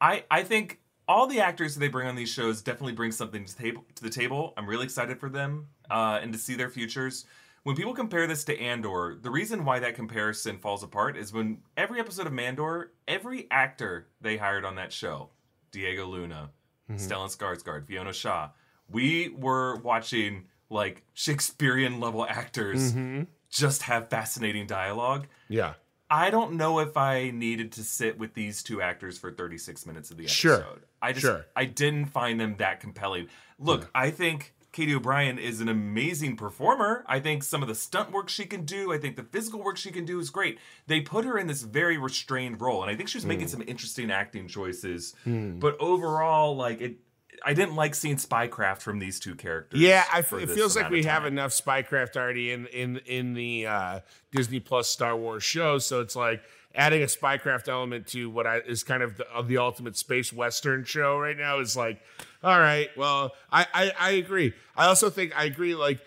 I 0.00 0.24
I 0.30 0.42
think 0.42 0.80
all 1.06 1.26
the 1.26 1.40
actors 1.40 1.74
that 1.74 1.80
they 1.80 1.88
bring 1.88 2.06
on 2.08 2.16
these 2.16 2.28
shows 2.28 2.60
definitely 2.60 2.92
bring 2.92 3.12
something 3.12 3.44
to 3.44 3.56
table. 3.56 3.84
To 3.94 4.02
the 4.02 4.10
table, 4.10 4.52
I'm 4.56 4.66
really 4.66 4.84
excited 4.84 5.18
for 5.20 5.28
them 5.30 5.68
uh, 5.88 6.18
and 6.22 6.32
to 6.34 6.38
see 6.38 6.54
their 6.54 6.68
futures. 6.70 7.24
When 7.62 7.76
people 7.76 7.94
compare 7.94 8.26
this 8.26 8.44
to 8.44 8.58
Andor, 8.58 9.16
the 9.20 9.30
reason 9.30 9.64
why 9.64 9.78
that 9.80 9.94
comparison 9.94 10.58
falls 10.58 10.82
apart 10.82 11.16
is 11.16 11.32
when 11.32 11.58
every 11.76 12.00
episode 12.00 12.26
of 12.26 12.32
Mandor, 12.32 12.86
every 13.06 13.46
actor 13.50 14.06
they 14.20 14.36
hired 14.36 14.64
on 14.64 14.76
that 14.76 14.92
show, 14.92 15.30
Diego 15.70 16.06
Luna, 16.06 16.50
mm-hmm. 16.90 17.00
Stellan 17.00 17.36
Skarsgård, 17.36 17.86
Fiona 17.86 18.12
Shaw, 18.12 18.50
we 18.90 19.28
were 19.30 19.76
watching 19.76 20.46
like 20.70 21.02
Shakespearean 21.14 22.00
level 22.00 22.24
actors 22.24 22.92
mm-hmm. 22.92 23.24
just 23.50 23.82
have 23.82 24.08
fascinating 24.08 24.66
dialogue. 24.66 25.26
Yeah. 25.48 25.74
I 26.10 26.30
don't 26.30 26.54
know 26.54 26.78
if 26.78 26.96
I 26.96 27.30
needed 27.30 27.72
to 27.72 27.84
sit 27.84 28.18
with 28.18 28.32
these 28.32 28.62
two 28.62 28.80
actors 28.80 29.18
for 29.18 29.30
36 29.30 29.84
minutes 29.84 30.10
of 30.10 30.16
the 30.16 30.24
episode. 30.24 30.36
Sure. 30.36 30.64
I 31.02 31.12
just 31.12 31.26
Sure. 31.26 31.44
I 31.54 31.66
didn't 31.66 32.06
find 32.06 32.40
them 32.40 32.56
that 32.58 32.80
compelling. 32.80 33.28
Look, 33.58 33.90
I 33.94 34.10
think 34.10 34.54
Katy 34.70 34.94
O'Brian 34.94 35.38
is 35.38 35.60
an 35.60 35.68
amazing 35.68 36.36
performer. 36.36 37.04
I 37.08 37.20
think 37.20 37.42
some 37.42 37.62
of 37.62 37.68
the 37.68 37.74
stunt 37.74 38.12
work 38.12 38.28
she 38.28 38.44
can 38.44 38.64
do, 38.64 38.92
I 38.92 38.98
think 38.98 39.16
the 39.16 39.22
physical 39.22 39.62
work 39.62 39.76
she 39.78 39.90
can 39.90 40.04
do 40.04 40.20
is 40.20 40.28
great. 40.30 40.58
They 40.86 41.00
put 41.00 41.24
her 41.24 41.38
in 41.38 41.46
this 41.46 41.62
very 41.62 41.96
restrained 41.96 42.60
role, 42.60 42.82
and 42.82 42.90
I 42.90 42.94
think 42.94 43.08
she 43.08 43.16
was 43.16 43.24
making 43.26 43.46
Hmm. 43.46 43.52
some 43.52 43.62
interesting 43.66 44.10
acting 44.10 44.46
choices. 44.46 45.14
But 45.24 45.76
overall, 45.80 46.54
like 46.54 46.80
it 46.82 46.98
I 47.44 47.54
didn't 47.54 47.76
like 47.76 47.94
seeing 47.94 48.16
spycraft 48.16 48.82
from 48.82 48.98
these 48.98 49.20
two 49.20 49.34
characters. 49.34 49.80
Yeah, 49.80 50.04
I, 50.12 50.20
it 50.20 50.50
feels 50.50 50.76
like 50.76 50.90
we 50.90 51.04
have 51.04 51.24
enough 51.24 51.52
spycraft 51.52 52.16
already 52.16 52.52
in 52.52 52.66
in 52.66 52.98
in 53.06 53.34
the 53.34 53.66
uh, 53.66 54.00
Disney 54.32 54.60
Plus 54.60 54.88
Star 54.88 55.16
Wars 55.16 55.42
show, 55.42 55.78
so 55.78 56.00
it's 56.00 56.16
like 56.16 56.42
adding 56.74 57.02
a 57.02 57.06
spycraft 57.06 57.68
element 57.68 58.06
to 58.08 58.30
what 58.30 58.46
I, 58.46 58.58
is 58.58 58.84
kind 58.84 59.02
of 59.02 59.16
the, 59.16 59.26
of 59.30 59.48
the 59.48 59.58
ultimate 59.58 59.96
space 59.96 60.32
western 60.32 60.84
show 60.84 61.18
right 61.18 61.36
now 61.36 61.58
is 61.60 61.76
like, 61.76 62.00
all 62.42 62.58
right, 62.58 62.88
well, 62.96 63.32
I, 63.50 63.66
I 63.72 63.92
I 63.98 64.10
agree. 64.12 64.52
I 64.76 64.86
also 64.86 65.10
think 65.10 65.38
I 65.38 65.44
agree. 65.44 65.74
Like, 65.74 66.00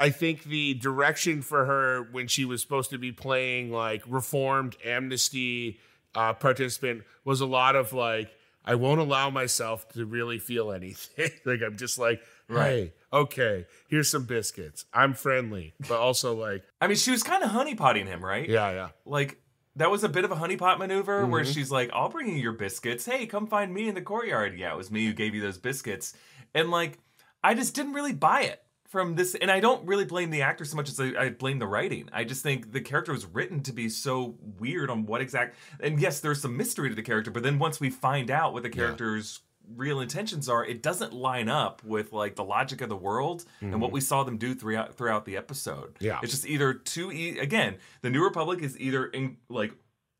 I 0.00 0.10
think 0.10 0.44
the 0.44 0.74
direction 0.74 1.42
for 1.42 1.64
her 1.64 2.08
when 2.12 2.28
she 2.28 2.44
was 2.44 2.62
supposed 2.62 2.90
to 2.90 2.98
be 2.98 3.12
playing 3.12 3.70
like 3.70 4.02
reformed 4.06 4.76
amnesty 4.84 5.80
uh, 6.14 6.32
participant 6.34 7.04
was 7.24 7.40
a 7.40 7.46
lot 7.46 7.76
of 7.76 7.92
like. 7.92 8.30
I 8.68 8.74
won't 8.76 9.00
allow 9.00 9.30
myself 9.30 9.88
to 9.94 10.04
really 10.04 10.38
feel 10.38 10.70
anything. 10.70 11.30
like 11.44 11.60
I'm 11.64 11.76
just 11.76 11.98
like, 11.98 12.20
hey, 12.48 12.92
okay, 13.12 13.66
here's 13.88 14.10
some 14.10 14.24
biscuits. 14.26 14.84
I'm 14.92 15.14
friendly, 15.14 15.74
but 15.88 15.98
also 15.98 16.34
like, 16.36 16.62
I 16.80 16.86
mean, 16.86 16.96
she 16.96 17.10
was 17.10 17.22
kind 17.22 17.42
of 17.42 17.50
honeypotting 17.50 18.06
him, 18.06 18.24
right? 18.24 18.48
yeah, 18.48 18.70
yeah. 18.70 18.88
like 19.04 19.40
that 19.76 19.90
was 19.90 20.02
a 20.04 20.08
bit 20.08 20.24
of 20.24 20.30
a 20.32 20.36
honeypot 20.36 20.78
maneuver 20.78 21.24
where 21.26 21.42
Mm-hmm. 21.42 21.52
she's 21.52 21.70
like, 21.70 21.90
"I'll 21.92 22.08
bring 22.08 22.28
you 22.28 22.34
your 22.36 22.52
biscuits. 22.52 23.06
Hey, 23.06 23.26
come 23.26 23.46
find 23.46 23.72
me 23.72 23.88
in 23.88 23.94
the 23.94 24.02
courtyard." 24.02 24.58
Yeah, 24.58 24.72
it 24.72 24.76
was 24.76 24.90
me 24.90 25.06
who 25.06 25.12
gave 25.12 25.34
you 25.34 25.40
those 25.40 25.56
biscuits, 25.58 26.14
and 26.54 26.70
like, 26.70 26.98
I 27.44 27.54
just 27.54 27.74
didn't 27.74 27.92
really 27.94 28.12
buy 28.12 28.42
it 28.42 28.60
from 28.88 29.14
this. 29.14 29.34
And 29.34 29.50
I 29.50 29.60
don't 29.60 29.86
really 29.86 30.04
blame 30.04 30.30
the 30.30 30.42
actor 30.42 30.64
so 30.64 30.76
much 30.76 30.88
as 30.88 30.98
I, 30.98 31.12
I 31.18 31.28
blame 31.30 31.58
the 31.58 31.66
writing. 31.66 32.08
I 32.12 32.24
just 32.24 32.42
think 32.42 32.72
the 32.72 32.80
character 32.80 33.12
was 33.12 33.26
written 33.26 33.62
to 33.62 33.72
be 33.72 33.88
so 33.88 34.36
weird 34.58 34.90
on 34.90 35.06
what 35.06 35.20
exact. 35.20 35.54
And 35.80 36.00
yes, 36.00 36.20
there's 36.20 36.40
some 36.40 36.56
mystery 36.56 36.88
to 36.88 36.94
the 36.94 37.02
character, 37.02 37.30
but 37.30 37.42
then 37.42 37.58
once 37.58 37.80
we 37.80 37.90
find 37.90 38.30
out 38.30 38.52
what 38.52 38.62
the 38.62 38.70
character's 38.70 39.40
real 39.76 40.00
intentions 40.00 40.48
are, 40.48 40.64
it 40.64 40.82
doesn't 40.82 41.12
line 41.12 41.48
up 41.48 41.84
with 41.84 42.12
like 42.12 42.36
the 42.36 42.44
logic 42.44 42.80
of 42.80 42.88
the 42.88 42.96
world 42.96 43.44
and 43.60 43.72
what 43.72 43.88
mm-hmm. 43.88 43.94
we 43.94 44.00
saw 44.00 44.24
them 44.24 44.38
do 44.38 44.54
throughout 44.54 44.94
throughout 44.94 45.24
the 45.24 45.36
episode. 45.36 45.96
Yeah. 46.00 46.20
it's 46.22 46.32
just 46.32 46.46
either 46.46 46.72
too 46.74 47.12
e- 47.12 47.38
again. 47.38 47.76
The 48.02 48.10
New 48.10 48.24
Republic 48.24 48.62
is 48.62 48.78
either 48.80 49.06
in 49.06 49.36
like 49.48 49.72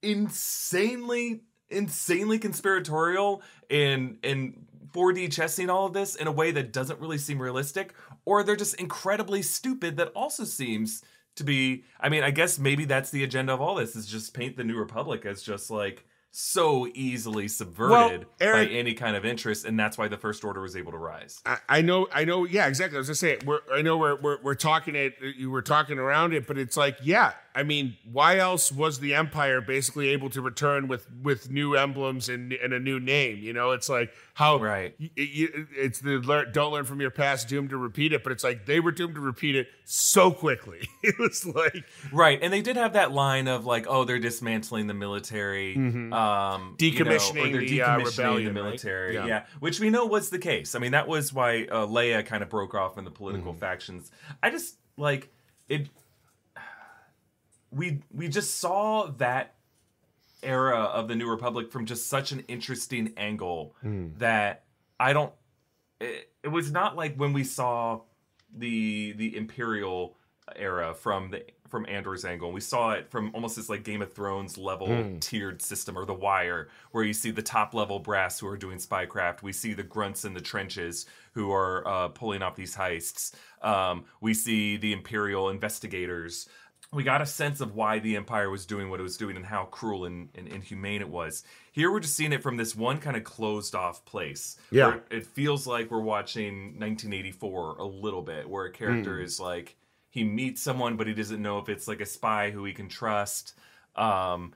insanely 0.03 1.41
insanely 1.71 2.39
conspiratorial 2.39 3.43
and 3.71 4.19
and 4.23 4.67
4D 4.93 5.31
chessing 5.31 5.69
all 5.69 5.87
of 5.87 5.93
this 5.93 6.15
in 6.15 6.27
a 6.27 6.33
way 6.33 6.51
that 6.51 6.73
doesn't 6.73 6.99
really 7.01 7.19
seem 7.19 7.41
realistic, 7.41 7.93
or 8.29 8.43
they're 8.43 8.57
just 8.57 8.75
incredibly 8.75 9.41
stupid 9.41 9.97
that 9.97 10.09
also 10.09 10.45
seems 10.45 11.03
to 11.37 11.45
be. 11.45 11.85
I 11.99 12.11
mean, 12.11 12.23
I 12.23 12.31
guess 12.31 12.59
maybe 12.59 12.85
that's 12.85 13.11
the 13.11 13.25
agenda 13.25 13.55
of 13.55 13.61
all 13.63 13.77
this 13.77 13.97
is 13.97 14.07
just 14.07 14.35
paint 14.35 14.57
the 14.59 14.65
New 14.65 14.77
Republic 14.77 15.25
as 15.25 15.43
just 15.43 15.71
like 15.71 16.05
so 16.31 16.87
easily 16.95 17.49
subverted 17.49 18.27
Eric- 18.39 18.69
by 18.69 18.75
any 18.75 18.93
kind 18.93 19.17
of 19.17 19.25
interest, 19.25 19.65
and 19.65 19.81
that's 19.81 19.97
why 19.97 20.09
the 20.09 20.19
First 20.19 20.45
Order 20.45 20.61
was 20.61 20.77
able 20.77 20.93
to 20.93 20.99
rise. 20.99 21.41
I, 21.47 21.57
I 21.69 21.81
know, 21.81 22.07
I 22.13 22.27
know. 22.27 22.45
Yeah, 22.45 22.67
exactly. 22.67 22.97
I 22.97 23.01
was 23.01 23.09
gonna 23.09 23.17
say, 23.17 23.39
we're, 23.47 23.61
I 23.73 23.81
know 23.81 23.97
we're, 23.97 24.17
we're 24.17 24.39
we're 24.43 24.55
talking 24.55 24.95
it. 24.95 25.15
You 25.37 25.51
were 25.51 25.63
talking 25.63 25.99
around 25.99 26.35
it, 26.35 26.47
but 26.47 26.59
it's 26.59 26.77
like, 26.77 26.99
yeah. 27.03 27.33
I 27.59 27.65
mean, 27.65 27.97
why 28.11 28.37
else 28.39 28.71
was 28.71 29.01
the 29.01 29.15
Empire 29.15 29.61
basically 29.61 30.09
able 30.11 30.31
to 30.31 30.41
return 30.41 30.87
with 30.87 31.07
with 31.23 31.51
new 31.51 31.75
emblems 31.77 32.29
and, 32.29 32.53
and 32.53 32.73
a 32.73 32.79
new 32.79 33.01
name? 33.01 33.39
You 33.39 33.53
know, 33.53 33.73
it's 33.73 33.89
like 33.89 34.13
how 34.35 34.59
Right. 34.59 34.95
y- 35.01 35.11
y- 35.17 35.49
it's 35.77 35.99
the 36.01 36.19
learn, 36.19 36.53
don't 36.53 36.73
learn 36.73 36.85
from 36.85 37.01
your 37.01 37.11
past, 37.11 37.49
doomed 37.49 37.71
to 37.71 37.77
repeat 37.77 38.13
it. 38.13 38.23
But 38.23 38.31
it's 38.33 38.45
like 38.45 38.65
they 38.67 38.79
were 38.79 38.93
doomed 38.93 39.17
to 39.17 39.21
repeat 39.21 39.57
it 39.57 39.67
so 39.85 40.31
quickly. 40.31 40.89
it 41.03 41.19
was 41.19 41.45
like 41.45 41.85
Right, 42.13 42.39
and 42.41 42.53
they 42.53 42.63
did 42.63 42.77
have 42.77 42.93
that 42.93 43.11
line 43.13 43.49
of 43.49 43.67
like, 43.67 43.87
"Oh, 43.89 44.05
they're 44.05 44.21
dismantling 44.21 44.87
the 44.87 44.95
military, 44.95 45.75
um, 45.75 45.83
you 45.83 45.93
know, 46.11 46.17
or 46.17 46.77
Decommissioning 46.77 47.53
they're 47.53 47.63
Mm-hmm. 47.63 47.67
the, 47.67 47.83
uh, 47.83 47.99
decommissioning 47.99 48.05
rebellion, 48.19 48.55
the 48.55 48.61
right? 48.61 48.67
military." 48.67 49.15
Yeah. 49.15 49.27
Yeah. 49.27 49.45
which 49.59 49.81
we 49.81 49.91
know 49.91 50.07
was 50.07 50.31
the 50.31 50.39
case. 50.39 50.75
I 50.75 50.79
mean, 50.79 50.93
that 50.93 51.09
was 51.09 51.33
why 51.33 51.65
uh, 51.65 51.87
Leia 51.87 52.25
kind 52.25 52.43
of 52.43 52.49
broke 52.49 52.75
off 52.75 52.99
in 52.99 53.05
the 53.05 53.11
political 53.11 53.53
Mm-hmm. 53.53 53.61
factions. 53.61 54.11
I 54.43 54.51
just 54.51 54.77
like 54.97 55.29
it. 55.69 55.89
We 57.71 58.01
we 58.13 58.29
just 58.29 58.57
saw 58.59 59.07
that 59.19 59.55
era 60.43 60.79
of 60.85 61.09
the 61.09 61.15
New 61.17 61.29
Republic 61.29 61.71
from 61.73 61.85
just 61.87 62.07
such 62.09 62.33
an 62.33 62.41
interesting 62.49 63.13
angle 63.17 63.75
Hmm. 63.81 64.09
that 64.19 64.65
I 65.01 65.13
don't. 65.13 65.33
It, 66.01 66.31
it 66.45 66.49
was 66.49 66.71
not 66.71 66.97
like 66.97 67.17
when 67.17 67.33
we 67.33 67.45
saw 67.45 68.01
the 68.57 69.13
the 69.13 69.37
Imperial 69.37 70.17
era 70.57 70.95
from 70.95 71.31
the 71.31 71.45
from 71.69 71.85
Andor's 71.87 72.25
angle. 72.25 72.51
We 72.51 72.63
saw 72.63 72.93
it 72.93 73.11
from 73.11 73.31
almost 73.35 73.57
this 73.57 73.69
like 73.69 73.83
Game 73.85 74.01
of 74.01 74.11
Thrones 74.15 74.57
level 74.57 74.87
Hmm. 74.87 75.19
tiered 75.19 75.61
system 75.61 75.99
or 75.99 76.07
The 76.07 76.15
Wire, 76.15 76.69
where 76.93 77.05
you 77.05 77.13
see 77.13 77.31
the 77.31 77.43
top 77.43 77.75
level 77.75 77.99
brass 77.99 78.39
who 78.41 78.47
are 78.47 78.57
doing 78.57 78.79
spycraft. 78.79 79.43
We 79.43 79.53
see 79.53 79.75
the 79.75 79.83
grunts 79.83 80.25
in 80.25 80.33
the 80.33 80.41
trenches 80.41 81.05
who 81.35 81.53
are 81.53 81.87
uh, 81.87 82.09
pulling 82.09 82.41
off 82.43 82.57
these 82.57 82.75
heists. 82.77 83.35
Um, 83.61 84.05
we 84.23 84.33
see 84.33 84.79
the 84.79 84.93
Imperial 84.95 85.51
investigators 85.51 86.49
we 86.93 87.03
got 87.03 87.21
a 87.21 87.27
sense 87.27 87.61
of 87.61 87.75
why 87.75 87.99
the 87.99 88.17
empire 88.17 88.49
was 88.49 88.65
doing 88.65 88.89
what 88.89 88.99
it 88.99 89.03
was 89.03 89.19
doing 89.19 89.37
and 89.37 89.45
how 89.45 89.65
cruel 89.67 90.07
and, 90.07 90.31
and 90.35 90.49
inhumane 90.49 91.03
it 91.03 91.09
was. 91.09 91.43
Here 91.73 91.93
we're 91.93 92.01
just 92.01 92.17
seeing 92.17 92.33
it 92.33 92.43
from 92.43 92.57
this 92.57 92.75
one 92.75 92.99
kind 92.99 93.17
of 93.17 93.25
closed 93.25 93.75
off 93.75 94.05
place. 94.07 94.57
Yeah. 94.71 94.99
it 95.11 95.27
feels 95.27 95.67
like 95.67 95.91
we're 95.91 96.01
watching 96.01 96.79
1984 96.79 97.77
a 97.79 97.85
little 97.85 98.23
bit 98.23 98.49
where 98.49 98.65
a 98.65 98.73
character 98.73 99.21
is 99.21 99.39
like 99.39 99.77
he 100.09 100.25
meets 100.25 100.63
someone 100.63 100.97
but 100.97 101.07
he 101.07 101.13
doesn't 101.13 101.43
know 101.43 101.59
if 101.59 101.69
it's 101.69 101.89
like 101.89 102.01
a 102.01 102.07
spy 102.07 102.51
who 102.51 102.65
he 102.65 102.73
can 102.73 102.89
trust. 102.89 103.55
Um 103.95 104.55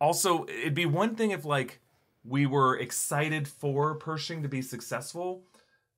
also 0.00 0.46
it'd 0.46 0.74
be 0.74 0.86
one 0.86 1.16
thing 1.16 1.32
if 1.32 1.44
like 1.44 1.80
we 2.24 2.46
were 2.46 2.78
excited 2.78 3.48
for 3.48 3.96
pershing 3.96 4.42
to 4.42 4.48
be 4.48 4.62
successful 4.62 5.42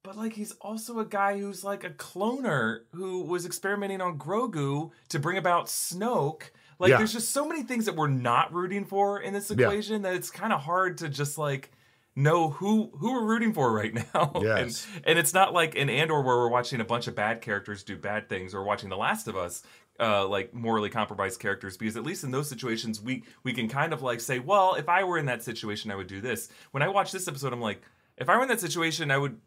but 0.07 0.17
like 0.17 0.33
he's 0.33 0.53
also 0.61 0.99
a 1.01 1.05
guy 1.05 1.39
who's 1.39 1.63
like 1.65 1.85
a 1.85 1.91
cloner 1.91 2.81
who 2.95 3.23
was 3.25 3.45
experimenting 3.45 4.01
on 4.01 4.19
Grogu 4.19 4.91
to 5.11 5.19
bring 5.19 5.37
about 5.37 5.67
Snoke. 5.67 6.45
Like 6.79 6.91
Yeah. 6.91 6.99
there's 6.99 7.13
just 7.13 7.31
so 7.33 7.47
many 7.47 7.63
things 7.63 7.85
that 7.87 7.97
we're 7.97 8.07
not 8.09 8.53
rooting 8.55 8.85
for 8.85 9.21
in 9.21 9.35
this 9.35 9.51
Yeah. 9.51 9.67
equation 9.67 10.03
that 10.03 10.15
it's 10.15 10.31
kind 10.31 10.53
of 10.53 10.61
hard 10.61 10.99
to 10.99 11.09
just 11.09 11.37
like 11.39 11.73
know 12.15 12.49
who 12.51 12.91
who 12.99 13.13
we're 13.13 13.25
rooting 13.27 13.53
for 13.53 13.73
right 13.73 13.93
now. 14.15 14.33
Yes. 14.43 14.87
and, 14.95 15.03
and 15.09 15.19
it's 15.19 15.35
not 15.35 15.53
like 15.53 15.75
in 15.75 15.91
Andor 15.91 16.23
where 16.23 16.37
we're 16.37 16.49
watching 16.49 16.81
a 16.81 16.85
bunch 16.85 17.09
of 17.09 17.15
bad 17.15 17.41
characters 17.43 17.83
do 17.83 17.97
bad 17.99 18.29
things 18.29 18.55
or 18.55 18.63
watching 18.65 18.89
The 18.89 18.97
Last 18.97 19.29
of 19.29 19.37
Us 19.37 19.63
uh, 19.99 20.27
like 20.29 20.53
morally 20.55 20.91
compromised 20.91 21.41
characters 21.41 21.77
because 21.77 21.97
at 21.97 22.03
least 22.05 22.23
in 22.23 22.31
those 22.31 22.49
situations 22.49 23.01
we 23.01 23.25
we 23.45 23.53
can 23.55 23.67
kind 23.69 23.93
of 23.95 24.03
like 24.03 24.21
say 24.21 24.39
well 24.39 24.75
if 24.75 24.89
I 24.89 25.05
were 25.05 25.19
in 25.19 25.27
that 25.27 25.43
situation 25.43 25.91
I 25.91 25.95
would 25.97 26.07
do 26.07 26.21
this. 26.21 26.49
When 26.71 26.83
I 26.83 26.89
watch 26.89 27.13
this 27.13 27.27
episode 27.29 27.53
I'm 27.55 27.61
like 27.63 27.81
if 28.19 28.29
I 28.31 28.37
were 28.37 28.43
in 28.43 28.49
that 28.49 28.61
situation 28.61 29.11
I 29.11 29.19
would 29.19 29.39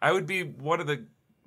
I 0.00 0.12
would 0.12 0.26
be 0.26 0.42
one 0.44 0.80
of 0.80 0.86
the 0.86 1.04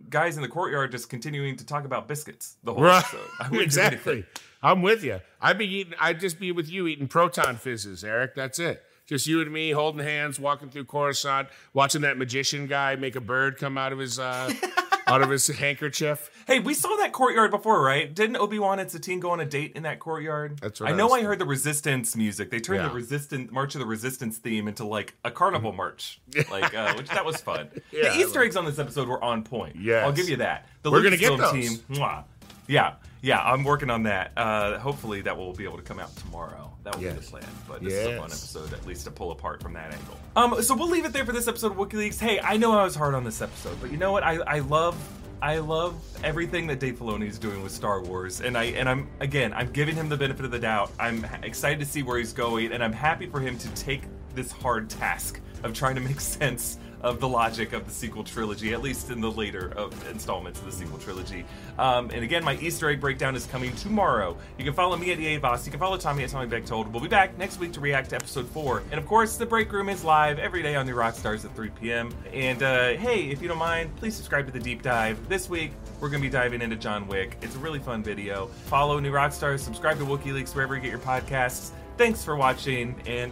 guys 0.10 0.36
in 0.36 0.42
the 0.42 0.48
courtyard 0.50 0.92
just 0.92 1.10
continuing 1.10 1.56
to 1.58 1.66
talk 1.66 1.86
about 1.86 2.08
biscuits 2.08 2.56
the 2.64 2.74
whole 2.74 2.84
Right. 2.84 3.00
episode. 3.04 3.30
I 3.40 3.58
exactly. 3.62 4.26
I'm 4.64 4.82
with 4.82 5.04
you. 5.04 5.20
I'd 5.42 5.58
be 5.58 5.66
eating. 5.68 5.94
I'd 6.00 6.20
just 6.20 6.40
be 6.40 6.52
with 6.52 6.70
you 6.70 6.88
eating 6.88 7.08
proton 7.08 7.56
fizzes, 7.58 8.04
Erik. 8.04 8.36
That's 8.36 8.60
it. 8.60 8.84
Just 9.08 9.28
you 9.28 9.42
and 9.42 9.52
me 9.52 9.72
holding 9.72 10.04
hands, 10.06 10.40
walking 10.40 10.70
through 10.70 10.86
Coruscant, 10.86 11.50
watching 11.74 12.02
that 12.02 12.18
magician 12.18 12.68
guy 12.68 12.96
make 12.96 13.16
a 13.16 13.22
bird 13.22 13.58
come 13.58 13.78
out 13.78 13.92
of 13.92 14.00
his 14.00 14.20
uh, 14.20 14.54
out 15.12 15.22
of 15.22 15.30
his 15.30 15.46
handkerchief. 15.48 16.30
Hey, 16.48 16.60
we 16.60 16.74
saw 16.74 16.96
that 16.98 17.12
courtyard 17.12 17.52
before, 17.52 17.82
right? 17.84 18.14
Didn't 18.14 18.38
Obi 18.38 18.60
Wan 18.60 18.80
and 18.80 18.90
Satine 18.90 19.20
go 19.20 19.32
on 19.32 19.40
a 19.40 19.46
date 19.46 19.74
in 19.76 19.84
that 19.84 20.00
courtyard? 20.00 20.60
That's 20.62 20.80
right. 20.82 20.90
I 20.90 20.94
I 20.94 20.96
know. 20.98 21.08
was 21.08 21.22
I, 21.22 21.24
heard 21.26 21.40
the 21.40 21.46
Resistance 21.46 22.16
music. 22.16 22.50
They 22.50 22.60
turned 22.60 22.82
Yeah. 22.82 22.88
the 22.90 22.94
Resistance 22.96 23.52
March 23.52 23.76
of 23.76 23.80
the 23.80 23.86
Resistance 23.88 24.38
theme 24.38 24.68
into 24.68 24.86
like 24.86 25.14
a 25.26 25.32
carnival 25.32 25.74
march, 25.74 26.20
like 26.52 26.74
uh, 26.74 26.94
which 26.96 27.10
that 27.10 27.26
was 27.26 27.42
fun. 27.42 27.70
Yeah, 27.92 28.14
the 28.14 28.20
Easter 28.20 28.42
eggs 28.42 28.56
on 28.56 28.66
this 28.66 28.80
episode 28.80 29.08
were 29.08 29.24
on 29.24 29.44
point. 29.44 29.76
Yeah, 29.76 30.06
I'll 30.06 30.12
give 30.14 30.30
you 30.30 30.38
that. 30.38 30.68
The 30.84 30.92
We're 30.92 31.04
gonna 31.04 31.18
get 31.18 31.38
those. 31.38 31.52
team, 31.52 31.72
mwah. 31.92 32.24
yeah, 32.68 32.96
yeah. 33.22 33.42
I'm 33.42 33.64
working 33.64 33.90
on 33.90 34.04
that. 34.04 34.32
Uh, 34.36 34.80
hopefully, 34.80 35.22
that 35.22 35.38
will 35.38 35.54
be 35.54 35.64
able 35.64 35.78
to 35.78 35.84
come 35.84 36.00
out 36.00 36.16
tomorrow. 36.18 36.72
That 36.84 36.96
will 36.96 37.04
be 37.04 37.10
the 37.10 37.22
plan. 37.22 37.44
But 37.68 37.84
this 37.84 37.94
is 37.94 38.08
a 38.08 38.18
fun 38.18 38.26
episode, 38.26 38.74
at 38.74 38.86
least 38.86 39.06
to 39.06 39.12
pull 39.12 39.32
apart 39.32 39.62
from 39.62 39.74
that 39.74 39.94
angle. 39.94 40.18
Um, 40.36 40.62
so 40.64 40.76
we'll 40.76 40.90
leave 40.90 41.06
it 41.06 41.14
there 41.14 41.26
for 41.26 41.32
this 41.32 41.48
episode 41.48 41.72
of 41.72 41.78
Wookieeleaks. 41.78 42.20
Hey, 42.20 42.40
I 42.40 42.58
know 42.58 42.78
I 42.78 42.84
was 42.84 42.96
hard 42.96 43.14
on 43.14 43.24
this 43.24 43.42
episode, 43.42 43.80
but 43.82 43.92
you 43.92 43.98
know 43.98 44.12
what? 44.12 44.24
I 44.24 44.38
I 44.38 44.60
love 44.60 44.96
I 45.42 45.58
love 45.58 45.96
everything 46.24 46.68
that 46.68 46.80
Dave 46.80 47.00
Filoni 47.00 47.28
is 47.28 47.40
doing 47.40 47.64
with 47.64 47.72
Star 47.72 48.02
Wars, 48.02 48.42
and 48.42 48.58
I 48.58 48.66
and 48.66 48.88
I'm 48.88 49.08
again 49.20 49.54
I'm 49.54 49.72
giving 49.72 49.96
him 49.96 50.08
the 50.08 50.18
benefit 50.18 50.46
of 50.46 50.52
the 50.52 50.60
doubt. 50.60 50.92
I'm 51.00 51.26
excited 51.44 51.80
to 51.80 51.86
see 51.86 52.04
where 52.04 52.18
he's 52.18 52.34
going, 52.34 52.72
and 52.72 52.84
I'm 52.84 52.94
happy 52.94 53.28
for 53.28 53.40
him 53.40 53.58
to 53.58 53.68
take 53.70 54.04
this 54.36 54.52
hard 54.52 54.90
task 54.90 55.42
of 55.64 55.74
trying 55.74 55.96
to 55.96 56.02
make 56.02 56.20
sense 56.20 56.78
of 57.04 57.20
the 57.20 57.28
logic 57.28 57.74
of 57.74 57.86
the 57.86 57.92
sequel 57.92 58.24
trilogy, 58.24 58.74
at 58.74 58.82
least 58.82 59.10
in 59.10 59.22
the 59.22 59.32
later 59.32 59.74
uh, 59.78 59.90
installments 60.10 60.60
of 60.60 60.66
the 60.66 60.72
sequel 60.72 60.98
trilogy. 60.98 61.46
Um, 61.78 62.10
and 62.12 62.24
again, 62.24 62.44
my 62.44 62.56
Easter 62.58 62.90
egg 62.90 63.02
breakdown 63.02 63.36
is 63.36 63.46
coming 63.48 63.76
tomorrow. 63.76 64.38
You 64.58 64.66
can 64.66 64.74
follow 64.74 64.98
me 64.98 65.12
at 65.12 65.20
EA 65.20 65.38
Voss. 65.38 65.66
You 65.66 65.72
can 65.72 65.80
follow 65.80 65.98
Tommy 65.98 66.24
at 66.24 66.30
Tommy 66.30 66.48
Bechtold. 66.48 66.92
We'll 66.92 67.02
be 67.02 67.08
back 67.08 67.38
next 67.38 67.60
week 67.60 67.74
to 67.74 67.80
react 67.80 68.12
to 68.12 68.16
episode 68.16 68.48
four. 68.48 68.84
And 68.92 69.00
of 69.00 69.06
course, 69.06 69.38
the 69.38 69.46
break 69.46 69.72
room 69.72 69.90
is 69.90 70.04
live 70.04 70.40
every 70.40 70.62
day 70.62 70.76
on 70.76 70.86
New 70.86 70.96
Rockstars 70.96 71.46
at 71.46 71.56
3 71.56 71.70
p.m. 71.70 72.14
And 72.34 72.62
uh, 72.64 72.94
hey, 72.94 73.30
if 73.30 73.42
you 73.42 73.48
don't 73.48 73.58
mind, 73.58 73.96
please 73.96 74.16
subscribe 74.16 74.46
to 74.46 74.52
the 74.52 74.60
deep 74.60 74.82
dive. 74.82 75.28
This 75.28 75.50
week, 75.50 75.72
we're 76.00 76.10
going 76.10 76.22
to 76.22 76.28
be 76.28 76.32
diving 76.32 76.62
into 76.62 76.76
John 76.76 77.08
Wick. 77.08 77.38
It's 77.42 77.56
a 77.56 77.60
really 77.60 77.80
fun 77.80 78.04
video. 78.04 78.48
Follow 78.66 79.00
New 79.00 79.12
Rockstars, 79.12 79.60
subscribe 79.60 79.98
to 80.00 80.06
Wookieeleaks 80.06 80.56
wherever 80.56 80.76
you 80.76 80.82
get 80.82 80.90
your 80.90 81.00
podcasts. 81.00 81.72
Thanks 81.98 82.24
for 82.24 82.36
watching, 82.36 82.96
and 83.06 83.32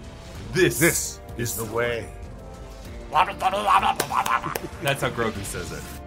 this 0.53 0.79
This 0.79 1.19
is 1.37 1.55
the 1.55 1.65
way. 1.65 2.18
That's 4.81 5.01
how 5.01 5.09
Grogu 5.09 5.43
says 5.43 5.71
it. 5.71 5.98